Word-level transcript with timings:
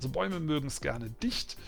Also 0.00 0.08
Bäume 0.08 0.40
mögen 0.40 0.68
es 0.68 0.80
gerne 0.80 1.10
dicht, 1.22 1.58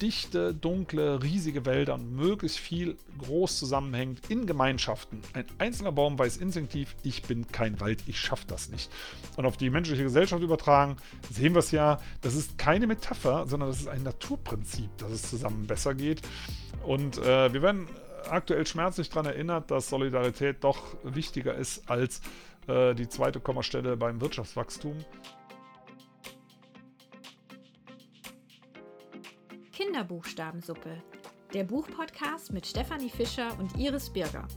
dichte, 0.00 0.54
dunkle, 0.54 1.22
riesige 1.22 1.66
Wälder 1.66 1.92
und 1.92 2.16
möglichst 2.16 2.58
viel 2.58 2.96
groß 3.18 3.58
zusammenhängend 3.58 4.30
in 4.30 4.46
Gemeinschaften. 4.46 5.20
Ein 5.34 5.44
einzelner 5.58 5.92
Baum 5.92 6.18
weiß 6.18 6.38
instinktiv, 6.38 6.96
ich 7.02 7.22
bin 7.24 7.46
kein 7.52 7.80
Wald, 7.80 8.02
ich 8.06 8.18
schaffe 8.18 8.46
das 8.46 8.70
nicht. 8.70 8.90
Und 9.36 9.44
auf 9.44 9.58
die 9.58 9.68
menschliche 9.68 10.04
Gesellschaft 10.04 10.42
übertragen, 10.42 10.96
sehen 11.30 11.52
wir 11.52 11.58
es 11.58 11.70
ja, 11.70 12.00
das 12.22 12.34
ist 12.34 12.56
keine 12.56 12.86
Metapher, 12.86 13.46
sondern 13.46 13.68
das 13.68 13.80
ist 13.80 13.88
ein 13.88 14.04
Naturprinzip, 14.04 14.88
dass 14.96 15.10
es 15.12 15.28
zusammen 15.28 15.66
besser 15.66 15.94
geht. 15.94 16.22
Und 16.86 17.18
äh, 17.18 17.52
wir 17.52 17.60
werden 17.60 17.88
aktuell 18.30 18.66
schmerzlich 18.66 19.10
daran 19.10 19.26
erinnert, 19.26 19.70
dass 19.70 19.90
Solidarität 19.90 20.64
doch 20.64 20.96
wichtiger 21.04 21.54
ist 21.56 21.90
als 21.90 22.22
äh, 22.68 22.94
die 22.94 23.10
zweite 23.10 23.38
Kommastelle 23.38 23.98
beim 23.98 24.22
Wirtschaftswachstum. 24.22 24.96
Kinderbuchstabensuppe, 29.92 31.02
der 31.52 31.64
Buchpodcast 31.64 32.50
mit 32.50 32.66
Stefanie 32.66 33.10
Fischer 33.10 33.54
und 33.58 33.76
Iris 33.76 34.08
Birger. 34.08 34.48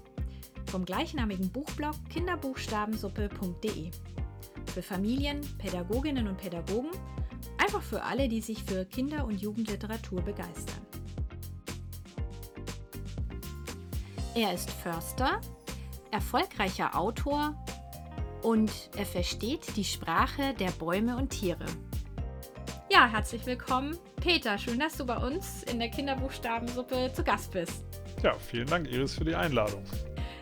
Vom 0.72 0.86
gleichnamigen 0.86 1.52
Buchblog 1.52 1.94
kinderbuchstabensuppe.de. 2.10 3.92
Für 4.74 4.82
Familien, 4.82 5.42
Pädagoginnen 5.58 6.30
und 6.30 6.38
Pädagogen, 6.38 6.92
einfach 7.58 7.82
für 7.82 8.02
alle, 8.02 8.30
die 8.30 8.40
sich 8.40 8.64
für 8.64 8.86
Kinder- 8.86 9.26
und 9.26 9.42
Jugendliteratur 9.42 10.22
begeistern. 10.22 10.86
Er 14.36 14.54
ist 14.54 14.72
Förster, 14.72 15.42
erfolgreicher 16.12 16.98
Autor 16.98 17.62
und 18.42 18.72
er 18.96 19.06
versteht 19.06 19.76
die 19.76 19.84
Sprache 19.84 20.54
der 20.54 20.72
Bäume 20.72 21.18
und 21.18 21.32
Tiere. 21.32 21.66
Ja, 22.91 23.08
herzlich 23.10 23.44
willkommen, 23.48 23.98
Peter. 24.22 24.60
Schön, 24.60 24.80
dass 24.80 24.96
du 24.96 25.05
bei 25.05 25.18
uns 25.18 25.64
in 25.64 25.80
der 25.80 25.90
Kinderbuchstabensuppe 25.90 27.12
zu 27.14 27.24
Gast 27.24 27.52
bist. 27.52 27.84
Ja, 28.22 28.36
vielen 28.36 28.68
Dank, 28.68 28.88
Iris, 28.92 29.16
für 29.16 29.26
die 29.26 29.34
Einladung. 29.34 29.84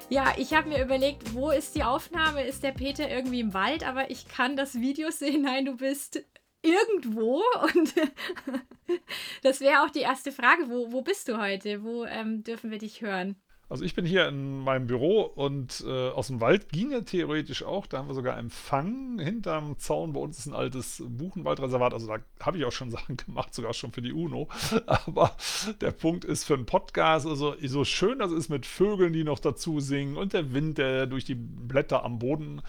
Ja, 0.10 0.34
ich 0.38 0.54
habe 0.54 0.68
mir 0.68 0.84
überlegt, 0.84 1.34
wo 1.34 1.52
ist 1.52 1.74
die 1.74 1.84
Aufnahme? 1.84 2.44
Ist 2.44 2.62
der 2.62 2.74
Peter 2.74 3.10
irgendwie 3.10 3.40
im 3.40 3.54
Wald? 3.54 3.88
Aber 3.88 4.12
ich 4.12 4.28
kann 4.28 4.58
das 4.58 4.76
Video 4.76 5.10
sehen. 5.10 5.44
Nein, 5.44 5.66
du 5.66 5.78
bist 5.78 6.22
irgendwo. 6.62 7.42
Und 7.74 7.94
das 9.42 9.62
wäre 9.62 9.82
auch 9.84 9.90
die 9.90 10.02
erste 10.02 10.34
Frage. 10.34 10.70
Wo, 10.70 10.92
wo 10.92 11.02
bist 11.02 11.30
du 11.30 11.42
heute? 11.42 11.82
Wo 11.84 12.04
ähm, 12.04 12.44
dürfen 12.44 12.72
wir 12.72 12.78
dich 12.78 13.02
hören? 13.02 13.42
Also 13.74 13.86
ich 13.86 13.96
bin 13.96 14.06
hier 14.06 14.28
in 14.28 14.60
meinem 14.60 14.86
Büro 14.86 15.22
und 15.22 15.84
äh, 15.88 16.10
aus 16.10 16.28
dem 16.28 16.42
Wald 16.42 16.70
ginge 16.70 17.06
theoretisch 17.06 17.64
auch. 17.64 17.88
Da 17.88 17.98
haben 17.98 18.08
wir 18.08 18.14
sogar 18.14 18.38
Empfang 18.38 19.18
hinterm 19.18 19.80
Zaun. 19.80 20.14
Bei 20.14 20.20
uns 20.20 20.38
ist 20.38 20.46
ein 20.46 20.54
altes 20.54 21.04
Buchenwaldreservat. 21.04 21.92
Also 21.92 22.06
da 22.06 22.20
habe 22.40 22.60
ich 22.60 22.66
auch 22.66 22.72
schon 22.72 22.92
Sachen 22.92 23.18
gemacht, 23.18 23.52
sogar 23.52 23.74
schon 23.74 23.92
für 23.92 24.04
die 24.04 24.14
UNO. 24.14 24.48
Aber 24.86 25.36
der 25.82 25.90
Punkt 25.90 26.24
ist 26.24 26.44
für 26.44 26.54
einen 26.54 26.68
Podcast, 26.68 27.26
also 27.26 27.56
so 27.66 27.84
schön 27.84 28.20
das 28.20 28.32
ist 28.32 28.48
mit 28.48 28.68
Vögeln, 28.68 29.12
die 29.12 29.24
noch 29.24 29.40
dazu 29.40 29.80
singen 29.80 30.18
und 30.18 30.34
der 30.34 30.54
Wind, 30.54 30.78
der 30.78 31.08
durch 31.08 31.26
die 31.26 31.34
Blätter 31.34 32.06
am 32.06 32.20
Boden 32.20 32.62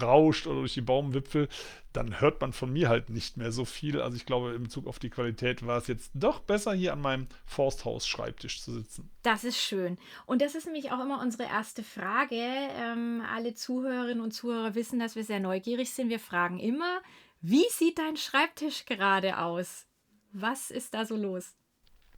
rauscht 0.00 0.46
oder 0.46 0.60
durch 0.60 0.74
die 0.74 0.80
Baumwipfel, 0.80 1.48
dann 1.92 2.20
hört 2.20 2.40
man 2.40 2.52
von 2.52 2.72
mir 2.72 2.88
halt 2.88 3.10
nicht 3.10 3.36
mehr 3.36 3.52
so 3.52 3.64
viel. 3.64 4.00
Also 4.00 4.16
ich 4.16 4.26
glaube, 4.26 4.52
in 4.54 4.62
Bezug 4.62 4.86
auf 4.86 4.98
die 4.98 5.10
Qualität 5.10 5.66
war 5.66 5.78
es 5.78 5.88
jetzt 5.88 6.10
doch 6.14 6.40
besser, 6.40 6.72
hier 6.72 6.92
an 6.92 7.00
meinem 7.00 7.26
Forsthaus-Schreibtisch 7.46 8.62
zu 8.62 8.72
sitzen. 8.72 9.10
Das 9.22 9.44
ist 9.44 9.58
schön. 9.58 9.98
Und 10.26 10.42
das 10.42 10.54
ist 10.54 10.66
nämlich 10.66 10.92
auch 10.92 11.00
immer 11.00 11.20
unsere 11.20 11.44
erste 11.44 11.82
Frage. 11.82 12.36
Ähm, 12.36 13.22
alle 13.28 13.54
Zuhörerinnen 13.54 14.22
und 14.22 14.32
Zuhörer 14.32 14.74
wissen, 14.74 15.00
dass 15.00 15.16
wir 15.16 15.24
sehr 15.24 15.40
neugierig 15.40 15.90
sind. 15.90 16.10
Wir 16.10 16.20
fragen 16.20 16.58
immer, 16.58 17.00
wie 17.40 17.66
sieht 17.70 17.98
dein 17.98 18.16
Schreibtisch 18.16 18.84
gerade 18.86 19.38
aus? 19.38 19.86
Was 20.32 20.70
ist 20.70 20.94
da 20.94 21.04
so 21.04 21.16
los? 21.16 21.56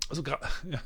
Also 0.08 0.22
gerade 0.22 0.46
ja. 0.70 0.80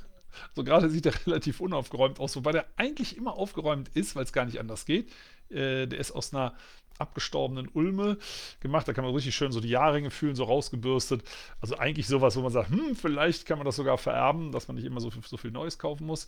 So 0.54 0.64
gerade 0.64 0.90
sieht 0.90 1.06
er 1.06 1.26
relativ 1.26 1.60
unaufgeräumt 1.60 2.20
aus, 2.20 2.36
wobei 2.36 2.52
der 2.52 2.66
eigentlich 2.76 3.16
immer 3.16 3.34
aufgeräumt 3.34 3.88
ist, 3.94 4.16
weil 4.16 4.24
es 4.24 4.34
gar 4.34 4.44
nicht 4.44 4.60
anders 4.60 4.84
geht. 4.84 5.10
Äh, 5.50 5.86
der 5.86 5.98
ist 5.98 6.12
aus 6.12 6.34
einer 6.34 6.54
abgestorbenen 6.98 7.68
Ulme 7.72 8.18
gemacht. 8.60 8.88
Da 8.88 8.92
kann 8.92 9.04
man 9.04 9.14
richtig 9.14 9.34
schön 9.34 9.52
so 9.52 9.60
die 9.60 9.68
Jahrringe 9.68 10.10
fühlen, 10.10 10.34
so 10.34 10.44
rausgebürstet. 10.44 11.22
Also 11.60 11.76
eigentlich 11.76 12.06
sowas, 12.06 12.36
wo 12.36 12.40
man 12.40 12.52
sagt, 12.52 12.70
hm, 12.70 12.96
vielleicht 12.96 13.46
kann 13.46 13.58
man 13.58 13.66
das 13.66 13.76
sogar 13.76 13.98
vererben, 13.98 14.52
dass 14.52 14.68
man 14.68 14.76
nicht 14.76 14.86
immer 14.86 15.00
so, 15.00 15.10
so 15.10 15.36
viel 15.36 15.50
Neues 15.50 15.78
kaufen 15.78 16.06
muss. 16.06 16.26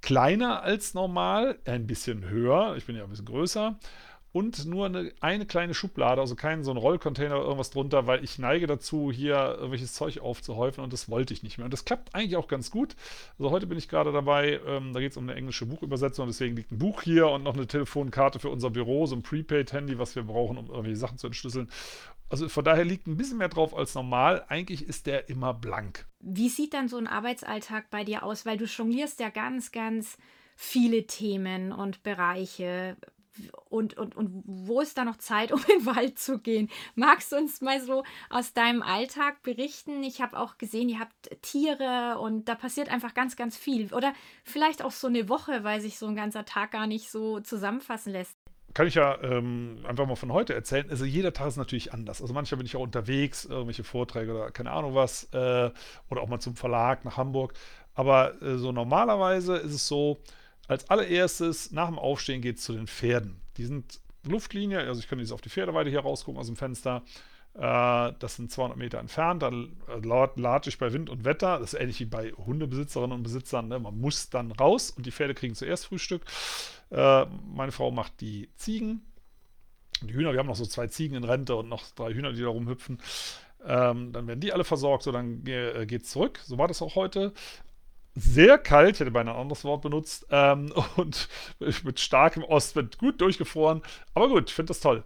Kleiner 0.00 0.62
als 0.62 0.94
normal, 0.94 1.58
ein 1.64 1.86
bisschen 1.86 2.28
höher. 2.28 2.76
Ich 2.76 2.86
bin 2.86 2.96
ja 2.96 3.04
ein 3.04 3.10
bisschen 3.10 3.24
größer 3.26 3.78
und 4.32 4.64
nur 4.64 4.86
eine, 4.86 5.12
eine 5.20 5.44
kleine 5.44 5.74
Schublade, 5.74 6.20
also 6.20 6.34
keinen 6.34 6.64
so 6.64 6.70
ein 6.70 6.78
Rollcontainer 6.78 7.36
oder 7.36 7.44
irgendwas 7.44 7.70
drunter, 7.70 8.06
weil 8.06 8.24
ich 8.24 8.38
neige 8.38 8.66
dazu, 8.66 9.12
hier 9.12 9.36
irgendwelches 9.56 9.92
Zeug 9.92 10.20
aufzuhäufen 10.20 10.82
und 10.82 10.92
das 10.92 11.10
wollte 11.10 11.34
ich 11.34 11.42
nicht 11.42 11.58
mehr. 11.58 11.66
Und 11.66 11.72
das 11.72 11.84
klappt 11.84 12.14
eigentlich 12.14 12.36
auch 12.36 12.48
ganz 12.48 12.70
gut. 12.70 12.96
Also 13.38 13.50
heute 13.50 13.66
bin 13.66 13.76
ich 13.76 13.88
gerade 13.88 14.10
dabei, 14.10 14.60
ähm, 14.66 14.94
da 14.94 15.00
geht 15.00 15.12
es 15.12 15.18
um 15.18 15.28
eine 15.28 15.36
englische 15.36 15.66
Buchübersetzung, 15.66 16.26
deswegen 16.26 16.56
liegt 16.56 16.72
ein 16.72 16.78
Buch 16.78 17.02
hier 17.02 17.28
und 17.28 17.42
noch 17.42 17.54
eine 17.54 17.66
Telefonkarte 17.66 18.38
für 18.38 18.48
unser 18.48 18.70
Büro, 18.70 19.06
so 19.06 19.14
ein 19.14 19.22
Prepaid-Handy, 19.22 19.98
was 19.98 20.16
wir 20.16 20.22
brauchen, 20.22 20.56
um 20.56 20.66
irgendwelche 20.66 20.96
Sachen 20.96 21.18
zu 21.18 21.26
entschlüsseln. 21.26 21.70
Also 22.30 22.48
von 22.48 22.64
daher 22.64 22.86
liegt 22.86 23.06
ein 23.06 23.18
bisschen 23.18 23.36
mehr 23.36 23.50
drauf 23.50 23.76
als 23.76 23.94
normal. 23.94 24.46
Eigentlich 24.48 24.86
ist 24.88 25.06
der 25.06 25.28
immer 25.28 25.52
blank. 25.52 26.06
Wie 26.20 26.48
sieht 26.48 26.72
dann 26.72 26.88
so 26.88 26.96
ein 26.96 27.06
Arbeitsalltag 27.06 27.90
bei 27.90 28.04
dir 28.04 28.22
aus? 28.22 28.46
Weil 28.46 28.56
du 28.56 28.64
jonglierst 28.64 29.20
ja 29.20 29.28
ganz, 29.28 29.70
ganz 29.70 30.16
viele 30.56 31.06
Themen 31.06 31.72
und 31.72 32.02
Bereiche 32.02 32.96
und, 33.68 33.96
und, 33.96 34.16
und 34.16 34.42
wo 34.44 34.80
ist 34.80 34.98
da 34.98 35.04
noch 35.04 35.16
Zeit, 35.16 35.52
um 35.52 35.60
in 35.68 35.78
den 35.78 35.86
Wald 35.86 36.18
zu 36.18 36.38
gehen? 36.38 36.68
Magst 36.94 37.32
du 37.32 37.36
uns 37.36 37.60
mal 37.60 37.80
so 37.80 38.04
aus 38.30 38.52
deinem 38.52 38.82
Alltag 38.82 39.42
berichten? 39.42 40.02
Ich 40.02 40.20
habe 40.20 40.38
auch 40.38 40.58
gesehen, 40.58 40.88
ihr 40.88 40.98
habt 40.98 41.42
Tiere 41.42 42.18
und 42.18 42.48
da 42.48 42.54
passiert 42.54 42.88
einfach 42.88 43.14
ganz, 43.14 43.36
ganz 43.36 43.56
viel. 43.56 43.92
Oder 43.92 44.12
vielleicht 44.44 44.82
auch 44.82 44.92
so 44.92 45.06
eine 45.06 45.28
Woche, 45.28 45.64
weil 45.64 45.80
sich 45.80 45.98
so 45.98 46.06
ein 46.06 46.16
ganzer 46.16 46.44
Tag 46.44 46.72
gar 46.72 46.86
nicht 46.86 47.10
so 47.10 47.40
zusammenfassen 47.40 48.12
lässt. 48.12 48.36
Kann 48.74 48.86
ich 48.86 48.94
ja 48.94 49.20
ähm, 49.22 49.84
einfach 49.86 50.06
mal 50.06 50.16
von 50.16 50.32
heute 50.32 50.54
erzählen. 50.54 50.88
Also 50.88 51.04
jeder 51.04 51.34
Tag 51.34 51.48
ist 51.48 51.58
natürlich 51.58 51.92
anders. 51.92 52.22
Also 52.22 52.32
manchmal 52.32 52.56
bin 52.58 52.66
ich 52.66 52.74
auch 52.74 52.80
unterwegs, 52.80 53.44
irgendwelche 53.44 53.84
Vorträge 53.84 54.32
oder 54.32 54.50
keine 54.50 54.70
Ahnung 54.70 54.94
was. 54.94 55.24
Äh, 55.32 55.70
oder 56.08 56.22
auch 56.22 56.28
mal 56.28 56.40
zum 56.40 56.56
Verlag 56.56 57.04
nach 57.04 57.18
Hamburg. 57.18 57.52
Aber 57.94 58.40
äh, 58.40 58.56
so 58.56 58.72
normalerweise 58.72 59.56
ist 59.56 59.74
es 59.74 59.86
so, 59.86 60.20
als 60.72 60.90
allererstes, 60.90 61.72
nach 61.72 61.88
dem 61.88 61.98
Aufstehen 61.98 62.42
geht 62.42 62.58
es 62.58 62.64
zu 62.64 62.72
den 62.72 62.86
Pferden. 62.86 63.40
Die 63.56 63.64
sind 63.64 64.00
Luftlinie, 64.24 64.80
also 64.80 65.00
ich 65.00 65.08
kann 65.08 65.18
jetzt 65.18 65.32
auf 65.32 65.40
die 65.40 65.48
Pferdeweide 65.48 65.90
hier 65.90 66.00
rausgucken 66.00 66.40
aus 66.40 66.46
dem 66.46 66.56
Fenster. 66.56 67.02
Äh, 67.54 68.12
das 68.18 68.36
sind 68.36 68.50
200 68.50 68.78
Meter 68.78 68.98
entfernt. 68.98 69.42
Da 69.42 69.50
lade 70.02 70.68
ich 70.68 70.78
bei 70.78 70.92
Wind 70.92 71.10
und 71.10 71.24
Wetter. 71.24 71.58
Das 71.58 71.74
ist 71.74 71.80
ähnlich 71.80 72.00
wie 72.00 72.06
bei 72.06 72.32
Hundebesitzerinnen 72.32 73.12
und 73.12 73.22
Besitzern. 73.22 73.68
Ne? 73.68 73.78
Man 73.78 73.98
muss 73.98 74.30
dann 74.30 74.52
raus 74.52 74.90
und 74.90 75.06
die 75.06 75.12
Pferde 75.12 75.34
kriegen 75.34 75.54
zuerst 75.54 75.86
Frühstück. 75.86 76.22
Äh, 76.90 77.26
meine 77.26 77.72
Frau 77.72 77.90
macht 77.90 78.20
die 78.20 78.48
Ziegen. 78.56 79.02
Die 80.02 80.14
Hühner, 80.14 80.32
wir 80.32 80.38
haben 80.38 80.46
noch 80.46 80.56
so 80.56 80.66
zwei 80.66 80.88
Ziegen 80.88 81.16
in 81.16 81.24
Rente 81.24 81.54
und 81.54 81.68
noch 81.68 81.84
drei 81.94 82.12
Hühner, 82.12 82.32
die 82.32 82.42
da 82.42 82.48
rumhüpfen. 82.48 82.98
Ähm, 83.64 84.12
dann 84.12 84.26
werden 84.26 84.40
die 84.40 84.52
alle 84.52 84.64
versorgt, 84.64 85.04
so 85.04 85.12
dann 85.12 85.46
äh, 85.46 85.86
geht 85.86 86.02
es 86.02 86.10
zurück. 86.10 86.40
So 86.44 86.58
war 86.58 86.66
das 86.66 86.82
auch 86.82 86.96
heute 86.96 87.32
sehr 88.14 88.58
kalt, 88.58 88.94
ich 88.94 89.00
hätte 89.00 89.10
beinahe 89.10 89.34
ein 89.34 89.40
anderes 89.40 89.64
Wort 89.64 89.82
benutzt, 89.82 90.26
ähm, 90.30 90.72
und 90.96 91.28
mit 91.58 92.00
starkem 92.00 92.44
Ostwind 92.44 92.98
gut 92.98 93.20
durchgefroren. 93.20 93.82
Aber 94.14 94.28
gut, 94.28 94.50
ich 94.50 94.54
finde 94.54 94.68
das 94.70 94.80
toll. 94.80 95.02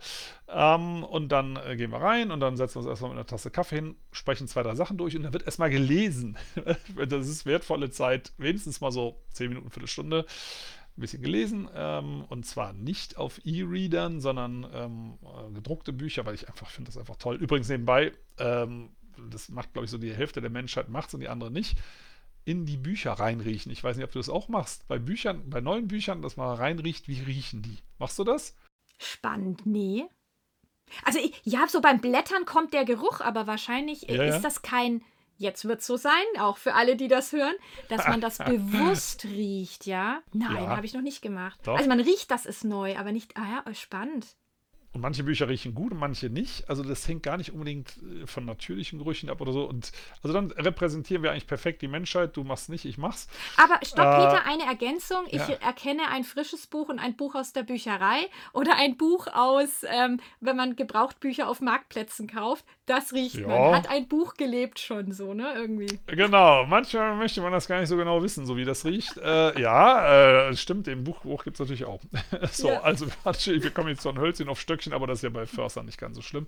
Ähm, 0.48 1.04
und 1.04 1.30
dann 1.30 1.56
äh, 1.56 1.76
gehen 1.76 1.90
wir 1.90 2.00
rein 2.00 2.30
und 2.30 2.40
dann 2.40 2.56
setzen 2.56 2.76
wir 2.76 2.80
uns 2.80 2.88
erstmal 2.88 3.10
mit 3.10 3.18
einer 3.18 3.26
Tasse 3.26 3.50
Kaffee 3.50 3.76
hin, 3.76 3.96
sprechen 4.12 4.48
zwei, 4.48 4.62
drei 4.62 4.74
Sachen 4.74 4.96
durch 4.96 5.16
und 5.16 5.22
dann 5.22 5.32
wird 5.32 5.44
erstmal 5.44 5.70
gelesen. 5.70 6.36
das 7.08 7.28
ist 7.28 7.46
wertvolle 7.46 7.90
Zeit, 7.90 8.32
wenigstens 8.38 8.80
mal 8.80 8.92
so 8.92 9.20
zehn 9.32 9.48
Minuten, 9.48 9.70
Viertelstunde. 9.70 10.26
Ein 10.96 11.00
bisschen 11.00 11.22
gelesen 11.22 11.68
ähm, 11.74 12.24
und 12.28 12.46
zwar 12.46 12.72
nicht 12.72 13.18
auf 13.18 13.40
E-Readern, 13.44 14.20
sondern 14.20 14.66
ähm, 14.72 15.18
äh, 15.22 15.52
gedruckte 15.52 15.92
Bücher, 15.92 16.24
weil 16.24 16.34
ich 16.34 16.48
einfach 16.48 16.70
finde 16.70 16.88
das 16.88 16.96
einfach 16.96 17.16
toll. 17.16 17.36
Übrigens 17.36 17.68
nebenbei, 17.68 18.12
ähm, 18.38 18.90
das 19.30 19.50
macht 19.50 19.74
glaube 19.74 19.84
ich 19.84 19.90
so 19.90 19.98
die 19.98 20.14
Hälfte 20.14 20.40
der 20.40 20.48
Menschheit 20.48 20.88
macht 20.88 21.08
es 21.08 21.14
und 21.14 21.20
die 21.20 21.28
andere 21.28 21.50
nicht 21.50 21.76
in 22.46 22.64
die 22.64 22.76
Bücher 22.76 23.12
reinriechen. 23.12 23.72
Ich 23.72 23.82
weiß 23.82 23.96
nicht, 23.96 24.04
ob 24.04 24.12
du 24.12 24.20
das 24.20 24.30
auch 24.30 24.48
machst. 24.48 24.86
Bei 24.86 24.98
Büchern, 24.98 25.50
bei 25.50 25.60
neuen 25.60 25.88
Büchern, 25.88 26.22
dass 26.22 26.36
man 26.36 26.56
reinriecht, 26.56 27.08
wie 27.08 27.20
riechen 27.20 27.60
die? 27.60 27.78
Machst 27.98 28.18
du 28.18 28.24
das? 28.24 28.56
Spannend, 28.98 29.66
nee. 29.66 30.06
Also 31.04 31.18
ja, 31.42 31.66
so 31.66 31.80
beim 31.80 32.00
Blättern 32.00 32.46
kommt 32.46 32.72
der 32.72 32.84
Geruch, 32.84 33.20
aber 33.20 33.48
wahrscheinlich 33.48 34.02
ja, 34.02 34.22
ist 34.22 34.34
ja. 34.36 34.38
das 34.38 34.62
kein, 34.62 35.02
jetzt 35.36 35.64
wird 35.66 35.80
es 35.80 35.88
so 35.88 35.96
sein, 35.96 36.12
auch 36.38 36.56
für 36.56 36.74
alle, 36.74 36.94
die 36.94 37.08
das 37.08 37.32
hören, 37.32 37.56
dass 37.88 38.06
man 38.06 38.20
das 38.20 38.38
bewusst 38.44 39.24
riecht, 39.24 39.84
ja? 39.84 40.22
Nein, 40.32 40.54
ja. 40.54 40.76
habe 40.76 40.86
ich 40.86 40.94
noch 40.94 41.02
nicht 41.02 41.22
gemacht. 41.22 41.58
Doch. 41.64 41.76
Also 41.76 41.88
man 41.88 41.98
riecht, 41.98 42.30
das 42.30 42.46
ist 42.46 42.62
neu, 42.62 42.96
aber 42.96 43.10
nicht, 43.10 43.36
ah 43.36 43.64
ja, 43.66 43.74
spannend. 43.74 44.36
Und 44.92 45.00
manche 45.00 45.24
Bücher 45.24 45.48
riechen 45.48 45.74
gut 45.74 45.92
und 45.92 45.98
manche 45.98 46.30
nicht. 46.30 46.68
Also 46.68 46.82
das 46.82 47.06
hängt 47.06 47.22
gar 47.22 47.36
nicht 47.36 47.52
unbedingt 47.52 47.96
äh, 48.22 48.26
von 48.26 48.44
natürlichen 48.44 48.98
Gerüchen 48.98 49.28
ab 49.28 49.40
oder 49.40 49.52
so. 49.52 49.64
Und 49.64 49.92
also 50.22 50.32
dann 50.32 50.50
repräsentieren 50.52 51.22
wir 51.22 51.32
eigentlich 51.32 51.46
perfekt 51.46 51.82
die 51.82 51.88
Menschheit. 51.88 52.36
Du 52.36 52.44
machst 52.44 52.68
nicht, 52.68 52.84
ich 52.84 52.98
mach's. 52.98 53.28
Aber 53.56 53.78
stopp, 53.84 54.06
äh, 54.06 54.16
Peter, 54.16 54.46
eine 54.46 54.64
Ergänzung. 54.64 55.24
Ich 55.28 55.46
ja. 55.46 55.56
erkenne 55.60 56.08
ein 56.08 56.24
frisches 56.24 56.66
Buch 56.66 56.88
und 56.88 56.98
ein 56.98 57.16
Buch 57.16 57.34
aus 57.34 57.52
der 57.52 57.62
Bücherei 57.62 58.26
oder 58.52 58.76
ein 58.76 58.96
Buch 58.96 59.26
aus, 59.26 59.84
ähm, 59.88 60.20
wenn 60.40 60.56
man 60.56 60.76
Gebrauchtbücher 60.76 61.48
auf 61.48 61.60
Marktplätzen 61.60 62.26
kauft. 62.26 62.64
Das 62.86 63.12
riecht 63.12 63.34
ja. 63.34 63.48
man. 63.48 63.74
Hat 63.74 63.90
ein 63.90 64.06
Buch 64.08 64.34
gelebt 64.34 64.78
schon 64.78 65.12
so, 65.12 65.34
ne? 65.34 65.52
Irgendwie. 65.56 65.98
Genau. 66.06 66.64
Manchmal 66.66 67.16
möchte 67.16 67.40
man 67.40 67.52
das 67.52 67.66
gar 67.66 67.80
nicht 67.80 67.88
so 67.88 67.96
genau 67.96 68.22
wissen, 68.22 68.46
so 68.46 68.56
wie 68.56 68.64
das 68.64 68.84
riecht. 68.84 69.16
Äh, 69.18 69.60
ja, 69.60 70.48
äh, 70.48 70.56
stimmt. 70.56 70.86
Im 70.88 71.04
Buchbuch 71.04 71.44
gibt 71.44 71.56
es 71.56 71.60
natürlich 71.60 71.84
auch. 71.84 72.00
so, 72.52 72.68
ja. 72.68 72.80
also 72.82 73.06
wir 73.06 73.70
kommen 73.70 73.88
jetzt 73.88 74.02
von 74.02 74.18
Hölzchen 74.18 74.48
auf 74.48 74.60
Stöckchen, 74.60 74.85
aber 74.92 75.06
das 75.06 75.18
ist 75.18 75.22
ja 75.22 75.30
bei 75.30 75.46
Förster 75.46 75.82
nicht 75.82 75.98
ganz 75.98 76.16
so 76.16 76.22
schlimm. 76.22 76.46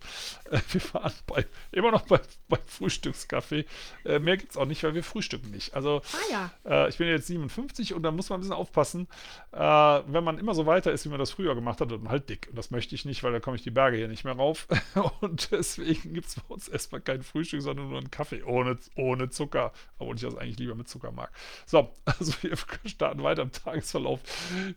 Äh, 0.50 0.60
wir 0.70 0.80
waren 0.94 1.12
bei, 1.26 1.46
immer 1.72 1.90
noch 1.90 2.02
bei, 2.02 2.20
bei 2.48 2.58
Frühstückskaffee. 2.66 3.64
Äh, 4.04 4.18
mehr 4.18 4.36
gibt 4.36 4.52
es 4.52 4.56
auch 4.56 4.66
nicht, 4.66 4.82
weil 4.82 4.94
wir 4.94 5.04
frühstücken 5.04 5.50
nicht. 5.50 5.74
Also 5.74 6.02
ah, 6.12 6.32
ja. 6.32 6.50
Äh, 6.64 6.88
ich 6.88 6.98
bin 6.98 7.08
jetzt 7.08 7.26
57 7.26 7.94
und 7.94 8.02
da 8.02 8.10
muss 8.10 8.30
man 8.30 8.38
ein 8.38 8.40
bisschen 8.40 8.56
aufpassen, 8.56 9.08
äh, 9.52 9.58
wenn 9.58 10.24
man 10.24 10.38
immer 10.38 10.54
so 10.54 10.66
weiter 10.66 10.92
ist, 10.92 11.04
wie 11.04 11.08
man 11.08 11.18
das 11.18 11.30
früher 11.30 11.54
gemacht 11.54 11.80
hat, 11.80 11.90
dann 11.90 12.08
halt 12.08 12.28
dick. 12.28 12.48
Und 12.50 12.56
das 12.56 12.70
möchte 12.70 12.94
ich 12.94 13.04
nicht, 13.04 13.22
weil 13.22 13.32
da 13.32 13.40
komme 13.40 13.56
ich 13.56 13.62
die 13.62 13.70
Berge 13.70 13.96
hier 13.96 14.08
nicht 14.08 14.24
mehr 14.24 14.34
rauf. 14.34 14.68
und 15.20 15.50
deswegen 15.50 16.14
gibt 16.14 16.28
es 16.28 16.36
bei 16.36 16.54
uns 16.54 16.68
erstmal 16.68 17.00
kein 17.00 17.22
Frühstück, 17.22 17.62
sondern 17.62 17.88
nur 17.88 17.98
einen 17.98 18.10
Kaffee 18.10 18.42
ohne, 18.42 18.78
ohne 18.96 19.30
Zucker. 19.30 19.72
Obwohl 19.98 20.16
ich 20.16 20.22
das 20.22 20.36
eigentlich 20.36 20.58
lieber 20.58 20.74
mit 20.74 20.88
Zucker 20.88 21.10
mag. 21.10 21.30
So, 21.66 21.92
also 22.04 22.32
wir 22.42 22.56
starten 22.86 23.22
weiter 23.22 23.42
im 23.42 23.52
Tagesverlauf. 23.52 24.20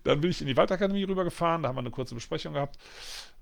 Dann 0.04 0.22
bin 0.22 0.32
ich 0.32 0.42
in 0.42 0.48
die 0.48 0.58
Waldakademie 0.58 1.04
rübergefahren, 1.04 1.64
da 1.64 1.70
haben 1.70 1.76
wir 1.76 1.82
eine 1.82 1.92
kurze 1.92 2.16
Besprechung 2.16 2.54
gehabt 2.54 2.78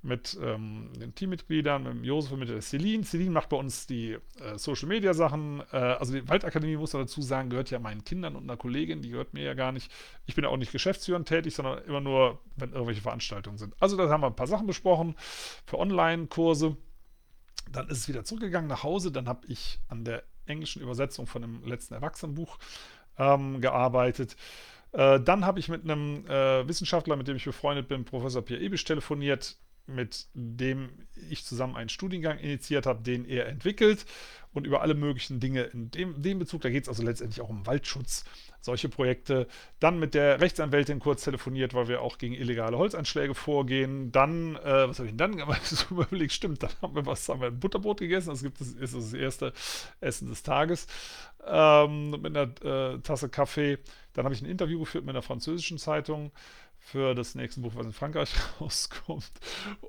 mit 0.01 0.37
ähm, 0.41 0.91
den 0.97 1.13
Teammitgliedern, 1.13 1.83
mit 1.83 2.05
Josef 2.05 2.31
und 2.31 2.39
mit 2.39 2.49
der 2.49 2.61
Celine. 2.61 3.03
Celine 3.03 3.31
macht 3.31 3.49
bei 3.49 3.57
uns 3.57 3.85
die 3.85 4.13
äh, 4.13 4.57
Social 4.57 4.87
Media 4.87 5.13
Sachen. 5.13 5.61
Äh, 5.71 5.77
also 5.77 6.13
die 6.13 6.27
Waldakademie, 6.27 6.77
muss 6.77 6.93
man 6.93 7.03
dazu 7.03 7.21
sagen, 7.21 7.49
gehört 7.49 7.69
ja 7.69 7.79
meinen 7.79 8.03
Kindern 8.03 8.35
und 8.35 8.43
einer 8.43 8.55
Kollegin, 8.55 9.01
die 9.01 9.09
gehört 9.09 9.33
mir 9.33 9.43
ja 9.43 9.53
gar 9.53 9.71
nicht. 9.71 9.91
Ich 10.25 10.35
bin 10.35 10.45
ja 10.45 10.49
auch 10.49 10.57
nicht 10.57 10.71
geschäftsführend 10.71 11.27
tätig, 11.27 11.53
sondern 11.53 11.83
immer 11.83 11.99
nur, 11.99 12.39
wenn 12.55 12.71
irgendwelche 12.71 13.01
Veranstaltungen 13.01 13.57
sind. 13.57 13.75
Also 13.79 13.97
da 13.97 14.09
haben 14.09 14.21
wir 14.21 14.27
ein 14.27 14.35
paar 14.35 14.47
Sachen 14.47 14.67
besprochen 14.67 15.15
für 15.65 15.77
Online-Kurse. 15.77 16.77
Dann 17.69 17.89
ist 17.89 17.97
es 17.97 18.07
wieder 18.07 18.23
zurückgegangen 18.23 18.69
nach 18.69 18.83
Hause. 18.83 19.11
Dann 19.11 19.27
habe 19.27 19.45
ich 19.47 19.79
an 19.89 20.05
der 20.05 20.23
englischen 20.45 20.81
Übersetzung 20.81 21.27
von 21.27 21.41
dem 21.41 21.63
letzten 21.65 21.93
Erwachsenenbuch 21.93 22.57
ähm, 23.17 23.59
gearbeitet. 23.59 24.37
Äh, 24.93 25.19
dann 25.19 25.45
habe 25.45 25.59
ich 25.59 25.67
mit 25.67 25.83
einem 25.83 26.25
äh, 26.25 26.67
Wissenschaftler, 26.67 27.17
mit 27.17 27.27
dem 27.27 27.35
ich 27.35 27.45
befreundet 27.45 27.89
bin, 27.89 28.05
Professor 28.05 28.41
Pierre 28.41 28.63
Ebisch, 28.63 28.85
telefoniert 28.85 29.57
mit 29.95 30.27
dem 30.33 30.89
ich 31.29 31.45
zusammen 31.45 31.75
einen 31.75 31.89
Studiengang 31.89 32.39
initiiert 32.39 32.85
habe, 32.85 33.03
den 33.03 33.25
er 33.25 33.47
entwickelt 33.47 34.05
und 34.53 34.65
über 34.65 34.81
alle 34.81 34.95
möglichen 34.95 35.39
Dinge 35.39 35.63
in 35.63 35.91
dem, 35.91 36.21
dem 36.21 36.39
Bezug. 36.39 36.61
Da 36.61 36.69
geht 36.69 36.83
es 36.83 36.89
also 36.89 37.03
letztendlich 37.03 37.41
auch 37.41 37.49
um 37.49 37.65
Waldschutz, 37.67 38.25
solche 38.61 38.89
Projekte. 38.89 39.47
Dann 39.79 39.99
mit 39.99 40.13
der 40.13 40.41
Rechtsanwältin 40.41 40.99
kurz 40.99 41.23
telefoniert, 41.23 41.73
weil 41.73 41.87
wir 41.87 42.01
auch 42.01 42.17
gegen 42.17 42.33
illegale 42.33 42.77
Holzanschläge 42.77 43.35
vorgehen. 43.35 44.11
Dann, 44.11 44.55
äh, 44.55 44.87
was 44.89 44.99
habe 44.99 45.07
ich 45.07 45.11
denn 45.11 45.17
dann 45.17 45.37
gemacht? 45.37 45.61
So 45.65 45.95
überlegt, 45.95 46.33
stimmt, 46.33 46.63
dann 46.63 46.71
haben 46.81 46.95
wir 46.95 47.05
was, 47.05 47.29
haben 47.29 47.41
wir 47.41 47.47
ein 47.47 47.59
Butterbrot 47.59 47.99
gegessen. 47.99 48.29
Das 48.29 48.41
gibt 48.41 48.59
es, 48.59 48.73
ist 48.73 48.95
das 48.95 49.13
erste 49.13 49.53
Essen 50.01 50.29
des 50.29 50.43
Tages 50.43 50.87
ähm, 51.45 52.11
mit 52.11 52.35
einer 52.35 52.49
äh, 52.63 52.99
Tasse 52.99 53.29
Kaffee. 53.29 53.77
Dann 54.13 54.25
habe 54.25 54.33
ich 54.33 54.41
ein 54.41 54.49
Interview 54.49 54.79
geführt 54.79 55.05
mit 55.05 55.15
einer 55.15 55.21
französischen 55.21 55.77
Zeitung 55.77 56.31
für 56.89 57.13
das 57.13 57.35
nächste 57.35 57.61
Buch, 57.61 57.73
was 57.75 57.85
in 57.85 57.93
Frankreich 57.93 58.33
rauskommt. 58.61 59.31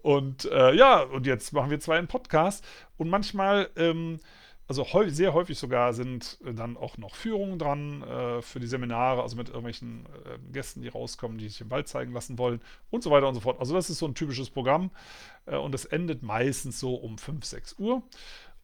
Und 0.02 0.44
äh, 0.44 0.74
ja, 0.74 1.02
und 1.02 1.26
jetzt 1.26 1.52
machen 1.52 1.70
wir 1.70 1.80
zwei 1.80 1.98
einen 1.98 2.08
Podcast. 2.08 2.64
Und 2.98 3.08
manchmal, 3.08 3.70
ähm, 3.76 4.20
also 4.68 4.86
sehr 5.06 5.32
häufig 5.32 5.58
sogar, 5.58 5.94
sind 5.94 6.38
äh, 6.44 6.52
dann 6.52 6.76
auch 6.76 6.98
noch 6.98 7.14
Führungen 7.14 7.58
dran 7.58 8.02
äh, 8.02 8.42
für 8.42 8.60
die 8.60 8.66
Seminare, 8.66 9.22
also 9.22 9.36
mit 9.36 9.48
irgendwelchen 9.48 10.06
äh, 10.26 10.52
Gästen, 10.52 10.82
die 10.82 10.88
rauskommen, 10.88 11.38
die 11.38 11.48
sich 11.48 11.62
im 11.62 11.70
Wald 11.70 11.88
zeigen 11.88 12.12
lassen 12.12 12.38
wollen 12.38 12.60
und 12.90 13.02
so 13.02 13.10
weiter 13.10 13.28
und 13.28 13.34
so 13.34 13.40
fort. 13.40 13.58
Also 13.58 13.74
das 13.74 13.88
ist 13.88 13.98
so 13.98 14.06
ein 14.06 14.14
typisches 14.14 14.50
Programm 14.50 14.90
äh, 15.46 15.56
und 15.56 15.74
es 15.74 15.86
endet 15.86 16.22
meistens 16.22 16.78
so 16.78 16.94
um 16.94 17.16
5, 17.16 17.44
6 17.44 17.78
Uhr. 17.78 18.02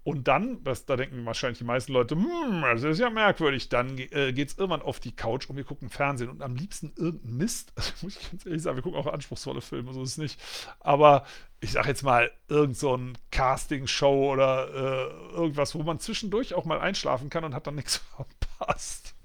Und 0.07 0.29
dann, 0.29 0.63
das, 0.63 0.87
da 0.87 0.95
denken 0.95 1.27
wahrscheinlich 1.27 1.59
die 1.59 1.65
meisten 1.65 1.93
Leute, 1.93 2.15
hm, 2.15 2.63
das 2.63 2.85
ist 2.85 3.01
ja 3.01 3.11
merkwürdig, 3.11 3.69
dann 3.71 3.99
äh, 3.99 4.33
geht 4.33 4.51
es 4.51 4.57
irgendwann 4.57 4.83
auf 4.83 5.01
die 5.01 5.11
Couch 5.11 5.51
und 5.51 5.57
wir 5.57 5.65
gucken 5.65 5.91
Fernsehen 5.91 6.31
und 6.31 6.43
am 6.43 6.55
liebsten 6.55 6.93
irgendein 6.97 7.37
Mist. 7.39 7.73
Also 7.77 7.93
muss 8.03 8.17
ich 8.17 8.31
ganz 8.31 8.47
ehrlich 8.47 8.63
sagen, 8.63 8.77
wir 8.77 8.85
gucken 8.85 9.01
auch 9.01 9.13
anspruchsvolle 9.13 9.61
Filme, 9.61 9.93
so 9.93 10.05
ist 10.05 10.11
es 10.11 10.19
nicht. 10.19 10.41
Aber 10.79 11.27
ich 11.59 11.73
sage 11.73 11.89
jetzt 11.89 12.05
mal, 12.05 12.31
irgend 12.47 12.77
so 12.77 12.97
ein 12.97 13.19
Casting-Show 13.33 14.33
oder 14.33 14.69
äh, 14.69 15.35
irgendwas, 15.35 15.75
wo 15.75 15.83
man 15.83 15.99
zwischendurch 15.99 16.55
auch 16.55 16.67
mal 16.67 16.79
einschlafen 16.79 17.29
kann 17.29 17.43
und 17.43 17.53
hat 17.53 17.67
dann 17.67 17.75
nichts 17.75 17.97
verpasst. 18.17 19.17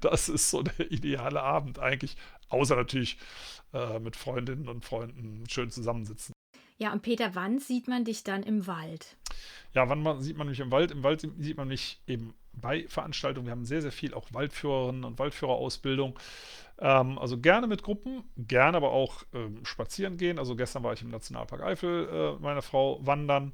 Das 0.00 0.30
ist 0.30 0.48
so 0.48 0.62
der 0.62 0.90
ideale 0.90 1.42
Abend 1.42 1.78
eigentlich. 1.78 2.16
Außer 2.48 2.74
natürlich 2.74 3.18
äh, 3.74 3.98
mit 3.98 4.16
Freundinnen 4.16 4.70
und 4.70 4.82
Freunden 4.82 5.44
schön 5.50 5.70
zusammensitzen. 5.70 6.32
Ja, 6.78 6.94
und 6.94 7.02
Peter, 7.02 7.34
wann 7.34 7.58
sieht 7.58 7.86
man 7.86 8.04
dich 8.04 8.24
dann 8.24 8.42
im 8.42 8.66
Wald? 8.66 9.18
Ja, 9.74 9.88
wann 9.88 10.02
man, 10.02 10.20
sieht 10.20 10.36
man 10.36 10.48
mich 10.48 10.60
im 10.60 10.70
Wald? 10.70 10.90
Im 10.90 11.02
Wald 11.02 11.20
sieht 11.38 11.56
man 11.56 11.68
mich 11.68 12.00
eben 12.06 12.34
bei 12.52 12.86
Veranstaltungen. 12.88 13.46
Wir 13.46 13.52
haben 13.52 13.64
sehr, 13.64 13.82
sehr 13.82 13.92
viel 13.92 14.14
auch 14.14 14.32
Waldführerinnen 14.32 15.04
und 15.04 15.18
Waldführerausbildung. 15.18 16.18
Ähm, 16.78 17.18
also 17.18 17.38
gerne 17.38 17.66
mit 17.66 17.82
Gruppen, 17.82 18.24
gerne 18.36 18.76
aber 18.76 18.90
auch 18.90 19.22
ähm, 19.34 19.64
spazieren 19.64 20.16
gehen. 20.16 20.38
Also 20.38 20.56
gestern 20.56 20.82
war 20.82 20.92
ich 20.92 21.02
im 21.02 21.10
Nationalpark 21.10 21.62
Eifel, 21.62 22.08
äh, 22.38 22.42
meine 22.42 22.62
Frau 22.62 23.04
wandern. 23.04 23.52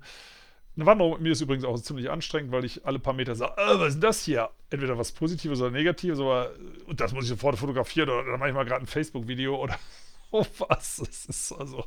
Eine 0.75 0.87
Wanderung 0.87 1.13
mit 1.15 1.21
mir 1.21 1.33
ist 1.33 1.41
übrigens 1.43 1.65
auch 1.65 1.79
ziemlich 1.79 2.09
anstrengend, 2.11 2.51
weil 2.51 2.65
ich 2.65 2.87
alle 2.87 2.99
paar 2.99 3.13
Meter 3.13 3.35
sage, 3.35 3.61
äh, 3.61 3.79
was 3.79 3.89
ist 3.89 3.95
denn 3.95 4.01
das 4.01 4.25
hier? 4.25 4.51
Entweder 4.71 4.97
was 4.97 5.13
Positives 5.13 5.61
oder 5.61 5.71
Negatives, 5.71 6.19
aber 6.19 6.51
und 6.87 7.01
das 7.01 7.13
muss 7.13 7.25
ich 7.25 7.31
sofort 7.31 7.59
fotografieren 7.59 8.09
oder 8.09 8.25
dann 8.25 8.41
mache 8.41 8.49
ich 8.49 8.55
mal 8.55 8.65
gerade 8.65 8.83
ein 8.83 8.87
Facebook-Video 8.87 9.57
oder 9.57 9.79
was. 10.59 10.97
Das 10.97 11.27
ist 11.27 11.53
also, 11.53 11.85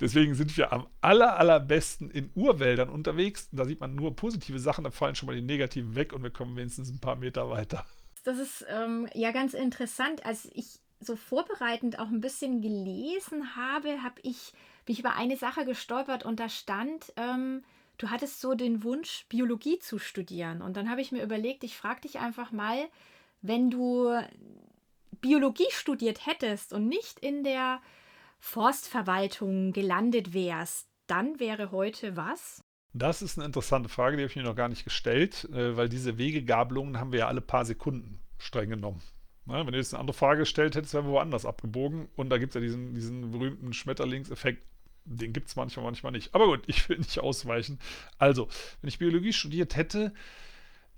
deswegen 0.00 0.34
sind 0.34 0.56
wir 0.56 0.72
am 0.72 0.86
aller, 1.00 1.38
allerbesten 1.38 2.10
in 2.10 2.30
Urwäldern 2.34 2.88
unterwegs. 2.88 3.48
Da 3.52 3.64
sieht 3.64 3.80
man 3.80 3.94
nur 3.94 4.16
positive 4.16 4.58
Sachen, 4.58 4.84
da 4.84 4.90
fallen 4.90 5.14
schon 5.14 5.26
mal 5.26 5.36
die 5.36 5.42
negativen 5.42 5.94
weg 5.94 6.12
und 6.12 6.22
wir 6.22 6.30
kommen 6.30 6.56
wenigstens 6.56 6.90
ein 6.90 7.00
paar 7.00 7.16
Meter 7.16 7.50
weiter. 7.50 7.84
Das 8.24 8.38
ist 8.38 8.66
ähm, 8.68 9.08
ja 9.14 9.30
ganz 9.30 9.54
interessant. 9.54 10.26
Als 10.26 10.48
ich 10.52 10.80
so 11.00 11.16
vorbereitend 11.16 11.98
auch 11.98 12.08
ein 12.08 12.20
bisschen 12.20 12.60
gelesen 12.60 13.56
habe, 13.56 14.02
habe 14.02 14.20
ich 14.22 14.52
mich 14.88 15.00
über 15.00 15.14
eine 15.14 15.36
Sache 15.36 15.64
gestolpert 15.64 16.24
und 16.24 16.40
da 16.40 16.48
stand, 16.48 17.12
ähm, 17.16 17.62
du 17.98 18.10
hattest 18.10 18.40
so 18.40 18.54
den 18.54 18.82
Wunsch, 18.82 19.26
Biologie 19.28 19.78
zu 19.78 19.98
studieren. 19.98 20.62
Und 20.62 20.76
dann 20.76 20.90
habe 20.90 21.00
ich 21.00 21.12
mir 21.12 21.22
überlegt, 21.22 21.62
ich 21.62 21.76
frage 21.76 22.00
dich 22.00 22.18
einfach 22.18 22.50
mal, 22.52 22.88
wenn 23.42 23.70
du 23.70 24.10
Biologie 25.20 25.70
studiert 25.70 26.26
hättest 26.26 26.72
und 26.72 26.88
nicht 26.88 27.18
in 27.20 27.44
der 27.44 27.80
Forstverwaltung 28.38 29.72
gelandet 29.72 30.32
wärst, 30.32 30.88
dann 31.06 31.40
wäre 31.40 31.72
heute 31.72 32.16
was? 32.16 32.62
Das 32.92 33.22
ist 33.22 33.38
eine 33.38 33.46
interessante 33.46 33.88
Frage, 33.88 34.16
die 34.16 34.22
habe 34.22 34.30
ich 34.30 34.36
mir 34.36 34.42
noch 34.42 34.56
gar 34.56 34.68
nicht 34.68 34.84
gestellt, 34.84 35.48
äh, 35.52 35.76
weil 35.76 35.88
diese 35.88 36.18
Wegegabelungen 36.18 36.98
haben 36.98 37.12
wir 37.12 37.20
ja 37.20 37.28
alle 37.28 37.40
paar 37.40 37.64
Sekunden 37.64 38.20
streng 38.38 38.70
genommen. 38.70 39.02
wenn 39.44 39.66
du 39.66 39.76
jetzt 39.76 39.94
eine 39.94 40.00
andere 40.00 40.16
Frage 40.16 40.40
gestellt 40.40 40.76
hättest, 40.76 40.94
wären 40.94 41.06
wir 41.06 41.12
woanders 41.12 41.46
abgebogen. 41.46 42.08
Und 42.16 42.30
da 42.30 42.38
gibt 42.38 42.50
es 42.50 42.54
ja 42.54 42.60
diesen, 42.60 42.94
diesen 42.94 43.30
berühmten 43.30 43.72
Schmetterlingseffekt. 43.72 44.64
Den 45.04 45.32
gibt 45.32 45.48
es 45.48 45.56
manchmal, 45.56 45.84
manchmal 45.84 46.12
nicht. 46.12 46.34
Aber 46.34 46.46
gut, 46.46 46.62
ich 46.66 46.88
will 46.88 46.98
nicht 46.98 47.18
ausweichen. 47.20 47.78
Also, 48.18 48.48
wenn 48.80 48.88
ich 48.88 48.98
Biologie 48.98 49.32
studiert 49.32 49.76
hätte, 49.76 50.12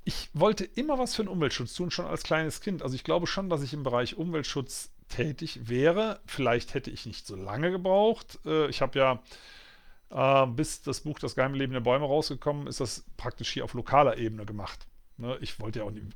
ich 0.04 0.30
wollte 0.33 0.64
immer 0.64 0.99
was 0.99 1.14
für 1.14 1.23
den 1.23 1.28
Umweltschutz 1.28 1.75
tun, 1.75 1.90
schon 1.90 2.07
als 2.07 2.23
kleines 2.23 2.61
Kind. 2.61 2.83
Also 2.83 2.95
ich 2.95 3.04
glaube 3.04 3.26
schon, 3.26 3.50
dass 3.50 3.62
ich 3.62 3.73
im 3.75 3.83
Bereich 3.83 4.16
Umweltschutz 4.16 4.90
tätig 5.09 5.69
wäre. 5.69 6.21
Vielleicht 6.26 6.75
hätte 6.75 6.90
ich 6.90 7.07
nicht 7.07 7.26
so 7.26 7.37
lange 7.37 7.71
gebraucht. 7.71 8.38
Äh, 8.47 8.69
ich 8.69 8.80
habe 8.80 8.99
ja, 8.99 9.23
äh, 10.11 10.47
bis 10.47 10.83
das 10.83 11.02
Buch 11.02 11.19
Das 11.19 11.35
geheime 11.35 11.57
Leben 11.57 11.73
der 11.73 11.80
Bäume 11.80 12.07
rausgekommen 12.07 12.66
ist, 12.66 12.80
das 12.80 13.04
praktisch 13.16 13.50
hier 13.50 13.64
auf 13.64 13.75
lokaler 13.75 14.16
Ebene 14.19 14.47
gemacht. 14.47 14.87
Ne, 15.19 15.37
ich 15.42 15.61
wollte 15.61 15.80
ja 15.80 15.85
auch 15.85 15.90
nicht, 15.90 16.07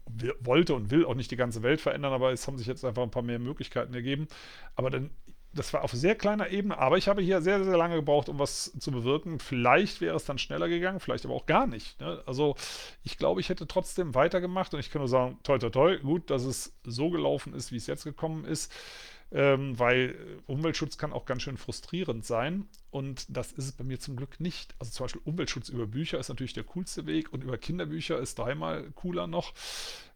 wollte 0.40 0.74
und 0.74 0.90
will 0.90 1.04
auch 1.04 1.14
nicht 1.14 1.30
die 1.30 1.36
ganze 1.36 1.62
Welt 1.62 1.82
verändern, 1.82 2.14
aber 2.14 2.32
es 2.32 2.46
haben 2.46 2.56
sich 2.56 2.66
jetzt 2.66 2.86
einfach 2.86 3.02
ein 3.02 3.10
paar 3.10 3.22
mehr 3.22 3.38
Möglichkeiten 3.38 3.92
ergeben. 3.92 4.28
Aber 4.76 4.88
dann 4.88 5.10
das 5.54 5.72
war 5.72 5.82
auf 5.82 5.92
sehr 5.92 6.14
kleiner 6.14 6.50
Ebene, 6.50 6.78
aber 6.78 6.98
ich 6.98 7.08
habe 7.08 7.22
hier 7.22 7.40
sehr, 7.40 7.64
sehr 7.64 7.76
lange 7.76 7.96
gebraucht, 7.96 8.28
um 8.28 8.38
was 8.38 8.72
zu 8.78 8.90
bewirken. 8.90 9.38
Vielleicht 9.38 10.00
wäre 10.00 10.16
es 10.16 10.24
dann 10.24 10.38
schneller 10.38 10.68
gegangen, 10.68 11.00
vielleicht 11.00 11.24
aber 11.24 11.34
auch 11.34 11.46
gar 11.46 11.66
nicht. 11.66 12.00
Ne? 12.00 12.22
Also 12.26 12.56
ich 13.02 13.16
glaube, 13.16 13.40
ich 13.40 13.48
hätte 13.48 13.66
trotzdem 13.66 14.14
weitergemacht 14.14 14.74
und 14.74 14.80
ich 14.80 14.90
kann 14.90 15.00
nur 15.00 15.08
sagen, 15.08 15.38
toi, 15.42 15.58
toi, 15.58 15.70
toi, 15.70 15.98
gut, 15.98 16.30
dass 16.30 16.44
es 16.44 16.74
so 16.84 17.10
gelaufen 17.10 17.54
ist, 17.54 17.72
wie 17.72 17.76
es 17.76 17.86
jetzt 17.86 18.04
gekommen 18.04 18.44
ist, 18.44 18.72
ähm, 19.32 19.78
weil 19.78 20.16
Umweltschutz 20.46 20.98
kann 20.98 21.12
auch 21.12 21.24
ganz 21.24 21.42
schön 21.42 21.56
frustrierend 21.56 22.24
sein 22.24 22.68
und 22.90 23.26
das 23.28 23.52
ist 23.52 23.66
es 23.66 23.72
bei 23.72 23.84
mir 23.84 24.00
zum 24.00 24.16
Glück 24.16 24.40
nicht. 24.40 24.74
Also 24.78 24.92
zum 24.92 25.04
Beispiel 25.04 25.22
Umweltschutz 25.24 25.68
über 25.68 25.86
Bücher 25.86 26.18
ist 26.18 26.28
natürlich 26.28 26.52
der 26.52 26.64
coolste 26.64 27.06
Weg 27.06 27.32
und 27.32 27.44
über 27.44 27.58
Kinderbücher 27.58 28.18
ist 28.18 28.38
dreimal 28.38 28.90
cooler 28.94 29.26
noch, 29.26 29.54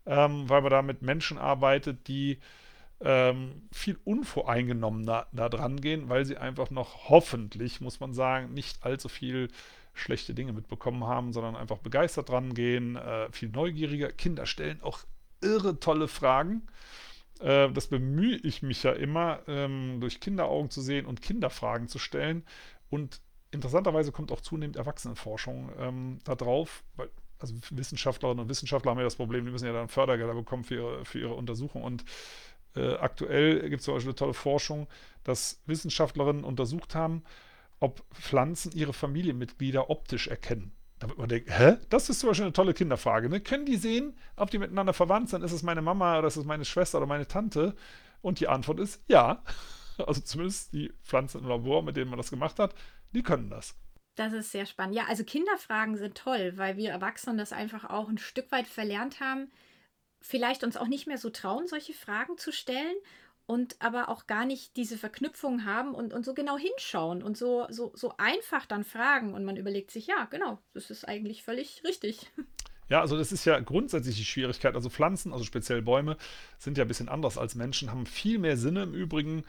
ähm, 0.06 0.48
weil 0.48 0.62
man 0.62 0.70
da 0.70 0.82
mit 0.82 1.02
Menschen 1.02 1.38
arbeitet, 1.38 2.08
die 2.08 2.38
ähm, 3.00 3.68
viel 3.72 3.98
unvoreingenommener 4.04 5.26
da 5.32 5.48
dran 5.48 5.80
gehen, 5.80 6.08
weil 6.08 6.24
sie 6.24 6.36
einfach 6.36 6.70
noch 6.70 7.08
hoffentlich, 7.08 7.80
muss 7.80 8.00
man 8.00 8.12
sagen, 8.12 8.52
nicht 8.54 8.84
allzu 8.84 9.08
viel 9.08 9.48
schlechte 9.94 10.34
Dinge 10.34 10.52
mitbekommen 10.52 11.04
haben, 11.04 11.32
sondern 11.32 11.56
einfach 11.56 11.78
begeistert 11.78 12.28
dran 12.28 12.54
gehen, 12.54 12.96
äh, 12.96 13.30
viel 13.32 13.48
neugieriger. 13.50 14.12
Kinder 14.12 14.46
stellen 14.46 14.80
auch 14.82 15.00
irre 15.40 15.78
tolle 15.80 16.08
Fragen. 16.08 16.66
Äh, 17.40 17.70
das 17.70 17.88
bemühe 17.88 18.36
ich 18.36 18.62
mich 18.62 18.82
ja 18.82 18.92
immer, 18.92 19.40
ähm, 19.46 19.98
durch 20.00 20.20
Kinderaugen 20.20 20.70
zu 20.70 20.80
sehen 20.80 21.06
und 21.06 21.22
Kinderfragen 21.22 21.88
zu 21.88 21.98
stellen. 21.98 22.44
Und 22.90 23.20
interessanterweise 23.50 24.12
kommt 24.12 24.32
auch 24.32 24.40
zunehmend 24.40 24.76
Erwachsenenforschung 24.76 25.70
ähm, 25.78 26.18
da 26.24 26.34
drauf, 26.34 26.82
weil 26.96 27.10
also 27.40 27.54
Wissenschaftlerinnen 27.70 28.42
und 28.42 28.48
Wissenschaftler 28.48 28.90
haben 28.90 28.98
ja 28.98 29.04
das 29.04 29.16
Problem, 29.16 29.44
die 29.44 29.52
müssen 29.52 29.66
ja 29.66 29.72
dann 29.72 29.88
Fördergelder 29.88 30.34
bekommen 30.34 30.64
für 30.64 30.74
ihre, 30.74 31.04
für 31.04 31.20
ihre 31.20 31.34
Untersuchung. 31.34 31.84
Und 31.84 32.04
äh, 32.76 32.94
aktuell 32.94 33.68
gibt 33.68 33.80
es 33.80 33.84
zum 33.84 33.94
Beispiel 33.94 34.10
eine 34.10 34.16
tolle 34.16 34.34
Forschung, 34.34 34.88
dass 35.24 35.62
Wissenschaftlerinnen 35.66 36.44
untersucht 36.44 36.94
haben, 36.94 37.24
ob 37.80 38.02
Pflanzen 38.14 38.72
ihre 38.72 38.92
Familienmitglieder 38.92 39.90
optisch 39.90 40.28
erkennen. 40.28 40.72
Da 40.98 41.08
wird 41.08 41.18
man 41.18 41.28
denken, 41.28 41.52
hä? 41.52 41.76
Das 41.90 42.08
ist 42.08 42.20
zum 42.20 42.30
Beispiel 42.30 42.46
eine 42.46 42.52
tolle 42.52 42.74
Kinderfrage. 42.74 43.28
Ne? 43.28 43.40
Können 43.40 43.66
die 43.66 43.76
sehen, 43.76 44.16
ob 44.36 44.50
die 44.50 44.58
miteinander 44.58 44.92
verwandt 44.92 45.30
sind? 45.30 45.44
Ist 45.44 45.52
es 45.52 45.62
meine 45.62 45.82
Mama 45.82 46.18
oder 46.18 46.26
ist 46.26 46.36
es 46.36 46.44
meine 46.44 46.64
Schwester 46.64 46.98
oder 46.98 47.06
meine 47.06 47.28
Tante? 47.28 47.76
Und 48.20 48.40
die 48.40 48.48
Antwort 48.48 48.80
ist 48.80 49.02
ja. 49.08 49.42
Also 50.06 50.20
zumindest 50.20 50.72
die 50.72 50.92
Pflanzen 51.02 51.40
im 51.40 51.48
Labor, 51.48 51.82
mit 51.82 51.96
denen 51.96 52.08
man 52.08 52.18
das 52.18 52.30
gemacht 52.30 52.60
hat, 52.60 52.72
die 53.10 53.24
können 53.24 53.50
das. 53.50 53.74
Das 54.14 54.32
ist 54.32 54.52
sehr 54.52 54.64
spannend. 54.64 54.94
Ja, 54.94 55.06
also 55.08 55.24
Kinderfragen 55.24 55.96
sind 55.96 56.16
toll, 56.16 56.52
weil 56.54 56.76
wir 56.76 56.90
Erwachsenen 56.90 57.36
das 57.36 57.52
einfach 57.52 57.84
auch 57.90 58.08
ein 58.08 58.18
Stück 58.18 58.52
weit 58.52 58.68
verlernt 58.68 59.18
haben, 59.18 59.50
vielleicht 60.20 60.64
uns 60.64 60.76
auch 60.76 60.88
nicht 60.88 61.06
mehr 61.06 61.18
so 61.18 61.30
trauen, 61.30 61.66
solche 61.66 61.94
Fragen 61.94 62.38
zu 62.38 62.52
stellen 62.52 62.96
und 63.46 63.76
aber 63.78 64.10
auch 64.10 64.26
gar 64.26 64.44
nicht 64.44 64.76
diese 64.76 64.98
Verknüpfung 64.98 65.64
haben 65.64 65.94
und, 65.94 66.12
und 66.12 66.24
so 66.24 66.34
genau 66.34 66.58
hinschauen 66.58 67.22
und 67.22 67.36
so, 67.36 67.66
so, 67.70 67.92
so 67.94 68.12
einfach 68.18 68.66
dann 68.66 68.84
fragen. 68.84 69.32
Und 69.32 69.44
man 69.44 69.56
überlegt 69.56 69.90
sich, 69.90 70.06
ja, 70.06 70.26
genau, 70.26 70.58
das 70.74 70.90
ist 70.90 71.08
eigentlich 71.08 71.42
völlig 71.42 71.82
richtig. 71.82 72.30
Ja, 72.90 73.00
also 73.00 73.18
das 73.18 73.32
ist 73.32 73.44
ja 73.44 73.58
grundsätzlich 73.60 74.16
die 74.16 74.24
Schwierigkeit. 74.24 74.74
Also 74.74 74.88
Pflanzen, 74.88 75.32
also 75.32 75.44
speziell 75.44 75.82
Bäume, 75.82 76.16
sind 76.58 76.78
ja 76.78 76.84
ein 76.84 76.88
bisschen 76.88 77.08
anders 77.08 77.36
als 77.36 77.54
Menschen, 77.54 77.90
haben 77.90 78.06
viel 78.06 78.38
mehr 78.38 78.56
Sinne 78.56 78.82
im 78.82 78.94
Übrigen 78.94 79.44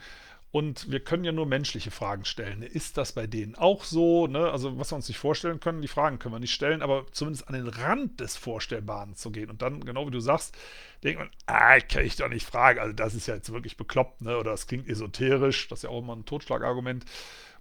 und 0.52 0.90
wir 0.90 0.98
können 0.98 1.22
ja 1.22 1.30
nur 1.30 1.46
menschliche 1.46 1.92
Fragen 1.92 2.24
stellen. 2.24 2.62
Ist 2.62 2.96
das 2.96 3.12
bei 3.12 3.28
denen 3.28 3.54
auch 3.54 3.84
so? 3.84 4.26
Ne? 4.26 4.50
Also, 4.50 4.76
was 4.78 4.90
wir 4.90 4.96
uns 4.96 5.06
nicht 5.06 5.18
vorstellen 5.18 5.60
können, 5.60 5.80
die 5.80 5.88
Fragen 5.88 6.18
können 6.18 6.34
wir 6.34 6.40
nicht 6.40 6.54
stellen, 6.54 6.82
aber 6.82 7.06
zumindest 7.12 7.46
an 7.46 7.54
den 7.54 7.68
Rand 7.68 8.18
des 8.18 8.36
Vorstellbaren 8.36 9.14
zu 9.14 9.30
gehen. 9.30 9.48
Und 9.48 9.62
dann, 9.62 9.84
genau 9.84 10.08
wie 10.08 10.10
du 10.10 10.18
sagst, 10.18 10.56
denkt 11.04 11.20
man, 11.20 11.30
ah, 11.46 11.78
kann 11.78 12.04
ich 12.04 12.16
doch 12.16 12.28
nicht 12.28 12.44
fragen. 12.44 12.80
Also, 12.80 12.92
das 12.92 13.14
ist 13.14 13.28
ja 13.28 13.36
jetzt 13.36 13.52
wirklich 13.52 13.76
bekloppt, 13.76 14.22
ne? 14.22 14.36
oder 14.38 14.50
das 14.50 14.66
klingt 14.66 14.88
esoterisch. 14.88 15.68
Das 15.68 15.80
ist 15.80 15.82
ja 15.84 15.90
auch 15.90 16.00
immer 16.00 16.16
ein 16.16 16.24
Totschlagargument. 16.24 17.04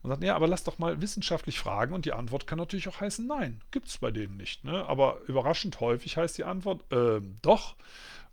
Und 0.02 0.10
sagt, 0.10 0.24
ja, 0.24 0.36
aber 0.36 0.48
lass 0.48 0.64
doch 0.64 0.80
mal 0.80 1.00
wissenschaftlich 1.00 1.60
fragen. 1.60 1.94
Und 1.94 2.06
die 2.06 2.14
Antwort 2.14 2.48
kann 2.48 2.58
natürlich 2.58 2.88
auch 2.88 3.02
heißen, 3.02 3.28
nein, 3.28 3.62
gibt 3.70 3.90
es 3.90 4.00
bei 4.00 4.10
denen 4.10 4.38
nicht. 4.38 4.64
Ne? 4.64 4.84
Aber 4.88 5.20
überraschend 5.28 5.80
häufig 5.80 6.18
heißt 6.18 6.40
die 6.40 6.44
Antwort, 6.44 6.92
äh, 6.92 7.22
doch. 7.44 7.76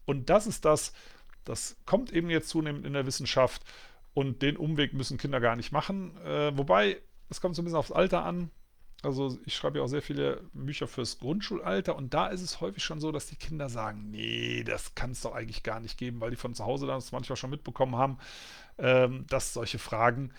Und 0.07 0.31
das 0.31 0.47
ist 0.47 0.65
das, 0.65 0.95
das 1.45 1.77
kommt 1.85 2.11
eben 2.11 2.31
jetzt 2.31 2.49
zunehmend 2.49 2.87
in 2.87 2.95
der 2.95 3.05
Wissenschaft. 3.05 3.63
Und 4.17 4.41
den 4.41 4.57
Umweg 4.57 4.95
müssen 4.95 5.19
Kinder 5.19 5.41
gar 5.41 5.57
nicht 5.57 5.73
machen. 5.73 6.17
Äh, 6.25 6.57
wobei, 6.57 7.03
es 7.29 7.43
kommt 7.43 7.55
so 7.55 7.61
ein 7.61 7.67
bisschen 7.67 7.77
aufs 7.77 7.93
Alter 7.93 8.25
an. 8.25 8.51
Also 9.03 9.39
ich 9.45 9.55
schreibe 9.55 9.77
ja 9.77 9.85
auch 9.85 9.89
sehr 9.89 10.01
viele 10.01 10.41
Bücher 10.55 10.89
fürs 10.89 11.19
Grundschulalter 11.19 11.95
und 11.95 12.15
da 12.15 12.29
ist 12.29 12.41
es 12.41 12.63
häufig 12.63 12.83
schon 12.83 12.99
so, 12.99 13.13
dass 13.13 13.27
die 13.27 13.37
Kinder 13.37 13.69
sagen, 13.69 14.11
nee, 14.11 14.65
das 14.65 14.95
kann 14.95 15.11
es 15.11 15.21
doch 15.21 15.35
eigentlich 15.35 15.63
gar 15.63 15.81
nicht 15.81 15.99
geben, 15.99 16.23
weil 16.23 16.31
die 16.31 16.37
von 16.37 16.55
zu 16.55 16.65
Hause 16.65 16.87
das 16.87 17.13
manchmal 17.13 17.37
schon 17.37 17.51
mitbekommen 17.51 17.95
haben, 17.95 18.17
ähm, 18.79 19.27
dass 19.29 19.53
solche 19.53 19.79
Fragen 19.79 20.33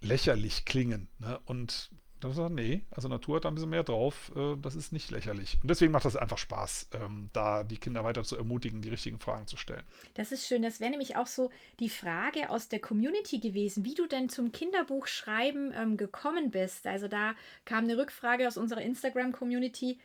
lächerlich 0.00 0.64
klingen. 0.64 1.08
Ne? 1.18 1.38
Und 1.44 1.90
dann 2.20 2.32
sagt 2.32 2.52
nee, 2.52 2.82
also 2.90 3.08
Natur 3.08 3.36
hat 3.36 3.44
da 3.44 3.48
ein 3.48 3.54
bisschen 3.54 3.70
mehr 3.70 3.84
drauf. 3.84 4.32
Äh, 4.34 4.56
das 4.60 4.74
ist 4.74 4.92
nicht 4.92 5.10
lächerlich. 5.10 5.58
Und 5.62 5.68
deswegen 5.70 5.92
macht 5.92 6.04
das 6.04 6.16
einfach 6.16 6.38
Spaß, 6.38 6.90
ähm, 6.94 7.30
da 7.32 7.64
die 7.64 7.78
Kinder 7.78 8.04
weiter 8.04 8.24
zu 8.24 8.36
ermutigen, 8.36 8.82
die 8.82 8.88
richtigen 8.88 9.18
Fragen 9.20 9.46
zu 9.46 9.56
stellen. 9.56 9.82
Das 10.14 10.32
ist 10.32 10.46
schön. 10.46 10.62
Das 10.62 10.80
wäre 10.80 10.90
nämlich 10.90 11.16
auch 11.16 11.26
so 11.26 11.50
die 11.80 11.90
Frage 11.90 12.50
aus 12.50 12.68
der 12.68 12.80
Community 12.80 13.38
gewesen, 13.38 13.84
wie 13.84 13.94
du 13.94 14.06
denn 14.06 14.28
zum 14.28 14.52
Kinderbuchschreiben 14.52 15.72
ähm, 15.76 15.96
gekommen 15.96 16.50
bist. 16.50 16.86
Also 16.86 17.08
da 17.08 17.34
kam 17.64 17.84
eine 17.84 17.96
Rückfrage 17.96 18.46
aus 18.46 18.56
unserer 18.56 18.82
Instagram-Community. 18.82 19.98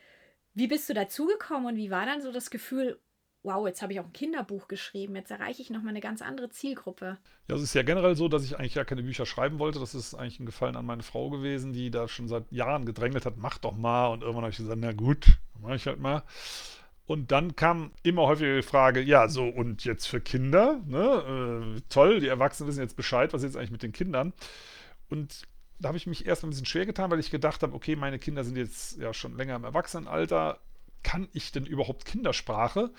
Wie 0.53 0.67
bist 0.67 0.87
du 0.89 0.93
dazugekommen 0.93 1.65
und 1.65 1.75
wie 1.77 1.89
war 1.89 2.05
dann 2.05 2.21
so 2.21 2.31
das 2.31 2.51
Gefühl, 2.51 2.99
wow, 3.43 3.67
jetzt 3.67 3.81
habe 3.81 3.93
ich 3.93 3.99
auch 3.99 4.05
ein 4.05 4.13
Kinderbuch 4.13 4.67
geschrieben, 4.67 5.15
jetzt 5.15 5.31
erreiche 5.31 5.61
ich 5.61 5.69
nochmal 5.69 5.89
eine 5.89 5.99
ganz 5.99 6.21
andere 6.21 6.49
Zielgruppe. 6.49 7.17
Ja, 7.49 7.55
es 7.55 7.61
ist 7.61 7.75
ja 7.75 7.83
generell 7.83 8.15
so, 8.15 8.29
dass 8.29 8.43
ich 8.43 8.57
eigentlich 8.57 8.75
ja 8.75 8.85
keine 8.85 9.03
Bücher 9.03 9.25
schreiben 9.25 9.59
wollte. 9.59 9.79
Das 9.79 9.93
ist 9.93 10.15
eigentlich 10.15 10.39
ein 10.39 10.45
Gefallen 10.45 10.77
an 10.77 10.85
meine 10.85 11.03
Frau 11.03 11.29
gewesen, 11.29 11.73
die 11.73 11.91
da 11.91 12.07
schon 12.07 12.27
seit 12.27 12.49
Jahren 12.51 12.85
gedrängelt 12.85 13.25
hat, 13.25 13.37
mach 13.37 13.57
doch 13.57 13.75
mal. 13.75 14.07
Und 14.07 14.21
irgendwann 14.21 14.43
habe 14.43 14.51
ich 14.51 14.57
gesagt, 14.57 14.79
na 14.79 14.93
gut, 14.93 15.37
mache 15.61 15.75
ich 15.75 15.85
halt 15.85 15.99
mal. 15.99 16.23
Und 17.05 17.31
dann 17.31 17.57
kam 17.57 17.91
immer 18.01 18.23
häufiger 18.23 18.55
die 18.55 18.61
Frage, 18.61 19.01
ja, 19.01 19.27
so 19.27 19.45
und 19.45 19.83
jetzt 19.83 20.07
für 20.07 20.21
Kinder, 20.21 20.79
ne? 20.87 21.75
Äh, 21.77 21.81
toll, 21.89 22.21
die 22.21 22.29
Erwachsenen 22.29 22.69
wissen 22.69 22.79
jetzt 22.79 22.95
Bescheid, 22.95 23.33
was 23.33 23.41
ist 23.43 23.49
jetzt 23.49 23.57
eigentlich 23.57 23.71
mit 23.71 23.83
den 23.83 23.91
Kindern? 23.91 24.31
Und 25.09 25.43
da 25.79 25.89
habe 25.89 25.97
ich 25.97 26.07
mich 26.07 26.25
erst 26.25 26.45
ein 26.45 26.49
bisschen 26.49 26.65
schwer 26.65 26.85
getan, 26.85 27.11
weil 27.11 27.19
ich 27.19 27.29
gedacht 27.29 27.61
habe, 27.61 27.73
okay, 27.75 27.97
meine 27.97 28.19
Kinder 28.19 28.45
sind 28.45 28.55
jetzt 28.55 28.97
ja 28.99 29.13
schon 29.13 29.35
länger 29.35 29.57
im 29.57 29.65
Erwachsenenalter. 29.65 30.59
Kann 31.03 31.27
ich 31.33 31.51
denn 31.51 31.65
überhaupt 31.65 32.05
Kindersprache? 32.05 32.91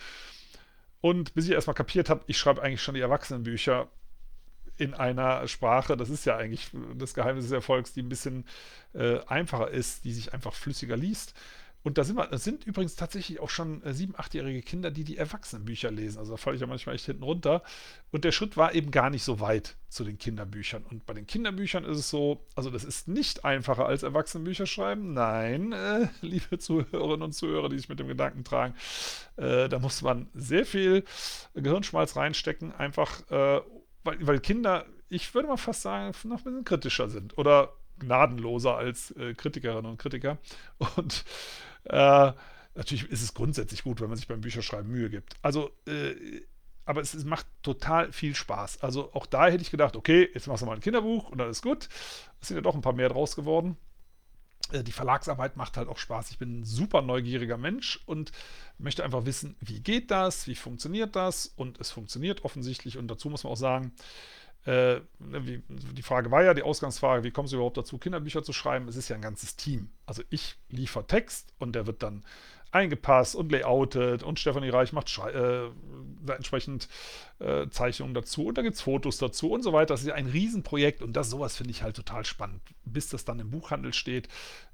Und 1.05 1.35
bis 1.35 1.45
ich 1.45 1.51
erstmal 1.51 1.75
kapiert 1.75 2.09
habe, 2.09 2.25
ich 2.29 2.39
schreibe 2.39 2.63
eigentlich 2.63 2.81
schon 2.81 2.95
die 2.95 3.03
Erwachsenenbücher 3.03 3.89
in 4.79 4.95
einer 4.95 5.47
Sprache, 5.49 5.99
das 5.99 6.09
ist 6.09 6.25
ja 6.25 6.39
eigentlich 6.39 6.71
das 6.95 7.13
Geheimnis 7.13 7.45
des 7.45 7.53
Erfolgs, 7.53 7.93
die 7.93 8.01
ein 8.01 8.09
bisschen 8.09 8.47
äh, 8.95 9.19
einfacher 9.27 9.69
ist, 9.69 10.07
die 10.07 10.15
sich 10.15 10.33
einfach 10.33 10.55
flüssiger 10.55 10.97
liest. 10.97 11.35
Und 11.85 11.99
da 11.99 12.03
sind 12.03 12.17
wir, 12.17 12.27
das 12.27 12.43
sind 12.43 12.65
übrigens 12.65 12.97
tatsächlich 12.97 13.39
auch 13.41 13.51
schon 13.51 13.83
äh, 13.83 13.95
sieben, 13.95 14.15
achtjährige 14.17 14.63
Kinder, 14.63 14.91
die 14.91 15.05
die 15.05 15.17
Erwachsenenbücher 15.17 15.91
lesen. 15.91 16.19
Also 16.19 16.33
da 16.33 16.37
falle 16.37 16.57
ich 16.57 16.61
ja 16.61 16.67
manchmal 16.67 16.97
echt 16.97 17.05
hinten 17.05 17.23
runter. 17.23 17.63
Und 18.11 18.25
der 18.25 18.33
Schritt 18.33 18.57
war 18.57 18.75
eben 18.75 18.91
gar 18.91 19.11
nicht 19.11 19.23
so 19.23 19.39
weit 19.39 19.77
zu 19.89 20.03
den 20.03 20.19
Kinderbüchern. 20.19 20.83
Und 20.91 21.07
bei 21.07 21.15
den 21.15 21.27
Kinderbüchern 21.27 21.85
ist 21.85 21.99
es 21.99 22.11
so, 22.11 22.45
also 22.57 22.71
das 22.71 22.85
ist 22.85 23.07
nicht 23.07 23.45
einfacher 23.45 23.87
als 23.87 24.03
Erwachsenenbücher 24.03 24.67
schreiben. 24.67 25.13
Nein, 25.13 25.73
äh, 25.73 26.09
liebe 26.23 26.59
Zuhörerinnen 26.59 27.23
und 27.23 27.33
Zuhörer, 27.33 27.69
die 27.69 27.77
sich 27.77 27.89
mit 27.89 28.01
dem 28.01 28.09
Gedanken 28.09 28.43
tragen, 28.43 28.75
äh, 29.37 29.69
da 29.69 29.79
muss 29.79 30.03
man 30.03 30.29
sehr 30.35 30.67
viel 30.67 31.05
Gehirnschmalz 31.55 32.17
reinstecken, 32.17 32.73
einfach 32.73 33.31
äh, 33.31 33.61
weil, 34.05 34.27
weil 34.27 34.41
Kinder, 34.41 34.87
ich 35.09 35.35
würde 35.35 35.49
mal 35.49 35.57
fast 35.57 35.83
sagen, 35.83 36.15
noch 36.25 36.39
ein 36.39 36.45
bisschen 36.45 36.65
kritischer 36.65 37.09
sind. 37.09 37.37
Oder 37.39 37.75
gnadenloser 37.99 38.77
als 38.77 39.11
äh, 39.13 39.35
Kritikerinnen 39.35 39.91
und 39.91 39.99
Kritiker. 39.99 40.39
Und 40.97 41.25
äh, 41.85 42.33
natürlich 42.75 43.11
ist 43.11 43.23
es 43.23 43.35
grundsätzlich 43.35 43.83
gut, 43.83 44.01
wenn 44.01 44.09
man 44.09 44.17
sich 44.17 44.29
beim 44.29 44.41
Bücherschreiben 44.41 44.91
Mühe 44.91 45.11
gibt. 45.11 45.35
Also, 45.43 45.71
äh, 45.87 46.43
aber 46.87 47.01
es, 47.01 47.15
es, 47.15 47.25
macht 47.25 47.47
total 47.63 48.13
viel 48.13 48.35
Spaß. 48.35 48.83
Also 48.83 49.13
auch 49.15 49.27
da 49.27 49.47
hätte 49.47 49.63
ich 49.63 49.71
gedacht, 49.71 49.97
okay, 49.97 50.29
jetzt 50.35 50.47
machst 50.47 50.63
du 50.63 50.67
mal 50.67 50.75
ein 50.75 50.81
Kinderbuch 50.81 51.31
und 51.31 51.39
dann 51.39 51.49
ist 51.49 51.63
gut. 51.63 51.89
Es 52.41 52.49
sind 52.49 52.57
ja 52.57 52.61
doch 52.61 52.75
ein 52.75 52.83
paar 52.83 52.93
mehr 52.93 53.09
draus 53.09 53.37
geworden. 53.37 53.77
Äh, 54.73 54.83
die 54.83 54.93
Verlagsarbeit 54.93 55.57
macht 55.57 55.77
halt 55.77 55.89
auch 55.89 55.99
Spaß. 55.99 56.31
Ich 56.31 56.39
bin 56.39 56.61
ein 56.61 56.65
super 56.65 57.03
neugieriger 57.03 57.57
Mensch 57.57 58.01
und 58.07 58.33
möchte 58.79 59.05
einfach 59.05 59.25
wissen, 59.25 59.57
wie 59.61 59.81
geht 59.81 60.11
das, 60.11 60.47
wie 60.47 60.55
funktioniert 60.55 61.17
das 61.17 61.47
und 61.47 61.81
es 61.81 61.91
funktioniert 61.91 62.45
offensichtlich 62.45 62.99
und 62.99 63.09
dazu 63.09 63.31
muss 63.31 63.45
man 63.45 63.53
auch 63.53 63.59
sagen, 63.59 63.93
äh, 64.65 65.01
wie, 65.19 65.63
die 65.69 66.03
Frage 66.03 66.31
war 66.31 66.43
ja, 66.43 66.55
die 66.55 66.63
Ausgangsfrage, 66.63 67.25
wie 67.25 67.31
kommst 67.31 67.53
du 67.53 67.57
überhaupt 67.57 67.77
dazu, 67.77 67.99
Kinderbücher 67.99 68.43
zu 68.43 68.53
schreiben? 68.53 68.89
Es 68.89 68.97
ist 68.97 69.09
ja 69.09 69.17
ein 69.17 69.23
ganzes 69.23 69.57
Team. 69.57 69.91
Also 70.07 70.23
ich 70.31 70.57
liefere 70.71 71.07
Text 71.07 71.53
und 71.59 71.75
der 71.75 71.87
wird 71.87 72.03
dann 72.03 72.25
eingepasst 72.75 73.37
und 73.37 73.53
layoutet 73.53 74.23
und 74.23 74.41
Stefanie 74.41 74.71
Reich 74.71 74.93
macht 74.93 75.09
Schrei 75.09 75.31
äh, 75.31 75.71
entsprechend 76.33 76.89
äh, 77.39 77.69
Zeichnungen 77.69 78.15
dazu 78.15 78.47
und 78.47 78.59
da 78.59 78.63
gibt 78.63 78.77
es 78.77 78.81
Fotos 78.81 79.19
dazu 79.19 79.53
und 79.53 79.63
so 79.63 79.73
weiter. 79.73 79.95
Das 79.95 80.01
ist 80.01 80.09
ja 80.09 80.15
ein 80.15 80.27
Riesenprojekt 80.27 81.03
und 81.03 81.15
das 81.15 81.31
sowas 81.31 81.57
finde 81.57 81.71
ich 81.71 81.83
halt 81.83 81.97
total 81.97 82.25
spannend. 82.25 82.63
Bis 82.85 83.09
das 83.09 83.25
dann 83.25 83.39
im 83.39 83.51
Buchhandel 83.51 83.93
steht, 83.93 84.29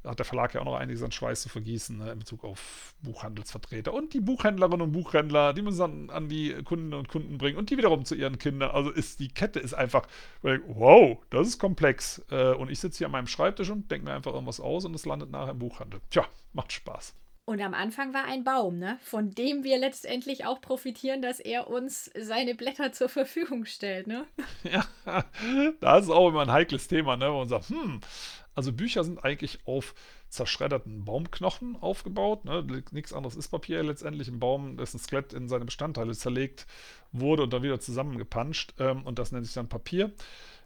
hat 0.05 0.19
der 0.19 0.27
Verlag 0.27 0.55
ja 0.55 0.61
auch 0.61 0.65
noch 0.65 0.77
einiges 0.77 1.03
an 1.03 1.13
Schweiß 1.13 1.43
zu 1.43 1.49
vergießen 1.49 1.99
ne, 1.99 2.13
in 2.13 2.19
Bezug 2.19 2.45
auf 2.45 2.95
Buchhandelsvertreter 3.03 3.93
und 3.93 4.15
die 4.15 4.21
Buchhändlerinnen 4.21 4.83
und 4.83 4.93
Buchhändler, 4.93 5.53
die 5.53 5.63
müssen 5.63 5.79
dann 5.79 6.11
an 6.11 6.29
die 6.29 6.55
Kundinnen 6.63 6.95
und 6.95 7.09
Kunden 7.09 7.39
bringen 7.39 7.59
und 7.59 7.71
die 7.71 7.77
wiederum 7.77 8.05
zu 8.05 8.15
ihren 8.15 8.39
Kindern. 8.39 8.71
Also 8.71 8.91
ist 8.91 9.21
die 9.21 9.29
Kette 9.29 9.61
ist 9.61 9.75
einfach, 9.75 10.07
wow, 10.43 11.19
das 11.31 11.49
ist 11.49 11.59
komplex. 11.59 12.23
Äh, 12.31 12.55
und 12.55 12.71
ich 12.71 12.81
sitze 12.81 12.99
hier 12.99 13.09
an 13.09 13.13
meinem 13.13 13.27
Schreibtisch 13.27 13.71
und 13.71 13.91
denke 13.91 14.07
mir 14.07 14.15
einfach 14.15 14.33
irgendwas 14.33 14.61
aus 14.61 14.85
und 14.85 14.95
es 14.95 15.05
landet 15.07 15.31
nachher 15.31 15.53
im 15.53 15.59
Buchhandel. 15.59 16.01
Tja, 16.11 16.27
macht 16.53 16.73
Spaß. 16.73 17.15
Und 17.51 17.61
am 17.63 17.75
Anfang 17.75 18.15
war 18.15 18.27
ein 18.27 18.45
Baum, 18.45 18.79
ne? 18.79 18.97
von 19.03 19.35
dem 19.35 19.65
wir 19.65 19.77
letztendlich 19.77 20.47
auch 20.47 20.61
profitieren, 20.61 21.21
dass 21.21 21.41
er 21.41 21.67
uns 21.67 22.09
seine 22.17 22.55
Blätter 22.55 22.93
zur 22.93 23.09
Verfügung 23.09 23.65
stellt. 23.65 24.07
Ne? 24.07 24.25
Ja, 24.63 24.87
das 25.81 26.05
ist 26.05 26.11
auch 26.11 26.29
immer 26.29 26.43
ein 26.43 26.53
heikles 26.53 26.87
Thema, 26.87 27.17
ne? 27.17 27.33
wo 27.33 27.39
man 27.39 27.49
sagt, 27.49 27.71
hm, 27.71 28.03
Also 28.55 28.73
Bücher 28.73 29.03
sind 29.03 29.25
eigentlich 29.25 29.59
auf 29.67 29.97
zerschredderten 30.29 31.05
Baumknochen 31.05 31.75
aufgebaut. 31.81 32.45
Ne? 32.45 32.65
Nichts 32.93 33.13
anderes 33.13 33.35
ist 33.35 33.49
Papier 33.49 33.83
letztendlich. 33.83 34.29
Ein 34.29 34.39
Baum, 34.39 34.77
dessen 34.77 35.01
Skelett 35.01 35.33
in 35.33 35.49
seine 35.49 35.65
Bestandteile 35.65 36.13
zerlegt 36.13 36.69
wurde 37.11 37.43
und 37.43 37.53
dann 37.53 37.65
wieder 37.65 37.81
zusammengepanscht. 37.81 38.75
Ähm, 38.79 39.05
und 39.05 39.19
das 39.19 39.33
nennt 39.33 39.45
sich 39.45 39.55
dann 39.55 39.69
Papier. 39.69 40.13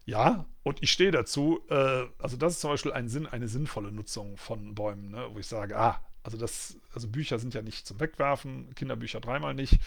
Ja, 0.04 0.44
und 0.64 0.82
ich 0.82 0.92
stehe 0.92 1.12
dazu. 1.12 1.62
Äh, 1.70 2.04
also 2.18 2.36
das 2.36 2.52
ist 2.52 2.60
zum 2.60 2.72
Beispiel 2.72 2.92
ein 2.92 3.08
Sinn, 3.08 3.26
eine 3.26 3.48
sinnvolle 3.48 3.90
Nutzung 3.90 4.36
von 4.36 4.74
Bäumen, 4.74 5.12
ne? 5.12 5.28
wo 5.32 5.38
ich 5.38 5.46
sage, 5.46 5.78
ah, 5.78 5.98
also 6.24 6.36
das, 6.36 6.76
also 6.92 7.06
Bücher 7.06 7.38
sind 7.38 7.54
ja 7.54 7.62
nicht 7.62 7.86
zum 7.86 8.00
Wegwerfen, 8.00 8.74
Kinderbücher 8.74 9.20
dreimal 9.20 9.54
nicht. 9.54 9.78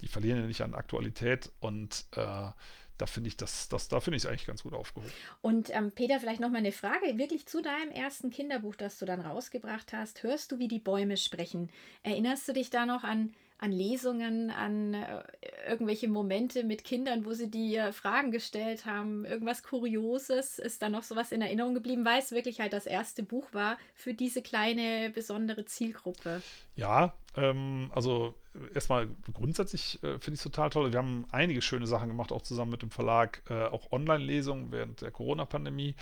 Die 0.00 0.08
verlieren 0.08 0.40
ja 0.40 0.46
nicht 0.46 0.62
an 0.62 0.74
Aktualität 0.74 1.50
und 1.60 2.06
äh, 2.12 2.50
da 2.98 3.06
finde 3.06 3.28
ich 3.28 3.36
das, 3.36 3.68
das, 3.68 3.88
da 3.88 4.00
finde 4.00 4.16
ich 4.16 4.24
es 4.24 4.28
eigentlich 4.28 4.46
ganz 4.46 4.64
gut 4.64 4.74
aufgehoben. 4.74 5.12
Und 5.40 5.70
ähm, 5.70 5.92
Peter, 5.92 6.18
vielleicht 6.18 6.40
noch 6.40 6.50
mal 6.50 6.58
eine 6.58 6.72
Frage, 6.72 7.16
wirklich 7.16 7.46
zu 7.46 7.62
deinem 7.62 7.90
ersten 7.90 8.30
Kinderbuch, 8.30 8.74
das 8.74 8.98
du 8.98 9.06
dann 9.06 9.20
rausgebracht 9.20 9.92
hast. 9.92 10.22
Hörst 10.24 10.50
du, 10.50 10.58
wie 10.58 10.68
die 10.68 10.80
Bäume 10.80 11.16
sprechen? 11.16 11.70
Erinnerst 12.02 12.48
du 12.48 12.52
dich 12.52 12.70
da 12.70 12.86
noch 12.86 13.04
an, 13.04 13.34
an 13.58 13.72
Lesungen, 13.72 14.50
an 14.50 14.94
äh, 14.94 15.22
irgendwelche 15.68 16.08
Momente 16.08 16.64
mit 16.64 16.84
Kindern, 16.84 17.24
wo 17.24 17.32
sie 17.32 17.50
dir 17.50 17.92
Fragen 17.92 18.30
gestellt 18.30 18.86
haben? 18.86 19.24
Irgendwas 19.24 19.62
Kurioses? 19.62 20.58
Ist 20.58 20.80
da 20.80 20.88
noch 20.88 21.02
sowas 21.02 21.32
in 21.32 21.42
Erinnerung 21.42 21.74
geblieben, 21.74 22.04
weil 22.04 22.20
es 22.20 22.32
wirklich 22.32 22.60
halt 22.60 22.72
das 22.72 22.86
erste 22.86 23.22
Buch 23.22 23.52
war 23.52 23.76
für 23.94 24.14
diese 24.14 24.42
kleine, 24.42 25.10
besondere 25.10 25.64
Zielgruppe? 25.64 26.40
Ja, 26.78 27.12
ähm, 27.36 27.90
also 27.92 28.36
erstmal 28.72 29.08
grundsätzlich 29.34 29.96
äh, 30.04 30.20
finde 30.20 30.34
ich 30.34 30.38
es 30.38 30.42
total 30.44 30.70
toll. 30.70 30.92
Wir 30.92 31.00
haben 31.00 31.26
einige 31.32 31.60
schöne 31.60 31.88
Sachen 31.88 32.06
gemacht, 32.06 32.30
auch 32.30 32.42
zusammen 32.42 32.70
mit 32.70 32.82
dem 32.82 32.90
Verlag, 32.90 33.42
äh, 33.50 33.64
auch 33.64 33.90
Online-Lesungen 33.90 34.70
während 34.70 35.00
der 35.00 35.10
Corona-Pandemie, 35.10 35.96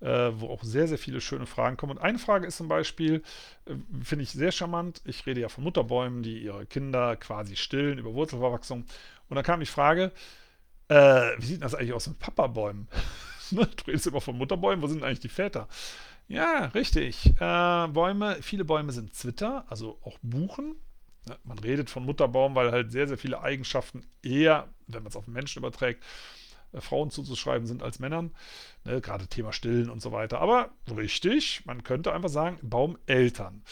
äh, 0.00 0.30
wo 0.34 0.48
auch 0.48 0.64
sehr, 0.64 0.88
sehr 0.88 0.98
viele 0.98 1.20
schöne 1.20 1.46
Fragen 1.46 1.76
kommen. 1.76 1.92
Und 1.92 2.02
eine 2.02 2.18
Frage 2.18 2.48
ist 2.48 2.56
zum 2.56 2.66
Beispiel, 2.66 3.22
äh, 3.66 3.74
finde 4.02 4.24
ich 4.24 4.30
sehr 4.30 4.50
charmant, 4.50 5.02
ich 5.04 5.24
rede 5.24 5.40
ja 5.40 5.48
von 5.48 5.62
Mutterbäumen, 5.62 6.24
die 6.24 6.40
ihre 6.42 6.66
Kinder 6.66 7.14
quasi 7.14 7.54
stillen 7.54 7.98
über 7.98 8.12
Wurzelverwachsung. 8.12 8.86
Und 9.28 9.36
dann 9.36 9.44
kam 9.44 9.60
die 9.60 9.66
Frage, 9.66 10.10
äh, 10.88 11.30
wie 11.38 11.46
sieht 11.46 11.62
das 11.62 11.76
eigentlich 11.76 11.92
aus 11.92 12.08
mit 12.08 12.18
Papabäumen? 12.18 12.88
Ne, 13.50 13.66
du 13.66 13.84
redest 13.86 14.06
immer 14.06 14.20
von 14.20 14.36
Mutterbäumen, 14.36 14.82
wo 14.82 14.88
sind 14.88 15.02
eigentlich 15.02 15.20
die 15.20 15.30
Väter? 15.30 15.68
Ja, 16.28 16.66
richtig. 16.66 17.26
Äh, 17.40 17.88
Bäume, 17.88 18.36
viele 18.42 18.64
Bäume 18.64 18.92
sind 18.92 19.14
Zwitter, 19.14 19.64
also 19.68 19.98
auch 20.02 20.18
Buchen. 20.22 20.76
Ne, 21.26 21.38
man 21.44 21.58
redet 21.58 21.88
von 21.90 22.04
Mutterbaum, 22.04 22.54
weil 22.54 22.70
halt 22.70 22.92
sehr, 22.92 23.08
sehr 23.08 23.16
viele 23.18 23.40
Eigenschaften 23.40 24.02
eher, 24.22 24.68
wenn 24.86 25.02
man 25.02 25.08
es 25.10 25.16
auf 25.16 25.24
den 25.24 25.32
Menschen 25.34 25.60
überträgt, 25.60 26.04
äh, 26.72 26.80
Frauen 26.80 27.10
zuzuschreiben 27.10 27.66
sind 27.66 27.82
als 27.82 27.98
Männern. 27.98 28.34
Ne, 28.84 29.00
gerade 29.00 29.26
Thema 29.26 29.52
Stillen 29.52 29.88
und 29.90 30.02
so 30.02 30.12
weiter. 30.12 30.40
Aber 30.40 30.70
richtig, 30.94 31.64
man 31.64 31.82
könnte 31.82 32.12
einfach 32.12 32.28
sagen, 32.28 32.58
Baumeltern. 32.62 33.62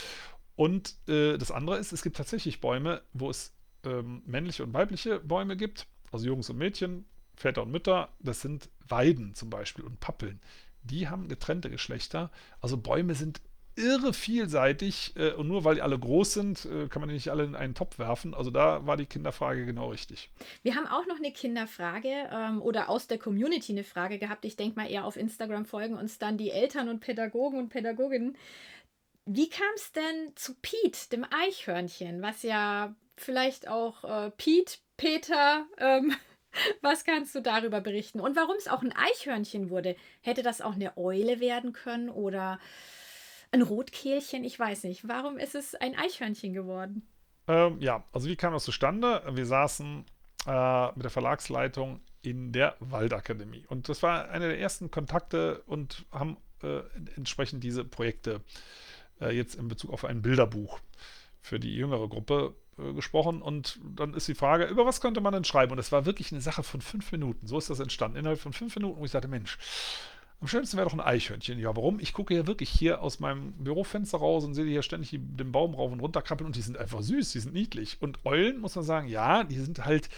Und 0.56 0.96
äh, 1.08 1.36
das 1.38 1.50
andere 1.50 1.78
ist, 1.78 1.92
es 1.92 2.02
gibt 2.02 2.16
tatsächlich 2.16 2.60
Bäume, 2.60 3.02
wo 3.12 3.30
es 3.30 3.54
ähm, 3.84 4.22
männliche 4.26 4.64
und 4.64 4.72
weibliche 4.75 5.20
Bäume 5.20 5.56
gibt, 5.56 5.86
also 6.12 6.26
Jungs 6.26 6.48
und 6.50 6.56
Mädchen, 6.58 7.04
Väter 7.36 7.62
und 7.62 7.70
Mütter. 7.70 8.08
Das 8.20 8.40
sind 8.40 8.70
Weiden 8.88 9.34
zum 9.34 9.50
Beispiel 9.50 9.84
und 9.84 10.00
Pappeln. 10.00 10.40
Die 10.86 11.08
haben 11.08 11.28
getrennte 11.28 11.70
Geschlechter. 11.70 12.30
Also 12.60 12.76
Bäume 12.76 13.14
sind 13.14 13.40
irre 13.76 14.14
vielseitig 14.14 15.12
äh, 15.16 15.32
und 15.32 15.48
nur 15.48 15.64
weil 15.64 15.76
die 15.76 15.82
alle 15.82 15.98
groß 15.98 16.32
sind, 16.32 16.64
äh, 16.64 16.88
kann 16.88 17.00
man 17.00 17.08
die 17.08 17.14
nicht 17.14 17.30
alle 17.30 17.44
in 17.44 17.54
einen 17.54 17.74
Topf 17.74 17.98
werfen. 17.98 18.34
Also 18.34 18.50
da 18.50 18.86
war 18.86 18.96
die 18.96 19.06
Kinderfrage 19.06 19.66
genau 19.66 19.90
richtig. 19.90 20.30
Wir 20.62 20.74
haben 20.74 20.86
auch 20.86 21.06
noch 21.06 21.18
eine 21.18 21.30
Kinderfrage 21.30 22.28
ähm, 22.32 22.62
oder 22.62 22.88
aus 22.88 23.06
der 23.06 23.18
Community 23.18 23.72
eine 23.72 23.84
Frage 23.84 24.18
gehabt. 24.18 24.44
Ich 24.44 24.56
denke 24.56 24.80
mal 24.80 24.90
eher 24.90 25.04
auf 25.04 25.16
Instagram 25.16 25.66
folgen 25.66 25.96
uns 25.96 26.18
dann 26.18 26.38
die 26.38 26.50
Eltern 26.50 26.88
und 26.88 27.00
Pädagogen 27.00 27.58
und 27.58 27.68
Pädagoginnen. 27.68 28.36
Wie 29.26 29.50
kam 29.50 29.66
es 29.74 29.92
denn 29.92 30.32
zu 30.36 30.54
Pete, 30.62 31.10
dem 31.10 31.26
Eichhörnchen, 31.30 32.22
was 32.22 32.42
ja 32.42 32.94
vielleicht 33.16 33.68
auch 33.68 34.04
äh, 34.04 34.30
Pete, 34.30 34.78
Peter, 34.96 35.66
ähm, 35.78 36.14
was 36.82 37.04
kannst 37.04 37.34
du 37.34 37.40
darüber 37.40 37.80
berichten? 37.80 38.20
Und 38.20 38.36
warum 38.36 38.56
es 38.56 38.68
auch 38.68 38.82
ein 38.82 38.94
Eichhörnchen 38.94 39.70
wurde? 39.70 39.96
Hätte 40.20 40.42
das 40.42 40.60
auch 40.60 40.75
eine 40.75 40.96
Eule 40.96 41.40
werden 41.40 41.72
können 41.72 42.08
oder 42.08 42.58
ein 43.52 43.62
Rotkehlchen, 43.62 44.44
ich 44.44 44.58
weiß 44.58 44.84
nicht. 44.84 45.08
Warum 45.08 45.38
ist 45.38 45.54
es 45.54 45.75
ein 45.75 45.96
Eichhörnchen 45.96 46.52
geworden? 46.52 47.06
Ähm, 47.48 47.80
ja, 47.80 48.04
also 48.12 48.28
wie 48.28 48.36
kam 48.36 48.52
das 48.52 48.64
zustande? 48.64 49.22
Wir 49.30 49.46
saßen 49.46 50.04
äh, 50.46 50.86
mit 50.94 51.04
der 51.04 51.10
Verlagsleitung 51.10 52.00
in 52.22 52.52
der 52.52 52.76
Waldakademie. 52.80 53.64
Und 53.68 53.88
das 53.88 54.02
war 54.02 54.28
einer 54.28 54.48
der 54.48 54.58
ersten 54.58 54.90
Kontakte 54.90 55.62
und 55.66 56.06
haben 56.10 56.36
äh, 56.62 56.80
entsprechend 57.16 57.62
diese 57.62 57.84
Projekte 57.84 58.40
äh, 59.20 59.34
jetzt 59.34 59.54
in 59.54 59.68
Bezug 59.68 59.92
auf 59.92 60.04
ein 60.04 60.22
Bilderbuch 60.22 60.80
für 61.40 61.60
die 61.60 61.75
jüngere 61.76 62.08
Gruppe 62.08 62.54
äh, 62.78 62.93
gesprochen. 62.93 63.43
Und 63.43 63.78
dann 63.82 64.15
ist 64.15 64.28
die 64.28 64.34
Frage, 64.34 64.65
über 64.65 64.86
was 64.86 65.00
könnte 65.00 65.21
man 65.21 65.32
denn 65.32 65.45
schreiben? 65.45 65.73
Und 65.73 65.78
es 65.78 65.93
war 65.93 66.06
wirklich 66.06 66.32
eine 66.32 66.41
Sache 66.41 66.62
von 66.62 66.80
fünf 66.80 67.12
Minuten. 67.12 67.47
So 67.47 67.58
ist 67.58 67.71
das 67.71 67.80
entstanden. 67.80 68.19
Innerhalb 68.19 68.41
von 68.41 68.52
fünf 68.52 68.75
Minuten, 68.76 69.00
wo 69.00 69.04
ich 69.04 69.10
sagte, 69.10 69.28
Mensch, 69.28 69.58
am 70.41 70.49
schönsten 70.49 70.76
wäre 70.76 70.86
doch 70.86 70.95
ein 70.95 71.00
Eichhörnchen. 71.00 71.58
Ja, 71.58 71.75
warum? 71.75 71.99
Ich 71.99 72.12
gucke 72.12 72.34
ja 72.34 72.47
wirklich 72.47 72.69
hier 72.69 73.00
aus 73.00 73.21
meinem 73.21 73.52
Bürofenster 73.52 74.19
raus 74.19 74.45
und 74.45 74.54
sehe 74.54 74.67
hier 74.67 74.82
ständig 74.82 75.10
den 75.12 75.52
Baum 75.52 75.75
rauf 75.75 75.91
und 75.91 76.00
runter 76.00 76.21
krabbeln 76.21 76.47
und 76.47 76.56
die 76.56 76.62
sind 76.62 76.76
einfach 76.76 77.00
süß, 77.00 77.32
die 77.32 77.41
sind 77.41 77.54
niedlich. 77.54 77.97
Und 78.00 78.19
Eulen, 78.25 78.60
muss 78.60 78.76
man 78.76 78.84
sagen, 78.84 79.08
ja, 79.08 79.45
die 79.45 79.58
sind 79.58 79.84
halt 79.84 80.10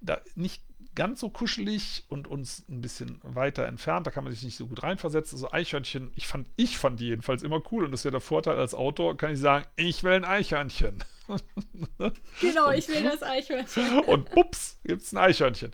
da 0.00 0.20
nicht 0.34 0.62
ganz 0.94 1.20
so 1.20 1.30
kuschelig 1.30 2.04
und 2.08 2.26
uns 2.26 2.64
ein 2.68 2.80
bisschen 2.80 3.20
weiter 3.22 3.66
entfernt. 3.66 4.06
Da 4.06 4.10
kann 4.10 4.24
man 4.24 4.32
sich 4.32 4.42
nicht 4.42 4.56
so 4.56 4.66
gut 4.66 4.82
reinversetzen. 4.82 5.36
Also 5.36 5.50
Eichhörnchen, 5.50 6.10
ich 6.16 6.26
fand, 6.26 6.46
ich 6.56 6.76
fand 6.76 7.00
die 7.00 7.06
jedenfalls 7.06 7.42
immer 7.42 7.62
cool. 7.72 7.84
Und 7.84 7.92
das 7.92 8.00
ist 8.00 8.04
ja 8.04 8.10
der 8.10 8.20
Vorteil 8.20 8.58
als 8.58 8.74
Autor, 8.74 9.16
kann 9.16 9.32
ich 9.32 9.38
sagen, 9.38 9.64
ich 9.76 10.02
will 10.02 10.12
ein 10.12 10.24
Eichhörnchen. 10.24 11.02
genau, 12.40 12.70
ich 12.70 12.88
will 12.88 13.02
das 13.02 13.22
Eichhörnchen. 13.22 14.00
und 14.00 14.36
ups, 14.36 14.80
gibt 14.84 15.02
es 15.02 15.12
ein 15.12 15.18
Eichhörnchen. 15.18 15.72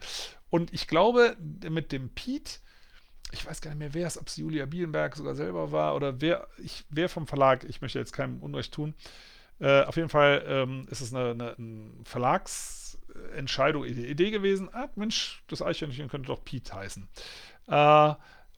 Und 0.50 0.72
ich 0.72 0.86
glaube, 0.86 1.36
mit 1.68 1.92
dem 1.92 2.10
Piet 2.10 2.60
ich 3.34 3.44
weiß 3.46 3.60
gar 3.60 3.70
nicht 3.70 3.78
mehr, 3.78 3.94
wer 3.94 4.06
es, 4.06 4.18
ob 4.18 4.28
es 4.28 4.36
Julia 4.36 4.64
Bielenberg 4.64 5.16
sogar 5.16 5.34
selber 5.34 5.72
war 5.72 5.94
oder 5.94 6.20
wer, 6.20 6.46
ich, 6.58 6.84
wer 6.88 7.08
vom 7.08 7.26
Verlag, 7.26 7.64
ich 7.64 7.80
möchte 7.80 7.98
jetzt 7.98 8.12
keinem 8.12 8.40
Unrecht 8.40 8.72
tun. 8.72 8.94
Äh, 9.60 9.82
auf 9.82 9.96
jeden 9.96 10.08
Fall 10.08 10.44
ähm, 10.46 10.86
ist 10.90 11.00
es 11.00 11.14
eine, 11.14 11.30
eine, 11.30 11.56
eine 11.56 11.90
Verlagsentscheidung, 12.04 13.84
Idee 13.84 14.30
gewesen. 14.30 14.68
Ah, 14.72 14.88
Mensch, 14.94 15.42
das 15.48 15.62
Eichhörnchen 15.62 16.08
könnte 16.08 16.28
doch 16.28 16.44
Pete 16.44 16.74
heißen. 16.74 17.08
Äh, 17.68 18.14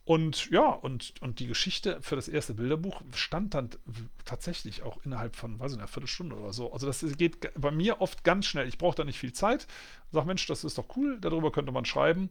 und 0.07 0.51
ja, 0.51 0.69
und, 0.69 1.15
und 1.21 1.41
die 1.41 1.49
Geschichte 1.49 1.99
für 2.01 2.15
das 2.15 2.29
erste 2.29 2.55
Bilderbuch 2.55 3.03
stand 3.13 3.55
dann 3.55 3.71
tatsächlich 4.25 4.85
auch 4.85 5.05
innerhalb 5.05 5.35
von, 5.35 5.59
weiß 5.59 5.73
ich 5.73 5.77
nicht, 5.79 5.83
einer 5.83 5.89
Viertelstunde 5.89 6.37
oder 6.37 6.53
so. 6.53 6.73
Also 6.73 6.87
das 6.87 7.05
geht 7.19 7.53
bei 7.61 7.73
mir 7.73 8.01
oft 8.01 8.23
ganz 8.23 8.47
schnell. 8.47 8.69
Ich 8.69 8.79
brauche 8.79 8.95
da 8.95 9.03
nicht 9.03 9.19
viel 9.19 9.33
Zeit. 9.33 9.67
Sag, 10.13 10.25
Mensch, 10.25 10.47
das 10.47 10.63
ist 10.63 10.79
doch 10.79 10.97
cool, 10.97 11.19
darüber 11.21 11.51
könnte 11.51 11.73
man 11.73 11.85
schreiben. 11.85 12.31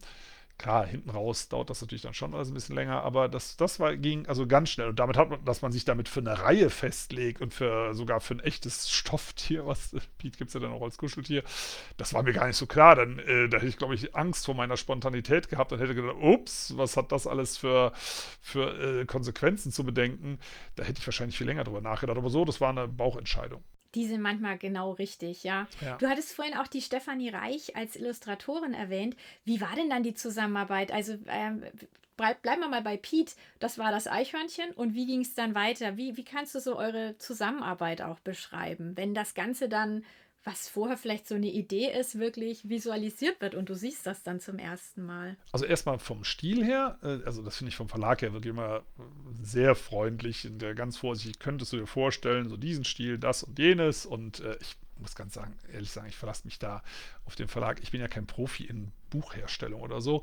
Klar, 0.58 0.86
hinten 0.88 1.10
raus 1.10 1.50
dauert 1.50 1.70
das 1.70 1.82
natürlich 1.82 2.04
dann 2.04 2.14
schon 2.14 2.34
alles 2.34 2.48
ein 2.48 2.54
bisschen 2.54 2.76
länger, 2.76 3.02
aber 3.04 3.28
das, 3.28 3.58
das 3.58 3.78
war, 3.82 3.98
ging 3.98 4.26
also 4.28 4.48
ganz 4.48 4.70
schnell. 4.70 4.88
Und 4.88 5.00
damit 5.00 5.18
hat 5.18 5.30
man, 5.30 5.44
dass 5.44 5.62
man 5.62 5.74
sich 5.74 5.84
damit 5.84 6.08
für 6.08 6.22
eine 6.22 6.40
Reihe 6.40 6.70
festlegt 6.70 7.42
und 7.42 7.54
für 7.54 7.94
sogar 7.94 8.22
für 8.22 8.36
ein 8.36 8.40
echtes 8.40 8.90
Stofftier, 8.90 9.68
was 9.68 9.94
Pete 10.18 10.38
gibt 10.38 10.48
es 10.50 10.54
ja 10.54 10.62
dann 10.62 10.72
auch 10.72 10.82
als 10.82 10.98
Kuscheltier, 10.98 11.44
das 11.98 12.14
war 12.14 12.24
mir 12.24 12.32
gar 12.32 12.48
nicht 12.48 12.56
so 12.56 12.68
klar. 12.68 12.96
Dann, 12.96 13.20
äh, 13.20 13.50
da 13.50 13.58
hätte 13.58 13.68
ich, 13.68 13.78
glaube 13.78 13.96
ich, 13.96 14.16
Angst 14.16 14.46
vor 14.46 14.56
meiner 14.56 14.78
Spontanität 14.78 15.50
gehabt 15.50 15.74
und 15.74 15.80
hätte 15.80 15.94
gedacht, 15.94 16.16
ups, 16.22 16.74
was 16.78 16.96
hat 16.96 17.12
das 17.12 17.28
alles 17.28 17.58
für, 17.58 17.92
für 18.42 19.02
äh, 19.02 19.06
Konsequenzen 19.06 19.74
zu 19.74 19.84
bedenken? 19.84 20.40
Da 20.76 20.84
hätte 20.84 21.00
ich 21.00 21.08
wahrscheinlich 21.08 21.38
viel 21.38 21.48
länger 21.48 21.66
drüber 21.66 21.82
nachgedacht. 21.82 22.18
Aber 22.18 22.30
so, 22.30 22.46
das 22.46 22.62
war 22.62 22.70
eine 22.70 22.88
Bauchentscheidung. 22.88 23.62
Die 23.96 24.06
sind 24.06 24.22
manchmal 24.22 24.58
genau 24.58 24.92
richtig, 24.92 25.44
ja. 25.44 25.68
ja. 25.82 25.98
Du 25.98 26.08
hattest 26.08 26.34
vorhin 26.34 26.56
auch 26.56 26.68
die 26.68 26.82
Stefanie 26.82 27.30
Reich 27.30 27.76
als 27.76 27.96
Illustratorin 27.96 28.74
erwähnt. 28.74 29.16
Wie 29.46 29.62
war 29.62 29.74
denn 29.76 29.90
dann 29.90 30.04
die 30.04 30.14
Zusammenarbeit? 30.14 30.92
Also 30.92 31.18
ähm, 31.28 31.64
bleib, 32.18 32.42
bleiben 32.42 32.62
wir 32.62 32.68
mal 32.68 32.82
bei 32.82 32.98
Pete. 32.98 33.34
Das 33.60 33.78
war 33.78 33.92
das 33.92 34.08
Eichhörnchen. 34.08 34.72
Und 34.72 34.94
wie 34.94 35.06
ging 35.06 35.22
es 35.22 35.34
dann 35.34 35.56
weiter? 35.56 35.98
Wie, 35.98 36.18
wie 36.18 36.26
kannst 36.26 36.56
du 36.56 36.60
so 36.60 36.78
eure 36.78 37.18
Zusammenarbeit 37.18 38.02
auch 38.02 38.20
beschreiben, 38.20 38.94
wenn 38.96 39.14
das 39.14 39.34
Ganze 39.34 39.70
dann 39.70 40.04
was 40.46 40.70
vorher 40.70 40.96
vielleicht 40.96 41.28
so 41.28 41.36
eine 41.36 41.48
Idee 41.48 41.92
ist, 41.92 42.20
wirklich 42.20 42.70
visualisiert 42.70 43.42
wird 43.42 43.56
und 43.56 43.68
du 43.68 43.74
siehst 43.74 44.06
das 44.06 44.24
dann 44.24 44.40
zum 44.40 44.60
ersten 44.60 45.04
Mal. 45.04 45.36
Also 45.52 45.66
erstmal 45.66 46.00
vom 46.00 46.24
Stil 46.24 46.64
her, 46.64 46.98
äh, 47.02 47.26
also 47.26 47.42
das 47.42 47.58
finde 47.58 47.70
ich 47.70 47.76
vom 47.76 47.90
Verlag 47.90 48.22
her 48.22 48.32
wirklich 48.32 48.52
immer 48.52 48.84
sehr 49.42 49.76
freundlich, 49.76 50.46
und 50.46 50.60
ganz 50.76 50.98
vorsichtig, 50.98 51.40
könntest 51.40 51.74
du 51.74 51.78
dir 51.78 51.88
vorstellen, 51.88 52.48
so 52.48 52.58
diesen 52.58 52.86
Stil, 52.86 53.18
das 53.18 53.44
und 53.44 53.58
jenes 53.58 54.06
und 54.06 54.40
äh, 54.40 54.58
ich 54.62 54.78
muss 54.98 55.16
ganz 55.16 55.34
sagen, 55.34 55.58
ehrlich 55.74 55.92
sagen, 55.92 56.08
ich 56.08 56.16
verlasse 56.16 56.46
mich 56.46 56.60
da 56.60 56.82
auf 57.26 57.36
den 57.36 57.48
Verlag. 57.48 57.82
Ich 57.82 57.92
bin 57.92 58.00
ja 58.00 58.08
kein 58.08 58.28
Profi 58.28 58.64
in 58.64 58.92
Buchherstellung 59.10 59.82
oder 59.82 60.00
so. 60.00 60.22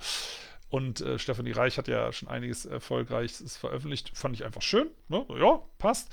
Und 0.70 1.02
äh, 1.02 1.18
Stefanie 1.18 1.52
Reich 1.52 1.76
hat 1.76 1.88
ja 1.88 2.12
schon 2.12 2.28
einiges 2.28 2.64
Erfolgreiches 2.64 3.58
veröffentlicht. 3.58 4.12
Fand 4.14 4.34
ich 4.34 4.44
einfach 4.44 4.62
schön. 4.62 4.88
Ne? 5.08 5.26
Ja, 5.38 5.60
passt. 5.76 6.08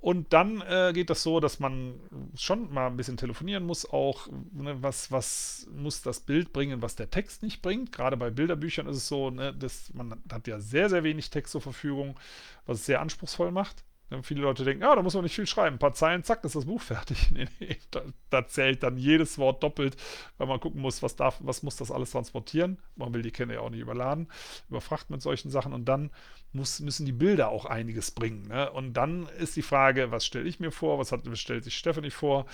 Und 0.00 0.32
dann 0.32 0.60
äh, 0.62 0.92
geht 0.94 1.10
das 1.10 1.22
so, 1.22 1.40
dass 1.40 1.58
man 1.58 1.94
schon 2.36 2.72
mal 2.72 2.86
ein 2.86 2.96
bisschen 2.96 3.16
telefonieren 3.16 3.64
muss, 3.64 3.88
auch 3.88 4.28
ne, 4.52 4.80
was, 4.80 5.10
was 5.10 5.66
muss 5.74 6.02
das 6.02 6.20
Bild 6.20 6.52
bringen, 6.52 6.82
was 6.82 6.94
der 6.94 7.10
Text 7.10 7.42
nicht 7.42 7.62
bringt. 7.62 7.90
Gerade 7.90 8.16
bei 8.16 8.30
Bilderbüchern 8.30 8.86
ist 8.86 8.98
es 8.98 9.08
so, 9.08 9.30
ne, 9.30 9.52
dass 9.52 9.92
man 9.94 10.22
hat 10.30 10.46
ja 10.46 10.60
sehr, 10.60 10.88
sehr 10.88 11.02
wenig 11.02 11.30
Text 11.30 11.52
zur 11.52 11.62
Verfügung, 11.62 12.18
was 12.66 12.78
es 12.80 12.86
sehr 12.86 13.00
anspruchsvoll 13.00 13.50
macht. 13.50 13.84
Ja, 14.10 14.22
viele 14.22 14.40
Leute 14.40 14.64
denken, 14.64 14.82
ja, 14.82 14.94
da 14.96 15.02
muss 15.02 15.14
man 15.14 15.22
nicht 15.22 15.34
viel 15.34 15.46
schreiben. 15.46 15.76
Ein 15.76 15.78
paar 15.78 15.92
Zeilen, 15.92 16.24
zack, 16.24 16.42
ist 16.44 16.54
das 16.54 16.64
Buch 16.64 16.80
fertig. 16.80 17.30
Nee, 17.38 17.46
nee, 17.60 17.76
da, 17.90 18.02
da, 18.30 18.46
zählt 18.46 18.82
dann 18.82 18.96
jedes 18.96 19.38
Wort 19.38 19.62
doppelt, 19.62 19.96
weil 20.38 20.46
man 20.46 20.60
gucken 20.60 20.80
muss, 20.80 21.02
was, 21.02 21.14
darf, 21.14 21.38
was 21.40 21.62
muss 21.62 21.76
das 21.76 21.90
alles 21.90 22.12
transportieren. 22.12 22.78
Man 22.96 23.12
will 23.12 23.22
die 23.22 23.30
Kinder 23.30 23.54
ja 23.54 23.60
auch 23.60 23.70
nicht 23.70 23.80
überladen, 23.80 24.28
überfrachten 24.70 25.14
mit 25.14 25.22
solchen 25.22 25.50
Sachen. 25.50 25.72
Und 25.72 25.84
dann 25.84 26.10
muss, 26.52 26.80
müssen 26.80 27.04
die 27.04 27.12
Bilder 27.12 27.50
auch 27.50 27.66
einiges 27.66 28.10
bringen. 28.10 28.48
Ne? 28.48 28.70
Und 28.70 28.94
dann 28.94 29.28
ist 29.38 29.56
die 29.56 29.62
Frage, 29.62 30.10
was 30.10 30.24
stelle 30.24 30.48
ich 30.48 30.58
mir 30.58 30.70
vor, 30.70 30.98
was, 30.98 31.12
hat, 31.12 31.22
stellt 31.34 31.64
sich 31.64 31.76
Stephanie 31.76 32.10
vor? 32.10 32.46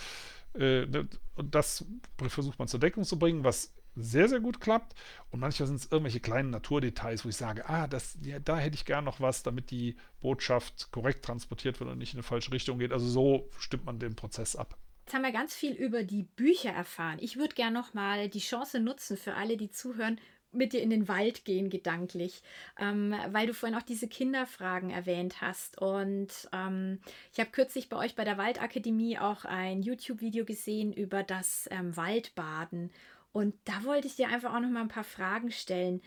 Äh, 0.55 0.87
ne, 0.87 1.09
und 1.37 1.55
das 1.55 1.85
versucht 2.29 2.59
man 2.59 2.69
zur 2.69 2.81
Deckung 2.81 3.05
zu 3.05 3.19
bringen, 3.19 3.45
was 3.45 3.73
sehr, 3.97 4.29
sehr 4.29 4.41
gut 4.41 4.61
klappt. 4.61 4.95
Und 5.31 5.41
manchmal 5.41 5.67
sind 5.67 5.77
es 5.77 5.91
irgendwelche 5.91 6.21
kleinen 6.21 6.51
Naturdetails, 6.51 7.25
wo 7.25 7.29
ich 7.29 7.37
sage, 7.37 7.69
ah, 7.69 7.87
das, 7.87 8.19
ja, 8.23 8.39
da 8.39 8.59
hätte 8.59 8.77
ich 8.77 8.85
gern 8.85 9.05
noch 9.05 9.21
was, 9.21 9.43
damit 9.43 9.71
die 9.71 9.97
Botschaft 10.21 10.91
korrekt 10.93 11.25
transportiert 11.25 11.81
wird 11.81 11.91
und 11.91 11.99
nicht 11.99 12.15
in 12.15 12.19
eine 12.19 12.25
falsche 12.25 12.53
Richtung 12.53 12.79
geht. 12.79 12.93
Also 12.93 13.07
so 13.07 13.51
stimmt 13.59 13.85
man 13.85 13.99
den 13.99 14.17
Prozess 14.17 14.57
ab. 14.57 14.77
Jetzt 15.05 15.15
haben 15.15 15.23
wir 15.23 15.33
ganz 15.33 15.55
viel 15.55 15.73
über 15.73 16.03
die 16.03 16.23
Bücher 16.23 16.71
erfahren. 16.71 17.19
Ich 17.21 17.37
würde 17.37 17.55
gerne 17.55 17.75
noch 17.75 17.93
mal 17.93 18.29
die 18.29 18.39
Chance 18.39 18.81
nutzen 18.81 19.19
für 19.19 19.35
alle, 19.35 19.59
die 19.59 19.71
zuhören, 19.71 20.19
mit 20.55 20.73
dir 20.73 20.81
in 20.81 20.91
den 20.91 21.09
Wald 21.09 21.45
gehen, 21.45 21.69
gedanklich, 21.69 22.43
ähm, 22.79 23.15
weil 23.31 23.47
du 23.47 23.55
vorhin 23.55 23.77
auch 23.77 23.83
diese 23.83 24.09
Kinderfragen 24.09 24.91
erwähnt 24.91 25.41
hast. 25.41 25.81
Und 25.81 26.49
ähm, 26.53 27.01
ich 27.33 27.41
habe 27.41 27.51
kürzlich 27.51 27.89
bei 27.89 27.97
euch 27.97 28.15
bei 28.15 28.25
der 28.25 28.39
Waldakademie 28.39 29.19
auch 29.19 29.45
ein 29.45 29.83
YouTube-Video 29.83 30.45
gesehen 30.45 30.93
über 30.93 31.23
das 31.23 31.69
ähm, 31.71 31.97
Waldbaden. 31.97 32.91
Und 33.35 33.57
da 33.65 33.83
wollte 33.83 34.07
ich 34.07 34.15
dir 34.15 34.29
einfach 34.29 34.55
auch 34.55 34.61
noch 34.61 34.71
mal 34.71 34.83
ein 34.83 34.89
paar 34.89 35.03
Fragen 35.03 35.51
stellen. 35.51 36.01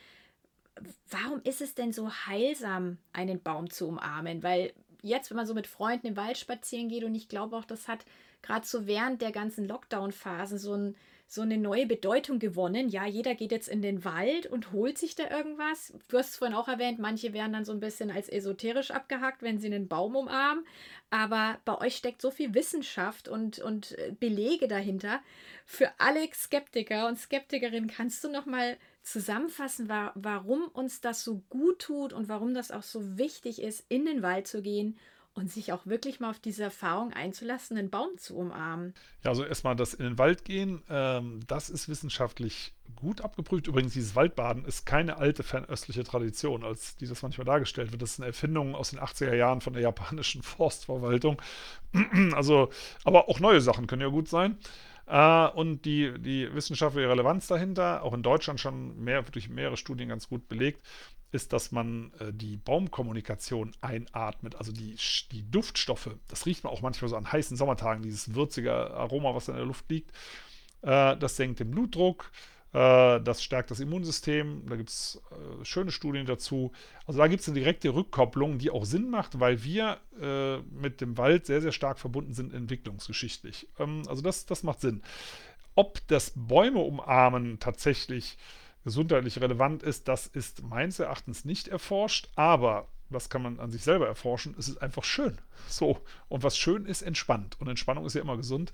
Warum 1.09 1.41
ist 1.43 1.59
es 1.59 1.75
denn 1.75 1.91
so 1.91 2.09
heilsam, 2.09 2.99
einen 3.11 3.43
Baum 3.43 3.69
zu 3.69 3.85
umarmen? 3.85 4.43
Weil 4.43 4.71
jetzt, 5.01 5.29
wenn 5.29 5.35
man 5.35 5.45
so 5.45 5.53
mit 5.53 5.67
Freunden 5.67 6.07
im 6.07 6.15
Wald 6.15 6.37
spazieren 6.37 6.87
geht, 6.87 7.03
und 7.03 7.13
ich 7.15 7.27
glaube 7.27 7.57
auch, 7.57 7.65
das 7.65 7.89
hat 7.89 8.05
gerade 8.41 8.65
so 8.65 8.87
während 8.87 9.21
der 9.21 9.33
ganzen 9.33 9.67
Lockdown-Phase 9.67 10.57
so 10.57 10.73
ein 10.73 10.95
so 11.29 11.41
eine 11.41 11.57
neue 11.57 11.85
Bedeutung 11.85 12.39
gewonnen. 12.39 12.87
Ja, 12.87 13.05
jeder 13.05 13.35
geht 13.35 13.51
jetzt 13.51 13.67
in 13.67 13.81
den 13.81 14.05
Wald 14.05 14.45
und 14.45 14.71
holt 14.71 14.97
sich 14.97 15.13
da 15.13 15.29
irgendwas. 15.29 15.93
Du 16.07 16.17
hast 16.17 16.29
es 16.29 16.35
vorhin 16.37 16.55
auch 16.55 16.69
erwähnt, 16.69 16.99
manche 16.99 17.33
werden 17.33 17.51
dann 17.51 17.65
so 17.65 17.73
ein 17.73 17.81
bisschen 17.81 18.09
als 18.11 18.29
esoterisch 18.29 18.91
abgehackt, 18.91 19.41
wenn 19.41 19.59
sie 19.59 19.67
einen 19.67 19.89
Baum 19.89 20.15
umarmen. 20.15 20.65
Aber 21.09 21.59
bei 21.65 21.77
euch 21.79 21.97
steckt 21.97 22.21
so 22.21 22.31
viel 22.31 22.53
Wissenschaft 22.53 23.27
und, 23.27 23.59
und 23.59 23.97
äh, 23.97 24.13
Belege 24.17 24.69
dahinter. 24.69 25.19
Für 25.65 25.91
alle 25.97 26.25
Skeptiker 26.33 27.07
und 27.07 27.19
Skeptikerinnen 27.19 27.89
kannst 27.89 28.23
du 28.23 28.29
noch 28.29 28.45
mal 28.45 28.77
zusammenfassen, 29.03 29.89
warum 30.15 30.67
uns 30.69 31.01
das 31.01 31.23
so 31.23 31.41
gut 31.49 31.79
tut 31.79 32.13
und 32.13 32.29
warum 32.29 32.53
das 32.53 32.71
auch 32.71 32.83
so 32.83 33.17
wichtig 33.17 33.61
ist, 33.61 33.85
in 33.89 34.05
den 34.05 34.21
Wald 34.21 34.47
zu 34.47 34.61
gehen 34.61 34.97
und 35.37 35.51
sich 35.51 35.71
auch 35.71 35.85
wirklich 35.85 36.19
mal 36.19 36.31
auf 36.31 36.39
diese 36.39 36.63
Erfahrung 36.63 37.13
einzulassen, 37.13 37.77
einen 37.77 37.91
Baum 37.91 38.17
zu 38.17 38.35
umarmen. 38.35 38.93
Ja, 39.23 39.29
also 39.29 39.45
erstmal 39.45 39.75
das 39.75 39.93
in 39.93 40.03
den 40.03 40.17
Wald 40.17 40.43
gehen, 40.43 40.81
ähm, 40.89 41.41
das 41.47 41.69
ist 41.69 41.87
wissenschaftlich 41.87 42.73
gut 42.95 43.21
abgeprüft. 43.21 43.67
Übrigens, 43.67 43.93
dieses 43.93 44.15
Waldbaden 44.15 44.65
ist 44.65 44.85
keine 44.85 45.17
alte 45.17 45.43
fernöstliche 45.43 46.03
Tradition, 46.03 46.63
als 46.63 46.95
die 46.95 47.05
das 47.05 47.21
manchmal 47.21 47.45
dargestellt 47.45 47.91
wird. 47.91 48.01
Das 48.01 48.13
ist 48.13 48.19
eine 48.19 48.27
Erfindung 48.27 48.73
aus 48.73 48.89
den 48.89 48.99
80er 48.99 49.35
Jahren 49.35 49.61
von 49.61 49.73
der 49.73 49.83
japanischen 49.83 50.41
Forstverwaltung. 50.43 51.39
also, 52.33 52.69
aber 53.03 53.29
auch 53.29 53.39
neue 53.39 53.61
Sachen 53.61 53.85
können 53.85 54.01
ja 54.01 54.09
gut 54.09 54.27
sein. 54.27 54.57
Uh, 55.09 55.47
und 55.55 55.85
die, 55.85 56.19
die 56.19 56.53
wissenschaftliche 56.53 57.07
Relevanz 57.07 57.47
dahinter, 57.47 58.03
auch 58.03 58.13
in 58.13 58.23
Deutschland 58.23 58.59
schon 58.59 59.01
mehr, 59.01 59.21
durch 59.21 59.47
mehrere 59.47 59.77
Studien 59.77 60.09
ganz 60.09 60.27
gut 60.27 60.49
belegt, 60.49 60.85
ist, 61.31 61.53
dass 61.53 61.71
man 61.71 62.11
äh, 62.19 62.31
die 62.31 62.57
Baumkommunikation 62.57 63.73
einatmet, 63.81 64.55
also 64.55 64.71
die, 64.71 64.95
die 65.31 65.49
Duftstoffe. 65.49 66.09
Das 66.27 66.45
riecht 66.45 66.63
man 66.63 66.73
auch 66.73 66.81
manchmal 66.81 67.09
so 67.09 67.17
an 67.17 67.31
heißen 67.31 67.57
Sommertagen, 67.57 68.01
dieses 68.01 68.33
würzige 68.33 68.73
Aroma, 68.73 69.35
was 69.35 69.47
in 69.47 69.55
der 69.55 69.65
Luft 69.65 69.89
liegt. 69.89 70.11
Äh, 70.81 71.17
das 71.17 71.35
senkt 71.35 71.59
den 71.59 71.71
Blutdruck, 71.71 72.31
äh, 72.73 73.21
das 73.21 73.43
stärkt 73.43 73.71
das 73.71 73.79
Immunsystem. 73.79 74.63
Da 74.67 74.75
gibt 74.75 74.89
es 74.89 75.21
äh, 75.31 75.65
schöne 75.65 75.91
Studien 75.91 76.25
dazu. 76.25 76.71
Also 77.05 77.19
da 77.19 77.27
gibt 77.27 77.41
es 77.41 77.47
eine 77.47 77.57
direkte 77.57 77.93
Rückkopplung, 77.93 78.57
die 78.57 78.69
auch 78.69 78.85
Sinn 78.85 79.09
macht, 79.09 79.39
weil 79.39 79.63
wir 79.63 79.97
äh, 80.21 80.57
mit 80.71 81.01
dem 81.01 81.17
Wald 81.17 81.45
sehr, 81.45 81.61
sehr 81.61 81.71
stark 81.71 81.99
verbunden 81.99 82.33
sind 82.33 82.53
entwicklungsgeschichtlich. 82.53 83.67
Ähm, 83.79 84.03
also 84.07 84.21
das, 84.21 84.45
das 84.45 84.63
macht 84.63 84.81
Sinn. 84.81 85.01
Ob 85.75 86.05
das 86.07 86.33
Bäume 86.35 86.79
umarmen 86.79 87.59
tatsächlich 87.59 88.37
gesundheitlich 88.87 89.41
relevant 89.41 89.83
ist, 89.83 90.07
das 90.07 90.27
ist 90.27 90.63
meines 90.63 90.99
Erachtens 90.99 91.43
nicht 91.43 91.67
erforscht, 91.67 92.29
aber 92.37 92.87
das 93.09 93.29
kann 93.29 93.41
man 93.41 93.59
an 93.59 93.69
sich 93.69 93.83
selber 93.83 94.07
erforschen, 94.07 94.55
es 94.57 94.69
ist 94.69 94.77
einfach 94.77 95.03
schön. 95.03 95.37
So, 95.67 95.99
und 96.29 96.41
was 96.41 96.57
schön 96.57 96.85
ist, 96.85 97.01
entspannt. 97.01 97.57
Und 97.59 97.67
Entspannung 97.67 98.05
ist 98.05 98.13
ja 98.13 98.21
immer 98.21 98.37
gesund. 98.37 98.71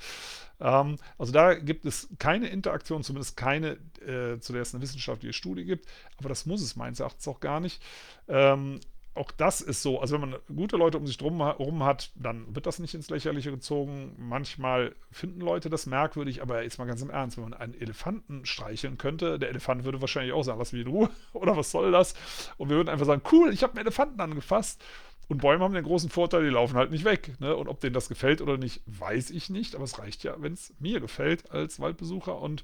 Ähm, 0.60 0.98
also 1.18 1.32
da 1.32 1.56
gibt 1.56 1.86
es 1.86 2.10
keine 2.20 2.50
Interaktion, 2.50 3.04
zumindest 3.04 3.38
keine, 3.38 3.78
äh, 4.06 4.40
zu 4.40 4.54
der 4.54 4.62
es 4.62 4.76
eine 4.76 4.84
wissenschaftliche 4.84 5.34
Studie 5.34 5.66
gibt, 5.66 5.88
aber 6.18 6.30
das 6.30 6.46
muss 6.46 6.62
es 6.62 6.76
meines 6.76 7.00
Erachtens 7.00 7.28
auch 7.28 7.40
gar 7.40 7.60
nicht. 7.60 7.82
Ähm, 8.28 8.82
auch 9.16 9.32
das 9.32 9.62
ist 9.62 9.84
so. 9.84 10.00
Also 10.00 10.16
wenn 10.16 10.30
man 10.30 10.40
gute 10.56 10.76
Leute 10.76 10.98
um 10.98 11.06
sich 11.06 11.18
drum 11.18 11.38
herum 11.38 11.84
hat, 11.84 12.12
dann 12.16 12.56
wird 12.56 12.66
das 12.66 12.80
nicht 12.80 12.96
ins 12.96 13.10
Lächerliche 13.10 13.52
gezogen. 13.52 14.16
Manchmal 14.18 14.96
finden 15.12 15.42
Leute 15.42 15.70
das 15.70 15.86
merkwürdig, 15.86 16.42
aber 16.42 16.64
jetzt 16.64 16.80
mal 16.80 16.86
ganz 16.86 17.02
im 17.02 17.12
Ernst, 17.12 17.38
wenn 17.38 17.44
man 17.44 17.54
einen 17.54 17.80
Elefanten 17.80 18.46
streicheln 18.46 18.98
könnte, 18.98 19.38
der 19.38 19.50
Elefant 19.50 19.84
würde 19.84 20.02
wahrscheinlich 20.02 20.34
auch 20.34 20.44
sagen, 20.44 20.60
lass 20.60 20.74
mich 20.74 20.82
in 20.82 20.88
Ruhe 20.88 21.10
oder 21.34 21.56
was 21.56 21.72
soll 21.72 21.92
das? 21.92 22.16
Und 22.58 22.70
wir 22.70 22.78
würden 22.78 22.90
einfach 22.90 23.06
sagen, 23.06 23.22
cool, 23.32 23.54
ich 23.54 23.62
habe 23.64 23.74
einen 23.74 23.86
Elefanten 23.86 24.20
angefasst. 24.20 24.84
Und 25.30 25.42
Bäume 25.42 25.64
haben 25.64 25.74
den 25.74 25.86
großen 25.86 26.10
Vorteil, 26.10 26.44
die 26.44 26.50
laufen 26.50 26.76
halt 26.76 26.92
nicht 26.92 27.06
weg. 27.06 27.40
Ne? 27.40 27.56
Und 27.56 27.70
ob 27.70 27.80
denen 27.80 27.94
das 27.94 28.10
gefällt 28.10 28.42
oder 28.42 28.58
nicht, 28.58 28.82
weiß 28.86 29.30
ich 29.30 29.50
nicht. 29.50 29.74
Aber 29.74 29.86
es 29.86 29.98
reicht 29.98 30.24
ja, 30.24 30.36
wenn 30.40 30.54
es 30.54 30.74
mir 30.80 31.00
gefällt 31.00 31.50
als 31.50 31.80
Waldbesucher. 31.80 32.38
Und 32.40 32.64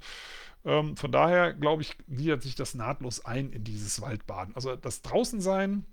ähm, 0.64 0.96
von 0.96 1.10
daher, 1.10 1.54
glaube 1.54 1.82
ich, 1.82 1.96
gliedert 2.06 2.42
sich 2.42 2.54
das 2.54 2.74
nahtlos 2.74 3.24
ein 3.24 3.50
in 3.50 3.64
dieses 3.64 4.02
Waldbaden. 4.02 4.54
Also 4.54 4.76
das 4.76 5.00
Draußensein, 5.00 5.86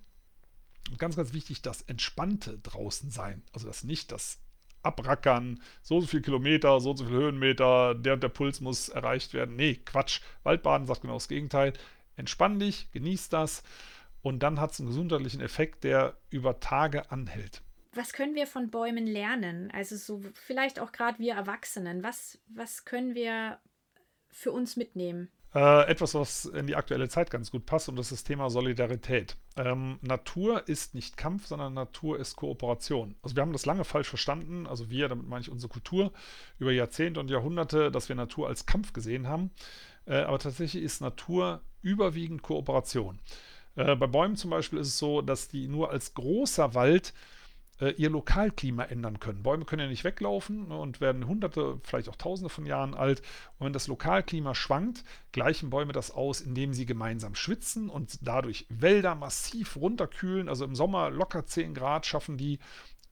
ganz, 0.96 1.16
ganz 1.16 1.32
wichtig, 1.32 1.62
das 1.62 1.82
entspannte 1.82 2.58
draußen 2.58 3.10
sein. 3.10 3.42
Also 3.52 3.66
das 3.66 3.84
nicht 3.84 4.12
das 4.12 4.38
Abrackern, 4.82 5.60
so 5.82 5.96
und 5.96 6.02
so 6.02 6.06
viele 6.06 6.22
Kilometer, 6.22 6.80
so 6.80 6.90
und 6.90 6.96
so 6.96 7.04
viele 7.04 7.18
Höhenmeter, 7.18 7.94
der 7.94 8.14
und 8.14 8.22
der 8.22 8.28
Puls 8.28 8.60
muss 8.60 8.88
erreicht 8.88 9.34
werden. 9.34 9.56
Nee, 9.56 9.74
Quatsch. 9.84 10.20
Waldbaden 10.44 10.86
sagt 10.86 11.02
genau 11.02 11.14
das 11.14 11.28
Gegenteil. 11.28 11.72
Entspann 12.16 12.58
dich, 12.58 12.90
genieß 12.92 13.28
das 13.28 13.62
und 14.22 14.42
dann 14.42 14.60
hat 14.60 14.72
es 14.72 14.80
einen 14.80 14.88
gesundheitlichen 14.88 15.40
Effekt, 15.40 15.84
der 15.84 16.16
über 16.30 16.60
Tage 16.60 17.10
anhält. 17.10 17.62
Was 17.92 18.12
können 18.12 18.34
wir 18.34 18.46
von 18.46 18.70
Bäumen 18.70 19.06
lernen? 19.06 19.70
Also 19.72 19.96
so 19.96 20.22
vielleicht 20.34 20.78
auch 20.78 20.92
gerade 20.92 21.18
wir 21.18 21.34
Erwachsenen. 21.34 22.02
Was, 22.02 22.38
was 22.48 22.84
können 22.84 23.14
wir 23.14 23.58
für 24.30 24.52
uns 24.52 24.76
mitnehmen? 24.76 25.30
Äh, 25.58 25.88
etwas, 25.88 26.14
was 26.14 26.44
in 26.44 26.68
die 26.68 26.76
aktuelle 26.76 27.08
Zeit 27.08 27.32
ganz 27.32 27.50
gut 27.50 27.66
passt, 27.66 27.88
und 27.88 27.96
das 27.96 28.12
ist 28.12 28.20
das 28.20 28.24
Thema 28.24 28.48
Solidarität. 28.48 29.36
Ähm, 29.56 29.98
Natur 30.02 30.68
ist 30.68 30.94
nicht 30.94 31.16
Kampf, 31.16 31.48
sondern 31.48 31.74
Natur 31.74 32.20
ist 32.20 32.36
Kooperation. 32.36 33.16
Also 33.22 33.34
wir 33.34 33.40
haben 33.40 33.52
das 33.52 33.66
lange 33.66 33.84
falsch 33.84 34.06
verstanden, 34.06 34.68
also 34.68 34.88
wir, 34.88 35.08
damit 35.08 35.26
meine 35.26 35.40
ich 35.40 35.50
unsere 35.50 35.72
Kultur, 35.72 36.12
über 36.60 36.70
Jahrzehnte 36.70 37.18
und 37.18 37.28
Jahrhunderte, 37.28 37.90
dass 37.90 38.08
wir 38.08 38.14
Natur 38.14 38.46
als 38.46 38.66
Kampf 38.66 38.92
gesehen 38.92 39.26
haben. 39.26 39.50
Äh, 40.06 40.18
aber 40.18 40.38
tatsächlich 40.38 40.80
ist 40.80 41.00
Natur 41.00 41.60
überwiegend 41.82 42.42
Kooperation. 42.42 43.18
Äh, 43.74 43.96
bei 43.96 44.06
Bäumen 44.06 44.36
zum 44.36 44.50
Beispiel 44.50 44.78
ist 44.78 44.88
es 44.88 44.98
so, 44.98 45.22
dass 45.22 45.48
die 45.48 45.66
nur 45.66 45.90
als 45.90 46.14
großer 46.14 46.74
Wald 46.74 47.14
äh, 47.80 47.90
ihr 47.90 48.10
Lokalklima 48.10 48.84
ändern 48.84 49.20
können. 49.20 49.42
Bäume 49.42 49.64
können 49.64 49.82
ja 49.82 49.88
nicht 49.88 50.04
weglaufen 50.04 50.68
ne, 50.68 50.76
und 50.76 51.00
werden 51.00 51.26
hunderte, 51.26 51.80
vielleicht 51.82 52.08
auch 52.08 52.16
tausende 52.16 52.48
von 52.48 52.66
Jahren 52.66 52.94
alt. 52.94 53.22
Und 53.58 53.66
wenn 53.66 53.72
das 53.72 53.86
Lokalklima 53.86 54.54
schwankt, 54.54 55.04
gleichen 55.32 55.70
Bäume 55.70 55.92
das 55.92 56.10
aus, 56.10 56.40
indem 56.40 56.72
sie 56.72 56.86
gemeinsam 56.86 57.34
schwitzen 57.34 57.88
und 57.88 58.18
dadurch 58.22 58.66
Wälder 58.68 59.14
massiv 59.14 59.76
runterkühlen. 59.76 60.48
Also 60.48 60.64
im 60.64 60.74
Sommer 60.74 61.10
locker 61.10 61.46
10 61.46 61.74
Grad 61.74 62.06
schaffen 62.06 62.36
die 62.36 62.58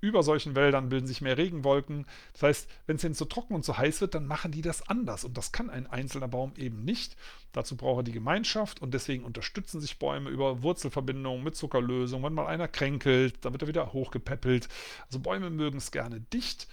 über 0.07 0.23
solchen 0.23 0.55
Wäldern 0.55 0.88
bilden 0.88 1.07
sich 1.07 1.21
mehr 1.21 1.37
Regenwolken. 1.37 2.07
Das 2.33 2.42
heißt, 2.42 2.71
wenn 2.87 2.97
es 2.97 3.05
ihnen 3.05 3.14
zu 3.14 3.25
trocken 3.25 3.55
und 3.55 3.64
zu 3.64 3.77
heiß 3.77 4.01
wird, 4.01 4.14
dann 4.14 4.27
machen 4.27 4.53
die 4.53 4.62
das 4.62 4.88
anders. 4.88 5.25
Und 5.25 5.37
das 5.37 5.53
kann 5.53 5.69
ein 5.69 5.87
einzelner 5.87 6.29
Baum 6.29 6.53
eben 6.57 6.85
nicht. 6.85 7.16
Dazu 7.53 7.77
braucht 7.77 8.01
er 8.01 8.03
die 8.05 8.12
Gemeinschaft 8.12 8.81
und 8.81 8.95
deswegen 8.95 9.25
unterstützen 9.25 9.81
sich 9.81 9.99
Bäume 9.99 10.31
über 10.31 10.62
Wurzelverbindungen 10.62 11.42
mit 11.42 11.57
Zuckerlösung. 11.57 12.23
Wenn 12.23 12.35
mal 12.35 12.47
einer 12.47 12.69
kränkelt, 12.69 13.45
dann 13.45 13.53
wird 13.53 13.62
er 13.62 13.69
wieder 13.69 13.92
hochgepäppelt. 13.92 14.69
Also 15.07 15.19
Bäume 15.19 15.51
mögen 15.51 15.79
es 15.79 15.90
gerne 15.90 16.21
dicht 16.21 16.69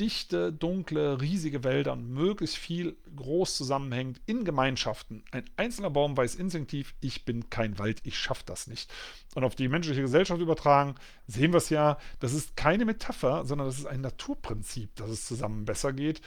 dichte, 0.00 0.52
dunkle, 0.52 1.20
riesige 1.20 1.64
Wälder 1.64 1.92
und 1.92 2.10
möglichst 2.10 2.56
viel 2.56 2.96
groß 3.14 3.56
zusammenhängt 3.56 4.20
in 4.26 4.44
Gemeinschaften. 4.44 5.24
Ein 5.30 5.44
einzelner 5.56 5.90
Baum 5.90 6.16
weiß 6.16 6.34
instinktiv, 6.34 6.94
ich 7.00 7.24
bin 7.24 7.50
kein 7.50 7.78
Wald, 7.78 8.00
ich 8.04 8.18
schaffe 8.18 8.42
das 8.46 8.66
nicht. 8.66 8.92
Und 9.34 9.44
auf 9.44 9.54
die 9.54 9.68
menschliche 9.68 10.02
Gesellschaft 10.02 10.40
übertragen, 10.40 10.94
sehen 11.26 11.52
wir 11.52 11.58
es 11.58 11.70
ja, 11.70 11.98
das 12.20 12.32
ist 12.32 12.56
keine 12.56 12.84
Metapher, 12.84 13.44
sondern 13.44 13.66
das 13.66 13.78
ist 13.78 13.86
ein 13.86 14.00
Naturprinzip, 14.00 14.94
dass 14.96 15.10
es 15.10 15.26
zusammen 15.26 15.64
besser 15.64 15.92
geht. 15.92 16.20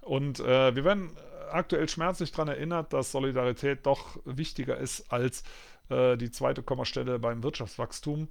Und 0.00 0.40
äh, 0.40 0.74
wir 0.74 0.84
werden 0.84 1.10
aktuell 1.50 1.88
schmerzlich 1.88 2.32
daran 2.32 2.48
erinnert, 2.48 2.92
dass 2.92 3.12
Solidarität 3.12 3.84
doch 3.86 4.18
wichtiger 4.24 4.76
ist 4.78 5.12
als 5.12 5.42
äh, 5.90 6.16
die 6.16 6.30
zweite 6.30 6.62
Kommastelle 6.62 7.18
beim 7.18 7.42
Wirtschaftswachstum. 7.42 8.28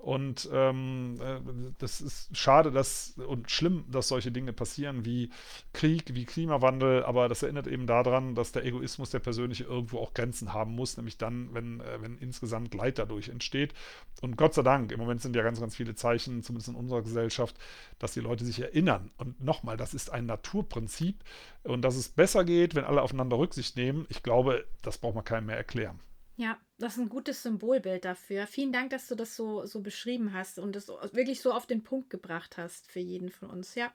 Und 0.00 0.48
ähm, 0.50 1.18
äh, 1.20 1.40
das 1.76 2.00
ist 2.00 2.34
schade 2.34 2.72
dass, 2.72 3.14
und 3.18 3.50
schlimm, 3.50 3.84
dass 3.90 4.08
solche 4.08 4.32
Dinge 4.32 4.54
passieren 4.54 5.04
wie 5.04 5.28
Krieg, 5.74 6.14
wie 6.14 6.24
Klimawandel, 6.24 7.04
aber 7.04 7.28
das 7.28 7.42
erinnert 7.42 7.66
eben 7.66 7.86
daran, 7.86 8.34
dass 8.34 8.52
der 8.52 8.64
Egoismus, 8.64 9.10
der 9.10 9.18
persönliche, 9.18 9.64
irgendwo 9.64 9.98
auch 9.98 10.14
Grenzen 10.14 10.54
haben 10.54 10.74
muss, 10.74 10.96
nämlich 10.96 11.18
dann, 11.18 11.52
wenn, 11.52 11.80
äh, 11.80 12.00
wenn 12.00 12.16
insgesamt 12.16 12.72
Leid 12.72 12.98
dadurch 12.98 13.28
entsteht. 13.28 13.74
Und 14.22 14.38
Gott 14.38 14.54
sei 14.54 14.62
Dank, 14.62 14.90
im 14.90 14.98
Moment 14.98 15.20
sind 15.20 15.36
ja 15.36 15.42
ganz, 15.42 15.60
ganz 15.60 15.76
viele 15.76 15.94
Zeichen, 15.94 16.42
zumindest 16.42 16.70
in 16.70 16.76
unserer 16.76 17.02
Gesellschaft, 17.02 17.56
dass 17.98 18.14
die 18.14 18.20
Leute 18.20 18.46
sich 18.46 18.58
erinnern. 18.58 19.10
Und 19.18 19.42
nochmal, 19.44 19.76
das 19.76 19.92
ist 19.92 20.10
ein 20.10 20.24
Naturprinzip 20.24 21.22
und 21.62 21.82
dass 21.82 21.96
es 21.96 22.08
besser 22.08 22.44
geht, 22.44 22.74
wenn 22.74 22.84
alle 22.84 23.02
aufeinander 23.02 23.36
Rücksicht 23.36 23.76
nehmen. 23.76 24.06
Ich 24.08 24.22
glaube, 24.22 24.64
das 24.80 24.96
braucht 24.96 25.14
man 25.14 25.24
keinem 25.24 25.46
mehr 25.46 25.58
erklären. 25.58 26.00
Ja, 26.36 26.56
das 26.80 26.94
ist 26.94 26.98
ein 26.98 27.08
gutes 27.08 27.42
Symbolbild 27.42 28.04
dafür. 28.04 28.46
Vielen 28.46 28.72
Dank, 28.72 28.90
dass 28.90 29.06
du 29.06 29.14
das 29.14 29.36
so, 29.36 29.66
so 29.66 29.80
beschrieben 29.80 30.32
hast 30.32 30.58
und 30.58 30.74
das 30.74 30.88
wirklich 30.88 31.40
so 31.40 31.52
auf 31.52 31.66
den 31.66 31.84
Punkt 31.84 32.10
gebracht 32.10 32.56
hast 32.56 32.90
für 32.90 33.00
jeden 33.00 33.30
von 33.30 33.50
uns. 33.50 33.74
Ja. 33.74 33.92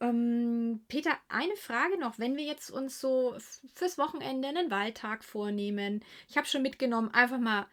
Ähm, 0.00 0.84
Peter, 0.88 1.16
eine 1.28 1.56
Frage 1.56 1.98
noch. 1.98 2.18
Wenn 2.18 2.36
wir 2.36 2.44
jetzt 2.44 2.70
uns 2.70 3.00
so 3.00 3.36
fürs 3.74 3.96
Wochenende 3.96 4.48
einen 4.48 4.70
Wahltag 4.70 5.24
vornehmen, 5.24 6.04
ich 6.28 6.36
habe 6.36 6.46
schon 6.46 6.62
mitgenommen, 6.62 7.10
einfach 7.12 7.38
mal 7.38 7.66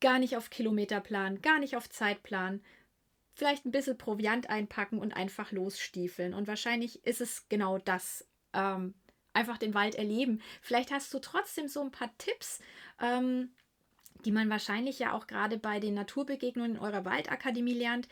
gar 0.00 0.18
nicht 0.18 0.36
auf 0.36 0.50
Kilometerplan, 0.50 1.40
gar 1.40 1.58
nicht 1.60 1.76
auf 1.76 1.88
Zeitplan, 1.88 2.62
vielleicht 3.34 3.66
ein 3.66 3.70
bisschen 3.70 3.96
Proviant 3.96 4.50
einpacken 4.50 4.98
und 4.98 5.12
einfach 5.12 5.52
losstiefeln. 5.52 6.34
Und 6.34 6.48
wahrscheinlich 6.48 7.04
ist 7.06 7.20
es 7.20 7.48
genau 7.48 7.78
das. 7.78 8.26
Ähm, 8.52 8.94
einfach 9.36 9.58
den 9.58 9.74
Wald 9.74 9.94
erleben. 9.94 10.40
Vielleicht 10.62 10.90
hast 10.90 11.12
du 11.12 11.18
trotzdem 11.18 11.68
so 11.68 11.82
ein 11.82 11.92
paar 11.92 12.10
Tipps, 12.16 12.58
ähm, 13.00 13.52
die 14.26 14.32
man 14.32 14.50
wahrscheinlich 14.50 14.98
ja 14.98 15.12
auch 15.12 15.26
gerade 15.26 15.56
bei 15.56 15.80
den 15.80 15.94
Naturbegegnungen 15.94 16.76
in 16.76 16.80
eurer 16.80 17.04
Waldakademie 17.04 17.74
lernt, 17.74 18.08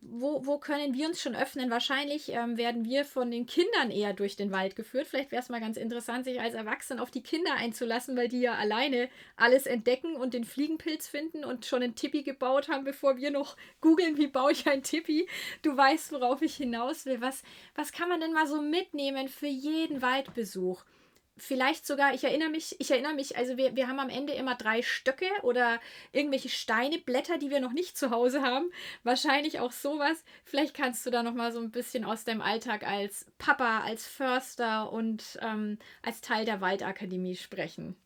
wo, 0.00 0.46
wo 0.46 0.58
können 0.58 0.94
wir 0.94 1.06
uns 1.06 1.20
schon 1.20 1.34
öffnen? 1.34 1.70
Wahrscheinlich 1.70 2.30
ähm, 2.30 2.56
werden 2.56 2.84
wir 2.84 3.04
von 3.04 3.30
den 3.30 3.46
Kindern 3.46 3.90
eher 3.90 4.12
durch 4.12 4.36
den 4.36 4.52
Wald 4.52 4.76
geführt. 4.76 5.06
Vielleicht 5.06 5.32
wäre 5.32 5.42
es 5.42 5.48
mal 5.48 5.60
ganz 5.60 5.76
interessant, 5.76 6.24
sich 6.24 6.40
als 6.40 6.54
Erwachsenen 6.54 7.00
auf 7.00 7.10
die 7.10 7.22
Kinder 7.22 7.52
einzulassen, 7.54 8.16
weil 8.16 8.28
die 8.28 8.40
ja 8.40 8.54
alleine 8.54 9.08
alles 9.36 9.66
entdecken 9.66 10.16
und 10.16 10.34
den 10.34 10.44
Fliegenpilz 10.44 11.08
finden 11.08 11.44
und 11.44 11.66
schon 11.66 11.82
einen 11.82 11.94
Tippi 11.94 12.22
gebaut 12.22 12.68
haben, 12.68 12.84
bevor 12.84 13.16
wir 13.16 13.30
noch 13.30 13.56
googeln, 13.80 14.16
wie 14.16 14.28
baue 14.28 14.52
ich 14.52 14.68
ein 14.68 14.82
Tippi. 14.82 15.28
Du 15.62 15.76
weißt, 15.76 16.12
worauf 16.12 16.40
ich 16.40 16.54
hinaus 16.54 17.04
will. 17.04 17.20
Was, 17.20 17.42
was 17.74 17.92
kann 17.92 18.08
man 18.08 18.20
denn 18.20 18.32
mal 18.32 18.46
so 18.46 18.62
mitnehmen 18.62 19.28
für 19.28 19.48
jeden 19.48 20.00
Waldbesuch? 20.00 20.84
Vielleicht 21.36 21.86
sogar, 21.86 22.14
ich 22.14 22.24
erinnere 22.24 22.50
mich, 22.50 22.76
ich 22.78 22.90
erinnere 22.90 23.14
mich, 23.14 23.36
also 23.36 23.56
wir, 23.56 23.74
wir 23.76 23.88
haben 23.88 23.98
am 23.98 24.08
Ende 24.08 24.32
immer 24.34 24.54
drei 24.54 24.82
Stöcke 24.82 25.26
oder 25.42 25.80
irgendwelche 26.12 26.48
Steine, 26.48 26.98
Blätter, 26.98 27.38
die 27.38 27.50
wir 27.50 27.60
noch 27.60 27.72
nicht 27.72 27.96
zu 27.96 28.10
Hause 28.10 28.42
haben. 28.42 28.70
Wahrscheinlich 29.02 29.60
auch 29.60 29.72
sowas. 29.72 30.24
Vielleicht 30.44 30.74
kannst 30.74 31.04
du 31.06 31.10
da 31.10 31.22
noch 31.22 31.34
mal 31.34 31.52
so 31.52 31.60
ein 31.60 31.70
bisschen 31.70 32.04
aus 32.04 32.24
deinem 32.24 32.40
Alltag 32.40 32.86
als 32.86 33.26
Papa, 33.38 33.80
als 33.80 34.06
Förster 34.06 34.92
und 34.92 35.38
ähm, 35.42 35.78
als 36.02 36.20
Teil 36.20 36.44
der 36.44 36.60
Waldakademie 36.60 37.36
sprechen. 37.36 37.96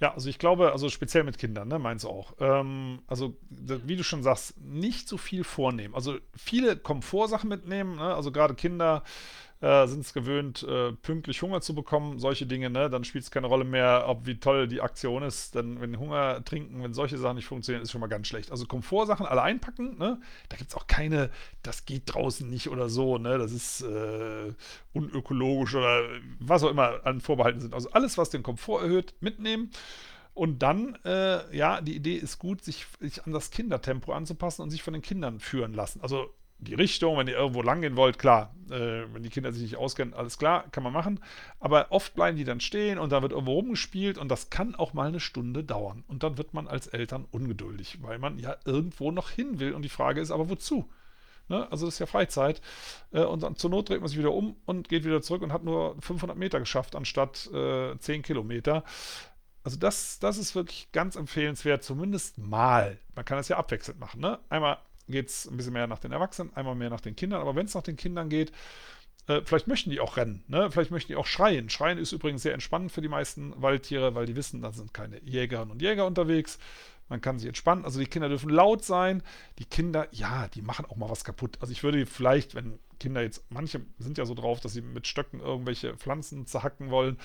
Ja, 0.00 0.14
also 0.14 0.30
ich 0.30 0.38
glaube, 0.38 0.72
also 0.72 0.88
speziell 0.88 1.24
mit 1.24 1.36
Kindern, 1.36 1.68
ne, 1.68 1.78
meinst 1.78 2.04
du 2.04 2.08
auch. 2.08 2.32
Ähm, 2.40 3.02
also, 3.06 3.36
wie 3.50 3.96
du 3.96 4.02
schon 4.02 4.22
sagst, 4.22 4.58
nicht 4.58 5.08
so 5.08 5.18
viel 5.18 5.44
vornehmen. 5.44 5.94
Also 5.94 6.16
viele 6.34 6.78
Komfortsachen 6.78 7.50
mitnehmen, 7.50 7.96
ne? 7.96 8.14
also 8.14 8.32
gerade 8.32 8.54
Kinder 8.54 9.04
äh, 9.60 9.86
sind 9.86 10.00
es 10.00 10.12
gewöhnt, 10.14 10.62
äh, 10.62 10.92
pünktlich 10.92 11.42
Hunger 11.42 11.60
zu 11.60 11.74
bekommen, 11.74 12.18
solche 12.18 12.46
Dinge, 12.46 12.70
ne? 12.70 12.88
Dann 12.88 13.04
spielt 13.04 13.24
es 13.24 13.30
keine 13.30 13.46
Rolle 13.46 13.64
mehr, 13.64 14.04
ob 14.06 14.26
wie 14.26 14.40
toll 14.40 14.68
die 14.68 14.80
Aktion 14.80 15.22
ist. 15.22 15.54
Denn 15.54 15.80
wenn 15.80 15.98
Hunger 15.98 16.42
trinken, 16.44 16.82
wenn 16.82 16.94
solche 16.94 17.18
Sachen 17.18 17.36
nicht 17.36 17.46
funktionieren, 17.46 17.82
ist 17.82 17.90
schon 17.90 18.00
mal 18.00 18.06
ganz 18.06 18.26
schlecht. 18.26 18.50
Also 18.50 18.66
Komfortsachen 18.66 19.26
alle 19.26 19.42
einpacken, 19.42 19.98
ne? 19.98 20.20
Da 20.48 20.56
gibt 20.56 20.70
es 20.70 20.76
auch 20.76 20.86
keine, 20.86 21.30
das 21.62 21.84
geht 21.84 22.02
draußen 22.06 22.48
nicht 22.48 22.68
oder 22.68 22.88
so, 22.88 23.18
ne? 23.18 23.36
Das 23.36 23.52
ist 23.52 23.82
äh, 23.82 24.54
unökologisch 24.94 25.74
oder 25.74 26.04
was 26.38 26.62
auch 26.62 26.70
immer 26.70 27.04
an 27.04 27.20
Vorbehalten 27.20 27.60
sind. 27.60 27.74
Also 27.74 27.90
alles, 27.90 28.16
was 28.16 28.30
den 28.30 28.42
Komfort 28.42 28.82
erhöht, 28.82 29.14
mitnehmen. 29.20 29.70
Und 30.32 30.60
dann, 30.60 30.96
äh, 31.04 31.54
ja, 31.54 31.82
die 31.82 31.96
Idee 31.96 32.14
ist 32.14 32.38
gut, 32.38 32.64
sich, 32.64 32.86
sich, 33.00 33.26
an 33.26 33.32
das 33.32 33.50
Kindertempo 33.50 34.12
anzupassen 34.12 34.62
und 34.62 34.70
sich 34.70 34.82
von 34.82 34.94
den 34.94 35.02
Kindern 35.02 35.38
führen 35.40 35.74
lassen. 35.74 36.00
Also 36.00 36.32
die 36.60 36.74
Richtung, 36.74 37.16
wenn 37.16 37.26
ihr 37.26 37.36
irgendwo 37.36 37.62
lang 37.62 37.80
gehen 37.80 37.96
wollt, 37.96 38.18
klar, 38.18 38.54
äh, 38.70 39.04
wenn 39.12 39.22
die 39.22 39.30
Kinder 39.30 39.52
sich 39.52 39.62
nicht 39.62 39.76
auskennen, 39.76 40.14
alles 40.14 40.38
klar, 40.38 40.64
kann 40.70 40.82
man 40.82 40.92
machen. 40.92 41.20
Aber 41.58 41.86
oft 41.90 42.14
bleiben 42.14 42.36
die 42.36 42.44
dann 42.44 42.60
stehen 42.60 42.98
und 42.98 43.12
da 43.12 43.22
wird 43.22 43.32
irgendwo 43.32 43.54
rumgespielt 43.54 44.18
und 44.18 44.28
das 44.28 44.50
kann 44.50 44.74
auch 44.74 44.92
mal 44.92 45.08
eine 45.08 45.20
Stunde 45.20 45.64
dauern. 45.64 46.04
Und 46.08 46.22
dann 46.22 46.38
wird 46.38 46.54
man 46.54 46.68
als 46.68 46.86
Eltern 46.86 47.26
ungeduldig, 47.30 47.98
weil 48.02 48.18
man 48.18 48.38
ja 48.38 48.56
irgendwo 48.64 49.10
noch 49.10 49.30
hin 49.30 49.58
will. 49.60 49.72
Und 49.72 49.82
die 49.82 49.88
Frage 49.88 50.20
ist 50.20 50.30
aber, 50.30 50.50
wozu? 50.50 50.88
Ne? 51.48 51.66
Also 51.70 51.86
das 51.86 51.94
ist 51.94 51.98
ja 51.98 52.06
Freizeit. 52.06 52.60
Äh, 53.12 53.24
und 53.24 53.42
dann 53.42 53.56
zur 53.56 53.70
Not 53.70 53.88
dreht 53.88 54.00
man 54.00 54.08
sich 54.08 54.18
wieder 54.18 54.32
um 54.32 54.56
und 54.66 54.88
geht 54.88 55.04
wieder 55.04 55.22
zurück 55.22 55.42
und 55.42 55.52
hat 55.52 55.64
nur 55.64 55.96
500 56.00 56.36
Meter 56.36 56.60
geschafft, 56.60 56.94
anstatt 56.94 57.50
äh, 57.52 57.98
10 57.98 58.22
Kilometer. 58.22 58.84
Also 59.62 59.76
das, 59.78 60.18
das 60.20 60.38
ist 60.38 60.54
wirklich 60.54 60.90
ganz 60.92 61.16
empfehlenswert, 61.16 61.82
zumindest 61.82 62.38
mal. 62.38 62.98
Man 63.14 63.24
kann 63.24 63.36
das 63.36 63.48
ja 63.48 63.58
abwechselnd 63.58 64.00
machen. 64.00 64.20
Ne? 64.20 64.38
Einmal 64.48 64.78
geht 65.08 65.28
es 65.28 65.46
ein 65.46 65.56
bisschen 65.56 65.72
mehr 65.72 65.86
nach 65.86 65.98
den 65.98 66.12
Erwachsenen, 66.12 66.54
einmal 66.54 66.74
mehr 66.74 66.90
nach 66.90 67.00
den 67.00 67.16
Kindern. 67.16 67.40
Aber 67.40 67.54
wenn 67.56 67.66
es 67.66 67.74
nach 67.74 67.82
den 67.82 67.96
Kindern 67.96 68.28
geht, 68.28 68.52
äh, 69.26 69.42
vielleicht 69.44 69.68
möchten 69.68 69.90
die 69.90 70.00
auch 70.00 70.16
rennen, 70.16 70.42
ne? 70.48 70.70
vielleicht 70.70 70.90
möchten 70.90 71.12
die 71.12 71.16
auch 71.16 71.26
schreien. 71.26 71.68
Schreien 71.70 71.98
ist 71.98 72.12
übrigens 72.12 72.42
sehr 72.42 72.54
entspannend 72.54 72.92
für 72.92 73.00
die 73.00 73.08
meisten 73.08 73.60
Waldtiere, 73.60 74.14
weil 74.14 74.26
die 74.26 74.36
wissen, 74.36 74.62
da 74.62 74.72
sind 74.72 74.94
keine 74.94 75.20
Jägerinnen 75.22 75.70
und 75.70 75.82
Jäger 75.82 76.06
unterwegs. 76.06 76.58
Man 77.08 77.20
kann 77.20 77.38
sich 77.38 77.48
entspannen. 77.48 77.84
Also 77.84 77.98
die 77.98 78.06
Kinder 78.06 78.28
dürfen 78.28 78.50
laut 78.50 78.84
sein. 78.84 79.22
Die 79.58 79.64
Kinder, 79.64 80.06
ja, 80.12 80.46
die 80.48 80.62
machen 80.62 80.86
auch 80.86 80.96
mal 80.96 81.10
was 81.10 81.24
kaputt. 81.24 81.58
Also 81.60 81.72
ich 81.72 81.82
würde 81.82 82.06
vielleicht, 82.06 82.54
wenn 82.54 82.78
Kinder 83.00 83.20
jetzt, 83.20 83.44
manche 83.50 83.80
sind 83.98 84.16
ja 84.16 84.24
so 84.24 84.34
drauf, 84.34 84.60
dass 84.60 84.74
sie 84.74 84.80
mit 84.80 85.08
Stöcken 85.08 85.40
irgendwelche 85.40 85.96
Pflanzen 85.96 86.46
zerhacken 86.46 86.90
wollen. 86.90 87.18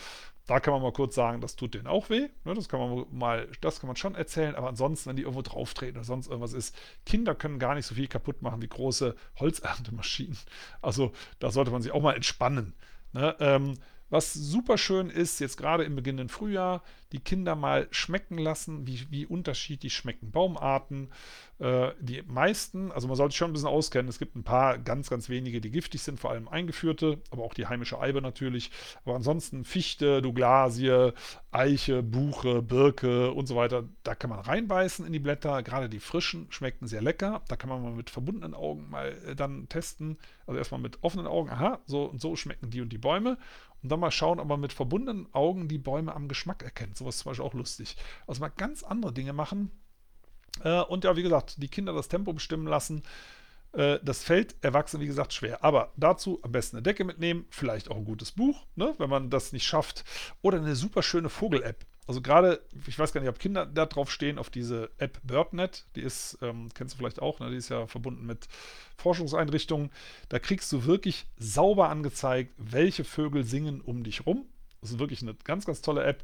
Da 0.47 0.59
kann 0.59 0.73
man 0.73 0.83
mal 0.83 0.93
kurz 0.93 1.15
sagen, 1.15 1.41
das 1.41 1.55
tut 1.55 1.73
denen 1.73 1.87
auch 1.87 2.09
weh. 2.09 2.29
Ne, 2.43 2.53
das 2.53 2.69
kann 2.69 2.79
man 2.79 3.05
mal, 3.11 3.47
das 3.61 3.79
kann 3.79 3.87
man 3.87 3.95
schon 3.95 4.13
erzählen. 4.13 4.55
Aber 4.55 4.67
ansonsten, 4.67 5.09
wenn 5.09 5.15
die 5.15 5.23
irgendwo 5.23 5.41
drauf 5.41 5.73
treten 5.73 5.97
oder 5.97 6.05
sonst 6.05 6.27
irgendwas 6.27 6.53
ist, 6.53 6.75
Kinder 7.05 7.33
können 7.33 7.57
gar 7.57 7.73
nicht 7.73 7.87
so 7.87 7.95
viel 7.95 8.07
kaputt 8.07 8.41
machen 8.41 8.61
wie 8.61 8.67
große 8.67 9.15
Holzerntemaschinen. 9.39 10.37
Also 10.81 11.11
da 11.39 11.49
sollte 11.49 11.71
man 11.71 11.81
sich 11.81 11.91
auch 11.91 12.01
mal 12.01 12.15
entspannen. 12.15 12.73
Ne? 13.13 13.35
Ähm, 13.39 13.77
was 14.09 14.33
super 14.33 14.77
schön 14.77 15.09
ist, 15.09 15.39
jetzt 15.39 15.57
gerade 15.57 15.83
im 15.83 15.95
beginnenden 15.95 16.29
Frühjahr, 16.29 16.83
die 17.11 17.19
Kinder 17.19 17.55
mal 17.55 17.87
schmecken 17.91 18.37
lassen, 18.37 18.85
wie, 18.87 19.05
wie 19.09 19.25
unterschiedlich 19.25 19.93
schmecken 19.93 20.31
Baumarten. 20.31 21.09
Äh, 21.59 21.91
die 21.99 22.21
meisten, 22.23 22.91
also 22.91 23.07
man 23.07 23.15
sollte 23.15 23.31
sich 23.31 23.37
schon 23.37 23.51
ein 23.51 23.53
bisschen 23.53 23.69
auskennen, 23.69 24.09
es 24.09 24.19
gibt 24.19 24.35
ein 24.35 24.43
paar 24.43 24.77
ganz, 24.77 25.09
ganz 25.09 25.29
wenige, 25.29 25.61
die 25.61 25.71
giftig 25.71 26.01
sind, 26.01 26.19
vor 26.19 26.31
allem 26.31 26.47
eingeführte, 26.49 27.19
aber 27.31 27.43
auch 27.43 27.53
die 27.53 27.67
heimische 27.67 27.99
Eibe 27.99 28.21
natürlich. 28.21 28.71
Aber 29.05 29.15
ansonsten 29.15 29.63
Fichte, 29.63 30.21
Douglasie, 30.21 31.13
Eiche, 31.51 32.03
Buche, 32.03 32.61
Birke 32.61 33.31
und 33.31 33.47
so 33.47 33.55
weiter, 33.55 33.85
da 34.03 34.13
kann 34.15 34.29
man 34.29 34.39
reinbeißen 34.39 35.05
in 35.05 35.13
die 35.13 35.19
Blätter. 35.19 35.63
Gerade 35.63 35.87
die 35.87 35.99
frischen 35.99 36.47
schmecken 36.49 36.87
sehr 36.87 37.01
lecker. 37.01 37.43
Da 37.47 37.55
kann 37.55 37.69
man 37.69 37.81
mal 37.81 37.91
mit 37.91 38.09
verbundenen 38.09 38.53
Augen 38.53 38.89
mal 38.89 39.17
äh, 39.25 39.35
dann 39.35 39.69
testen. 39.69 40.17
Also 40.45 40.57
erstmal 40.57 40.81
mit 40.81 41.01
offenen 41.03 41.27
Augen, 41.27 41.49
aha, 41.49 41.79
so 41.85 42.03
und 42.05 42.19
so 42.19 42.35
schmecken 42.35 42.69
die 42.69 42.81
und 42.81 42.89
die 42.89 42.97
Bäume 42.97 43.37
und 43.85 43.89
dann 43.89 43.99
mal 43.99 44.09
schauen, 44.09 44.39
ob 44.39 44.47
man 44.47 44.59
mit 44.59 44.73
verbundenen 44.73 45.31
Augen 45.31 45.67
die 45.67 45.77
Bäume 45.77 46.15
am 46.15 46.27
Geschmack 46.27 46.63
erkennt. 46.63 46.97
Sowas 46.97 47.15
ist 47.15 47.21
zum 47.21 47.29
Beispiel 47.29 47.45
auch 47.45 47.53
lustig. 47.53 47.95
Also 48.25 48.41
mal 48.41 48.49
ganz 48.49 48.81
andere 48.81 49.13
Dinge 49.13 49.31
machen. 49.31 49.69
Äh, 50.63 50.81
und 50.81 51.03
ja, 51.03 51.15
wie 51.15 51.21
gesagt, 51.21 51.61
die 51.61 51.67
Kinder 51.67 51.93
das 51.93 52.07
Tempo 52.07 52.33
bestimmen 52.33 52.65
lassen. 52.65 53.03
Äh, 53.73 53.99
das 54.01 54.23
fällt 54.23 54.55
Erwachsenen, 54.63 55.03
wie 55.03 55.07
gesagt, 55.07 55.33
schwer. 55.33 55.63
Aber 55.63 55.93
dazu 55.97 56.39
am 56.41 56.51
besten 56.51 56.77
eine 56.77 56.81
Decke 56.81 57.03
mitnehmen, 57.03 57.45
vielleicht 57.51 57.91
auch 57.91 57.97
ein 57.97 58.05
gutes 58.05 58.31
Buch, 58.31 58.65
ne, 58.73 58.95
wenn 58.97 59.09
man 59.09 59.29
das 59.29 59.53
nicht 59.53 59.67
schafft. 59.67 60.03
Oder 60.41 60.57
eine 60.57 60.75
super 60.75 61.03
schöne 61.03 61.29
Vogel-App. 61.29 61.85
Also 62.07 62.21
gerade, 62.21 62.61
ich 62.87 62.99
weiß 62.99 63.13
gar 63.13 63.21
nicht, 63.21 63.29
ob 63.29 63.39
Kinder 63.39 63.65
da 63.65 63.85
drauf 63.85 64.11
stehen, 64.11 64.37
auf 64.37 64.49
diese 64.49 64.91
App 64.97 65.19
BirdNet, 65.23 65.85
die 65.95 66.01
ist, 66.01 66.37
ähm, 66.41 66.69
kennst 66.75 66.93
du 66.93 66.97
vielleicht 66.97 67.21
auch, 67.21 67.39
ne? 67.39 67.49
die 67.49 67.57
ist 67.57 67.69
ja 67.69 67.87
verbunden 67.87 68.25
mit 68.25 68.47
Forschungseinrichtungen. 68.97 69.91
Da 70.29 70.37
kriegst 70.37 70.71
du 70.71 70.85
wirklich 70.85 71.25
sauber 71.37 71.89
angezeigt, 71.89 72.53
welche 72.57 73.03
Vögel 73.03 73.43
singen 73.43 73.81
um 73.81 74.03
dich 74.03 74.25
rum. 74.25 74.45
Das 74.81 74.91
ist 74.91 74.99
wirklich 74.99 75.23
eine 75.23 75.33
ganz, 75.33 75.65
ganz 75.65 75.81
tolle 75.81 76.03
App. 76.03 76.23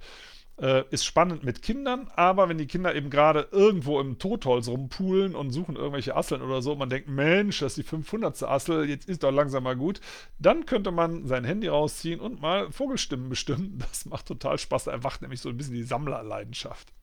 Äh, 0.62 0.84
ist 0.91 1.06
spannend 1.06 1.43
mit 1.43 1.63
Kindern, 1.63 2.08
aber 2.15 2.47
wenn 2.47 2.60
die 2.60 2.67
Kinder 2.67 2.93
eben 2.93 3.10
gerade 3.10 3.47
irgendwo 3.52 4.00
im 4.00 4.19
Totholz 4.19 4.67
rumpulen 4.67 5.34
und 5.34 5.50
suchen 5.50 5.76
irgendwelche 5.76 6.15
Asseln 6.15 6.43
oder 6.43 6.62
so, 6.62 6.74
und 6.74 6.78
man 6.78 6.89
denkt, 6.89 7.10
Mensch, 7.10 7.60
das 7.62 7.71
ist 7.71 7.78
die 7.78 7.89
500. 7.89 8.43
Assel, 8.43 8.88
jetzt 8.88 9.10
ist 9.10 9.24
doch 9.24 9.32
langsam 9.32 9.63
mal 9.63 9.76
gut, 9.76 10.02
dann 10.38 10.67
könnte 10.67 10.91
man 10.91 11.26
sein 11.26 11.45
Handy 11.45 11.67
rausziehen 11.67 12.19
und 12.19 12.41
mal 12.41 12.71
Vogelstimmen 12.71 13.28
bestimmen. 13.28 13.80
Das 13.91 14.06
macht 14.06 14.28
total 14.28 14.60
Spaß, 14.60 14.84
da 14.84 14.91
erwacht 14.91 15.24
nämlich 15.24 15.41
so 15.41 15.50
ein 15.50 15.58
bisschen 15.58 15.74
die 15.74 15.84
Sammlerleidenschaft. 15.84 16.93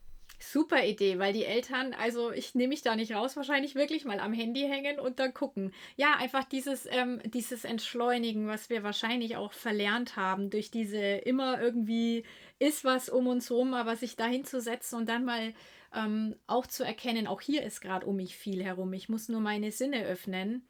Super 0.40 0.84
Idee, 0.84 1.18
weil 1.18 1.32
die 1.32 1.44
Eltern, 1.44 1.94
also 1.94 2.30
ich 2.30 2.54
nehme 2.54 2.68
mich 2.68 2.82
da 2.82 2.94
nicht 2.94 3.12
raus, 3.12 3.36
wahrscheinlich 3.36 3.74
wirklich 3.74 4.04
mal 4.04 4.20
am 4.20 4.32
Handy 4.32 4.62
hängen 4.62 5.00
und 5.00 5.18
dann 5.18 5.34
gucken. 5.34 5.72
Ja, 5.96 6.14
einfach 6.16 6.44
dieses, 6.44 6.86
ähm, 6.90 7.20
dieses 7.24 7.64
Entschleunigen, 7.64 8.46
was 8.46 8.70
wir 8.70 8.82
wahrscheinlich 8.84 9.36
auch 9.36 9.52
verlernt 9.52 10.16
haben, 10.16 10.50
durch 10.50 10.70
diese 10.70 10.98
immer 10.98 11.60
irgendwie 11.60 12.24
ist 12.60 12.84
was 12.84 13.08
um 13.08 13.26
uns 13.26 13.50
rum, 13.50 13.74
aber 13.74 13.96
sich 13.96 14.16
da 14.16 14.26
hinzusetzen 14.26 14.98
und 14.98 15.08
dann 15.08 15.24
mal 15.24 15.54
ähm, 15.94 16.36
auch 16.46 16.66
zu 16.66 16.84
erkennen, 16.84 17.26
auch 17.26 17.40
hier 17.40 17.62
ist 17.62 17.80
gerade 17.80 18.06
um 18.06 18.16
mich 18.16 18.36
viel 18.36 18.62
herum. 18.62 18.92
Ich 18.92 19.08
muss 19.08 19.28
nur 19.28 19.40
meine 19.40 19.72
Sinne 19.72 20.04
öffnen. 20.04 20.68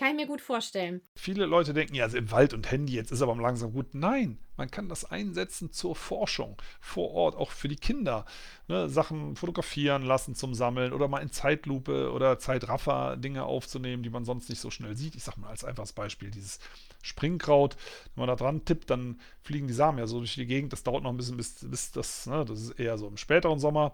Kann 0.00 0.12
ich 0.12 0.16
mir 0.16 0.26
gut 0.26 0.40
vorstellen. 0.40 1.02
Viele 1.14 1.44
Leute 1.44 1.74
denken, 1.74 1.94
ja, 1.94 2.04
also 2.04 2.16
im 2.16 2.30
Wald 2.30 2.54
und 2.54 2.70
Handy, 2.70 2.94
jetzt 2.94 3.12
ist 3.12 3.20
aber 3.20 3.36
langsam 3.36 3.74
gut. 3.74 3.94
Nein, 3.94 4.38
man 4.56 4.70
kann 4.70 4.88
das 4.88 5.04
einsetzen 5.04 5.72
zur 5.72 5.94
Forschung 5.94 6.56
vor 6.80 7.10
Ort, 7.10 7.36
auch 7.36 7.50
für 7.50 7.68
die 7.68 7.76
Kinder. 7.76 8.24
Ne, 8.66 8.88
Sachen 8.88 9.36
fotografieren 9.36 10.02
lassen 10.02 10.34
zum 10.34 10.54
Sammeln 10.54 10.94
oder 10.94 11.06
mal 11.06 11.18
in 11.18 11.32
Zeitlupe 11.32 12.12
oder 12.12 12.38
Zeitraffer 12.38 13.18
Dinge 13.18 13.44
aufzunehmen, 13.44 14.02
die 14.02 14.08
man 14.08 14.24
sonst 14.24 14.48
nicht 14.48 14.60
so 14.60 14.70
schnell 14.70 14.96
sieht. 14.96 15.16
Ich 15.16 15.24
sage 15.24 15.38
mal 15.38 15.50
als 15.50 15.64
einfaches 15.64 15.92
Beispiel 15.92 16.30
dieses 16.30 16.60
Springkraut. 17.02 17.76
Wenn 18.14 18.22
man 18.22 18.28
da 18.28 18.36
dran 18.36 18.64
tippt, 18.64 18.88
dann 18.88 19.20
fliegen 19.42 19.66
die 19.66 19.74
Samen 19.74 19.98
ja 19.98 20.06
so 20.06 20.16
durch 20.16 20.34
die 20.34 20.46
Gegend. 20.46 20.72
Das 20.72 20.82
dauert 20.82 21.02
noch 21.02 21.10
ein 21.10 21.18
bisschen, 21.18 21.36
bis, 21.36 21.56
bis 21.60 21.90
das, 21.90 22.24
ne, 22.24 22.46
das 22.46 22.58
ist 22.58 22.70
eher 22.80 22.96
so 22.96 23.06
im 23.06 23.18
späteren 23.18 23.58
Sommer. 23.58 23.92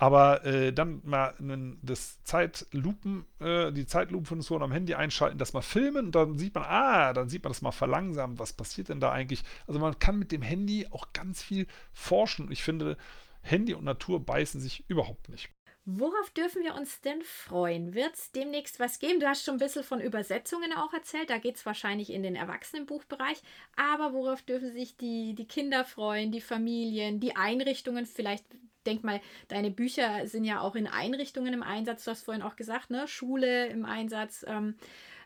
Aber 0.00 0.46
äh, 0.46 0.72
dann 0.72 1.02
mal 1.04 1.34
das 1.82 2.24
Zeitlupen, 2.24 3.26
äh, 3.38 3.70
die 3.70 3.84
Zeitlupenfunktion 3.84 4.62
am 4.62 4.72
Handy 4.72 4.94
einschalten, 4.94 5.36
das 5.36 5.52
mal 5.52 5.60
filmen 5.60 6.06
und 6.06 6.14
dann 6.14 6.38
sieht 6.38 6.54
man, 6.54 6.64
ah, 6.64 7.12
dann 7.12 7.28
sieht 7.28 7.44
man 7.44 7.52
das 7.52 7.60
mal 7.60 7.70
verlangsamt, 7.70 8.38
was 8.38 8.54
passiert 8.54 8.88
denn 8.88 8.98
da 8.98 9.12
eigentlich? 9.12 9.42
Also 9.66 9.78
man 9.78 9.98
kann 9.98 10.18
mit 10.18 10.32
dem 10.32 10.40
Handy 10.40 10.86
auch 10.90 11.12
ganz 11.12 11.42
viel 11.42 11.66
forschen. 11.92 12.50
Ich 12.50 12.62
finde, 12.62 12.96
Handy 13.42 13.74
und 13.74 13.84
Natur 13.84 14.24
beißen 14.24 14.58
sich 14.58 14.88
überhaupt 14.88 15.28
nicht. 15.28 15.50
Worauf 15.84 16.30
dürfen 16.30 16.62
wir 16.62 16.76
uns 16.76 17.02
denn 17.02 17.20
freuen? 17.20 17.92
Wird 17.92 18.14
es 18.14 18.32
demnächst 18.32 18.80
was 18.80 19.00
geben? 19.00 19.20
Du 19.20 19.28
hast 19.28 19.44
schon 19.44 19.56
ein 19.56 19.60
bisschen 19.60 19.84
von 19.84 20.00
Übersetzungen 20.00 20.72
auch 20.72 20.94
erzählt. 20.94 21.28
Da 21.28 21.36
geht 21.36 21.56
es 21.56 21.66
wahrscheinlich 21.66 22.10
in 22.10 22.22
den 22.22 22.36
Erwachsenenbuchbereich. 22.36 23.42
Aber 23.76 24.14
worauf 24.14 24.40
dürfen 24.40 24.72
sich 24.72 24.96
die, 24.96 25.34
die 25.34 25.46
Kinder 25.46 25.84
freuen, 25.84 26.32
die 26.32 26.40
Familien, 26.40 27.20
die 27.20 27.36
Einrichtungen? 27.36 28.06
Vielleicht 28.06 28.44
denk 28.86 29.04
mal, 29.04 29.20
deine 29.48 29.70
Bücher 29.70 30.26
sind 30.26 30.44
ja 30.44 30.60
auch 30.60 30.74
in 30.74 30.86
Einrichtungen 30.86 31.54
im 31.54 31.62
Einsatz. 31.62 32.04
Du 32.04 32.10
hast 32.10 32.24
vorhin 32.24 32.42
auch 32.42 32.56
gesagt, 32.56 32.90
ne? 32.90 33.06
Schule 33.08 33.66
im 33.66 33.84
Einsatz. 33.84 34.44
Ähm, 34.48 34.76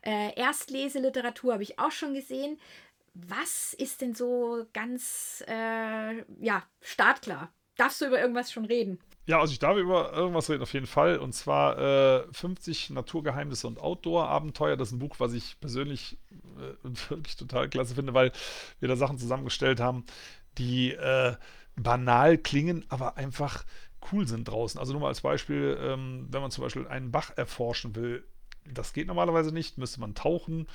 äh, 0.02 0.34
Erstleseliteratur 0.38 1.54
habe 1.54 1.62
ich 1.62 1.78
auch 1.78 1.92
schon 1.92 2.14
gesehen. 2.14 2.58
Was 3.14 3.74
ist 3.74 4.00
denn 4.00 4.14
so 4.14 4.66
ganz, 4.72 5.44
äh, 5.46 6.24
ja, 6.40 6.64
startklar? 6.80 7.52
Darfst 7.76 8.00
du 8.00 8.06
über 8.06 8.20
irgendwas 8.20 8.52
schon 8.52 8.64
reden? 8.64 8.98
Ja, 9.26 9.40
also 9.40 9.52
ich 9.52 9.58
darf 9.58 9.78
über 9.78 10.12
irgendwas 10.12 10.50
reden, 10.50 10.62
auf 10.62 10.74
jeden 10.74 10.86
Fall. 10.86 11.18
Und 11.18 11.32
zwar 11.32 11.78
äh, 11.78 12.24
50 12.32 12.90
Naturgeheimnisse 12.90 13.66
und 13.66 13.80
Outdoor-Abenteuer. 13.80 14.76
Das 14.76 14.88
ist 14.88 14.94
ein 14.94 14.98
Buch, 14.98 15.16
was 15.18 15.32
ich 15.32 15.58
persönlich 15.60 16.18
äh, 16.58 16.88
wirklich 17.08 17.36
total 17.36 17.68
klasse 17.68 17.94
finde, 17.94 18.12
weil 18.14 18.32
wir 18.80 18.88
da 18.88 18.96
Sachen 18.96 19.18
zusammengestellt 19.18 19.80
haben, 19.80 20.04
die 20.58 20.92
äh, 20.92 21.36
banal 21.76 22.38
klingen, 22.38 22.84
aber 22.88 23.16
einfach 23.16 23.64
cool 24.12 24.26
sind 24.26 24.44
draußen. 24.44 24.78
Also 24.78 24.92
nur 24.92 25.02
mal 25.02 25.08
als 25.08 25.22
Beispiel, 25.22 25.78
ähm, 25.80 26.26
wenn 26.30 26.42
man 26.42 26.50
zum 26.50 26.62
Beispiel 26.62 26.86
einen 26.86 27.10
Bach 27.10 27.32
erforschen 27.36 27.96
will, 27.96 28.24
das 28.72 28.92
geht 28.92 29.06
normalerweise 29.06 29.52
nicht, 29.52 29.78
müsste 29.78 30.00
man 30.00 30.14
tauchen, 30.14 30.66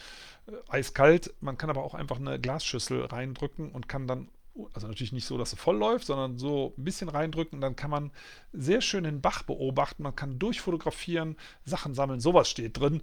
äh, 0.48 0.52
eiskalt. 0.70 1.34
Man 1.42 1.58
kann 1.58 1.70
aber 1.70 1.84
auch 1.84 1.94
einfach 1.94 2.18
eine 2.18 2.40
Glasschüssel 2.40 3.06
reindrücken 3.06 3.72
und 3.72 3.90
kann 3.90 4.08
dann, 4.08 4.30
also 4.74 4.88
natürlich 4.88 5.12
nicht 5.14 5.26
so, 5.26 5.38
dass 5.38 5.52
sie 5.52 5.58
voll 5.58 5.78
läuft, 5.78 6.06
sondern 6.06 6.38
so 6.38 6.74
ein 6.78 6.84
bisschen 6.84 7.10
reindrücken. 7.10 7.62
Dann 7.62 7.76
kann 7.76 7.90
man 7.90 8.12
sehr 8.54 8.82
schön 8.82 9.04
den 9.06 9.22
Bach 9.22 9.44
beobachten, 9.44 10.04
man 10.04 10.16
kann 10.16 10.40
durchfotografieren, 10.40 11.38
Sachen 11.66 11.94
sammeln, 11.94 12.20
sowas 12.20 12.50
steht 12.50 12.80
drin. 12.80 13.02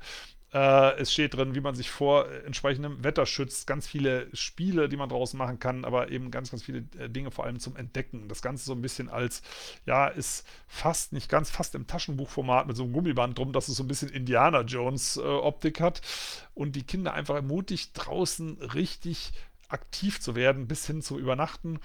Äh, 0.57 0.99
es 0.99 1.13
steht 1.13 1.35
drin, 1.35 1.55
wie 1.55 1.61
man 1.61 1.75
sich 1.75 1.91
vor 1.91 2.33
entsprechendem 2.47 3.05
Wetter 3.05 3.27
schützt. 3.27 3.67
Ganz 3.67 3.87
viele 3.87 4.35
Spiele, 4.35 4.89
die 4.89 4.97
man 4.97 5.11
draußen 5.11 5.37
machen 5.37 5.59
kann, 5.59 5.85
aber 5.85 6.11
eben 6.11 6.31
ganz, 6.31 6.51
ganz 6.51 6.63
viele 6.63 6.79
äh, 6.99 7.11
Dinge 7.11 7.31
vor 7.31 7.45
allem 7.45 7.61
zum 7.61 7.77
Entdecken. 7.77 8.27
Das 8.29 8.41
Ganze 8.41 8.65
so 8.65 8.73
ein 8.73 8.81
bisschen 8.81 9.11
als, 9.11 9.43
ja, 9.85 10.07
ist 10.09 10.49
fast, 10.67 11.13
nicht 11.13 11.29
ganz, 11.29 11.51
fast 11.51 11.75
im 11.75 11.87
Taschenbuchformat 11.87 12.67
mit 12.67 12.75
so 12.75 12.85
einem 12.85 12.95
Gummiband 12.95 13.37
drum, 13.37 13.53
dass 13.53 13.69
es 13.69 13.77
so 13.77 13.85
ein 13.85 13.89
bisschen 13.89 14.09
Indiana 14.09 14.63
Jones 14.63 15.19
äh, 15.19 15.21
Optik 15.21 15.79
hat 15.83 16.01
und 16.55 16.75
die 16.75 16.85
Kinder 16.85 17.13
einfach 17.13 17.35
ermutigt, 17.35 17.91
draußen 17.93 18.57
richtig 18.63 19.33
aktiv 19.69 20.23
zu 20.23 20.37
werden, 20.37 20.69
bis 20.69 20.87
hin 20.87 21.03
zu 21.03 21.19
übernachten. 21.19 21.81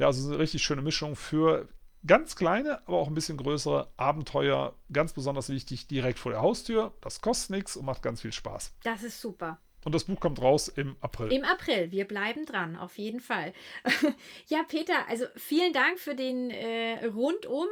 Ja, 0.00 0.06
also 0.08 0.28
eine 0.28 0.40
richtig 0.40 0.64
schöne 0.64 0.82
Mischung 0.82 1.14
für 1.14 1.68
Ganz 2.06 2.36
kleine, 2.36 2.86
aber 2.86 2.98
auch 2.98 3.08
ein 3.08 3.14
bisschen 3.14 3.36
größere 3.36 3.90
Abenteuer, 3.96 4.76
ganz 4.92 5.12
besonders 5.12 5.48
wichtig, 5.48 5.88
direkt 5.88 6.18
vor 6.18 6.32
der 6.32 6.40
Haustür. 6.40 6.94
Das 7.00 7.20
kostet 7.20 7.50
nichts 7.50 7.76
und 7.76 7.84
macht 7.84 8.02
ganz 8.02 8.20
viel 8.20 8.32
Spaß. 8.32 8.74
Das 8.84 9.02
ist 9.02 9.20
super. 9.20 9.60
Und 9.84 9.94
das 9.94 10.04
Buch 10.04 10.20
kommt 10.20 10.40
raus 10.40 10.68
im 10.68 10.96
April. 11.00 11.32
Im 11.32 11.44
April. 11.44 11.92
Wir 11.92 12.06
bleiben 12.06 12.44
dran, 12.44 12.76
auf 12.76 12.98
jeden 12.98 13.20
Fall. 13.20 13.52
ja, 14.48 14.62
Peter, 14.64 15.08
also 15.08 15.26
vielen 15.36 15.72
Dank 15.72 15.98
für 15.98 16.14
den 16.14 16.50
äh, 16.50 17.06
rundum 17.06 17.68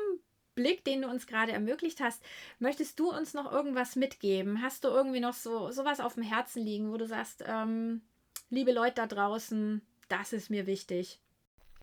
Blick, 0.55 0.85
den 0.85 1.03
du 1.03 1.09
uns 1.09 1.27
gerade 1.27 1.53
ermöglicht 1.53 2.01
hast. 2.01 2.23
Möchtest 2.59 3.01
du 3.01 3.11
uns 3.11 3.35
noch 3.35 3.51
irgendwas 3.51 3.97
mitgeben? 3.97 4.63
Hast 4.63 4.85
du 4.85 4.89
irgendwie 4.89 5.21
noch 5.21 5.35
so 5.35 5.71
sowas 5.71 6.01
auf 6.01 6.15
dem 6.15 6.23
Herzen 6.23 6.65
liegen, 6.65 6.93
wo 6.93 6.97
du 6.97 7.07
sagst, 7.07 7.45
ähm, 7.47 8.03
liebe 8.49 8.73
Leute 8.73 8.95
da 8.95 9.07
draußen, 9.07 9.83
das 10.09 10.33
ist 10.33 10.51
mir 10.51 10.67
wichtig? 10.67 11.21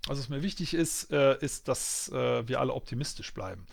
Also 0.08 0.22
was 0.22 0.30
mir 0.30 0.42
wichtig 0.42 0.74
ist, 0.74 1.12
äh, 1.12 1.38
ist, 1.40 1.68
dass 1.68 2.10
äh, 2.10 2.48
wir 2.48 2.60
alle 2.60 2.74
optimistisch 2.74 3.34
bleiben. 3.34 3.66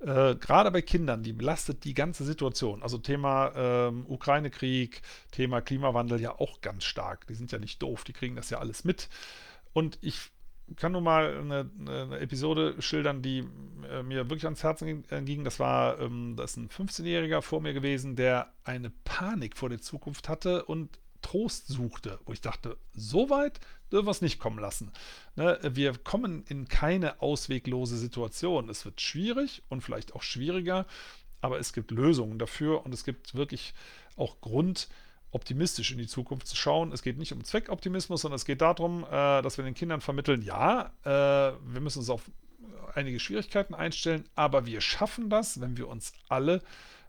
Äh, 0.00 0.36
gerade 0.36 0.70
bei 0.70 0.82
Kindern, 0.82 1.22
die 1.22 1.32
belastet 1.32 1.84
die 1.84 1.94
ganze 1.94 2.24
Situation. 2.24 2.82
Also 2.82 2.98
Thema 2.98 3.52
ähm, 3.54 4.06
Ukraine-Krieg, 4.08 5.02
Thema 5.30 5.60
Klimawandel 5.60 6.20
ja 6.20 6.38
auch 6.38 6.60
ganz 6.60 6.84
stark. 6.84 7.26
Die 7.26 7.34
sind 7.34 7.52
ja 7.52 7.58
nicht 7.58 7.82
doof, 7.82 8.04
die 8.04 8.12
kriegen 8.12 8.36
das 8.36 8.50
ja 8.50 8.58
alles 8.58 8.84
mit. 8.84 9.08
Und 9.72 9.98
ich 10.00 10.30
kann 10.76 10.92
nur 10.92 11.00
mal 11.00 11.36
eine, 11.38 11.70
eine 11.80 12.18
Episode 12.18 12.80
schildern, 12.80 13.22
die 13.22 13.44
äh, 13.90 14.02
mir 14.02 14.30
wirklich 14.30 14.44
ans 14.44 14.62
Herzen 14.62 15.04
äh, 15.10 15.22
ging. 15.22 15.44
Das 15.44 15.58
war, 15.58 15.98
ähm, 16.00 16.34
das 16.36 16.52
ist 16.52 16.56
ein 16.56 16.68
15-Jähriger 16.68 17.42
vor 17.42 17.60
mir 17.60 17.74
gewesen, 17.74 18.16
der 18.16 18.52
eine 18.64 18.90
Panik 19.04 19.56
vor 19.56 19.68
der 19.68 19.80
Zukunft 19.80 20.28
hatte 20.28 20.64
und 20.64 20.98
Trost 21.30 21.68
suchte, 21.68 22.18
wo 22.24 22.32
ich 22.32 22.40
dachte, 22.40 22.76
so 22.92 23.30
weit 23.30 23.60
dürfen 23.92 24.06
wir 24.08 24.10
es 24.10 24.20
nicht 24.20 24.40
kommen 24.40 24.58
lassen. 24.58 24.90
Ne, 25.36 25.60
wir 25.62 25.96
kommen 25.96 26.42
in 26.48 26.66
keine 26.66 27.22
ausweglose 27.22 27.96
Situation. 27.96 28.68
Es 28.68 28.84
wird 28.84 29.00
schwierig 29.00 29.62
und 29.68 29.82
vielleicht 29.82 30.16
auch 30.16 30.22
schwieriger, 30.22 30.86
aber 31.40 31.60
es 31.60 31.72
gibt 31.72 31.92
Lösungen 31.92 32.40
dafür 32.40 32.84
und 32.84 32.92
es 32.92 33.04
gibt 33.04 33.36
wirklich 33.36 33.74
auch 34.16 34.40
Grund, 34.40 34.88
optimistisch 35.30 35.92
in 35.92 35.98
die 35.98 36.08
Zukunft 36.08 36.48
zu 36.48 36.56
schauen. 36.56 36.90
Es 36.90 37.02
geht 37.02 37.16
nicht 37.16 37.32
um 37.32 37.44
Zweckoptimismus, 37.44 38.22
sondern 38.22 38.34
es 38.36 38.44
geht 38.44 38.60
darum, 38.60 39.04
äh, 39.04 39.40
dass 39.40 39.56
wir 39.56 39.64
den 39.64 39.74
Kindern 39.74 40.00
vermitteln, 40.00 40.42
ja, 40.42 40.92
äh, 41.04 41.08
wir 41.64 41.80
müssen 41.80 42.00
uns 42.00 42.10
auf 42.10 42.28
einige 42.94 43.20
Schwierigkeiten 43.20 43.74
einstellen, 43.74 44.24
aber 44.34 44.66
wir 44.66 44.80
schaffen 44.80 45.30
das, 45.30 45.60
wenn 45.60 45.76
wir 45.76 45.86
uns 45.86 46.12
alle 46.28 46.60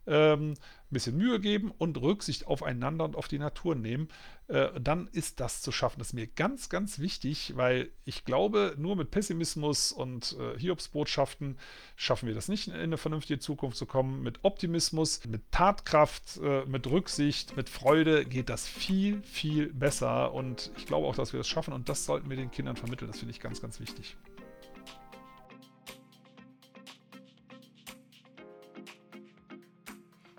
ähm, 0.08 0.52
ein 0.92 0.94
bisschen 0.94 1.18
Mühe 1.18 1.40
geben 1.40 1.72
und 1.72 2.02
Rücksicht 2.02 2.48
aufeinander 2.48 3.06
und 3.06 3.16
auf 3.16 3.28
die 3.28 3.40
Natur 3.40 3.76
nehmen, 3.76 4.10
äh, 4.48 4.70
dann 4.80 5.08
ist 5.14 5.40
das 5.40 5.62
zu 5.62 5.72
schaffen. 5.72 6.00
Das 6.00 6.08
ist 6.08 6.14
mir 6.14 6.28
ganz, 6.28 6.68
ganz 6.70 7.00
wichtig, 7.00 7.54
weil 7.56 7.90
ich 8.04 8.26
glaube, 8.26 8.76
nur 8.78 8.96
mit 8.98 9.12
Pessimismus 9.12 9.92
und 9.94 10.36
äh, 10.38 10.60
Hiobsbotschaften 10.60 11.58
schaffen 11.96 12.28
wir 12.28 12.36
das 12.36 12.50
nicht, 12.50 12.68
in 12.68 12.74
eine 12.74 12.98
vernünftige 12.98 13.40
Zukunft 13.40 13.78
zu 13.78 13.86
kommen. 13.86 14.22
Mit 14.22 14.40
Optimismus, 14.44 15.22
mit 15.26 15.50
Tatkraft, 15.52 16.40
äh, 16.44 16.66
mit 16.66 16.88
Rücksicht, 16.88 17.56
mit 17.56 17.70
Freude 17.70 18.26
geht 18.26 18.50
das 18.50 18.68
viel, 18.68 19.22
viel 19.24 19.74
besser. 19.74 20.34
Und 20.34 20.72
ich 20.78 20.86
glaube 20.86 21.08
auch, 21.08 21.16
dass 21.16 21.32
wir 21.32 21.38
das 21.38 21.48
schaffen 21.48 21.74
und 21.74 21.88
das 21.88 22.06
sollten 22.06 22.30
wir 22.30 22.38
den 22.38 22.52
Kindern 22.52 22.76
vermitteln. 22.76 23.10
Das 23.10 23.20
finde 23.20 23.34
ich 23.34 23.40
ganz, 23.40 23.62
ganz 23.62 23.80
wichtig. 23.80 24.18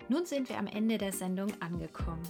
Nun 0.09 0.25
sind 0.25 0.49
wir 0.49 0.57
am 0.57 0.67
Ende 0.67 0.97
der 0.97 1.13
Sendung 1.13 1.53
angekommen. 1.61 2.23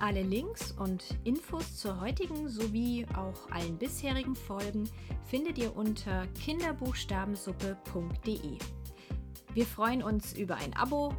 Alle 0.00 0.22
Links 0.22 0.72
und 0.72 1.04
Infos 1.24 1.76
zur 1.76 2.00
heutigen 2.00 2.48
sowie 2.48 3.06
auch 3.16 3.48
allen 3.50 3.76
bisherigen 3.78 4.34
Folgen 4.34 4.88
findet 5.24 5.58
ihr 5.58 5.76
unter 5.76 6.26
kinderbuchstabensuppe.de. 6.44 8.58
Wir 9.54 9.66
freuen 9.66 10.02
uns 10.02 10.36
über 10.36 10.56
ein 10.56 10.76
Abo, 10.76 11.14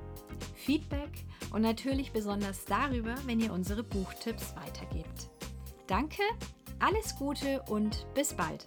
Feedback 0.56 1.24
und 1.54 1.62
natürlich 1.62 2.12
besonders 2.12 2.66
darüber, 2.66 3.16
wenn 3.26 3.40
ihr 3.40 3.54
unsere 3.54 3.82
Buchtipps 3.82 4.54
weitergebt. 4.58 5.30
Danke, 5.88 6.24
alles 6.80 7.16
Gute 7.16 7.62
und 7.70 8.06
bis 8.14 8.34
bald! 8.34 8.66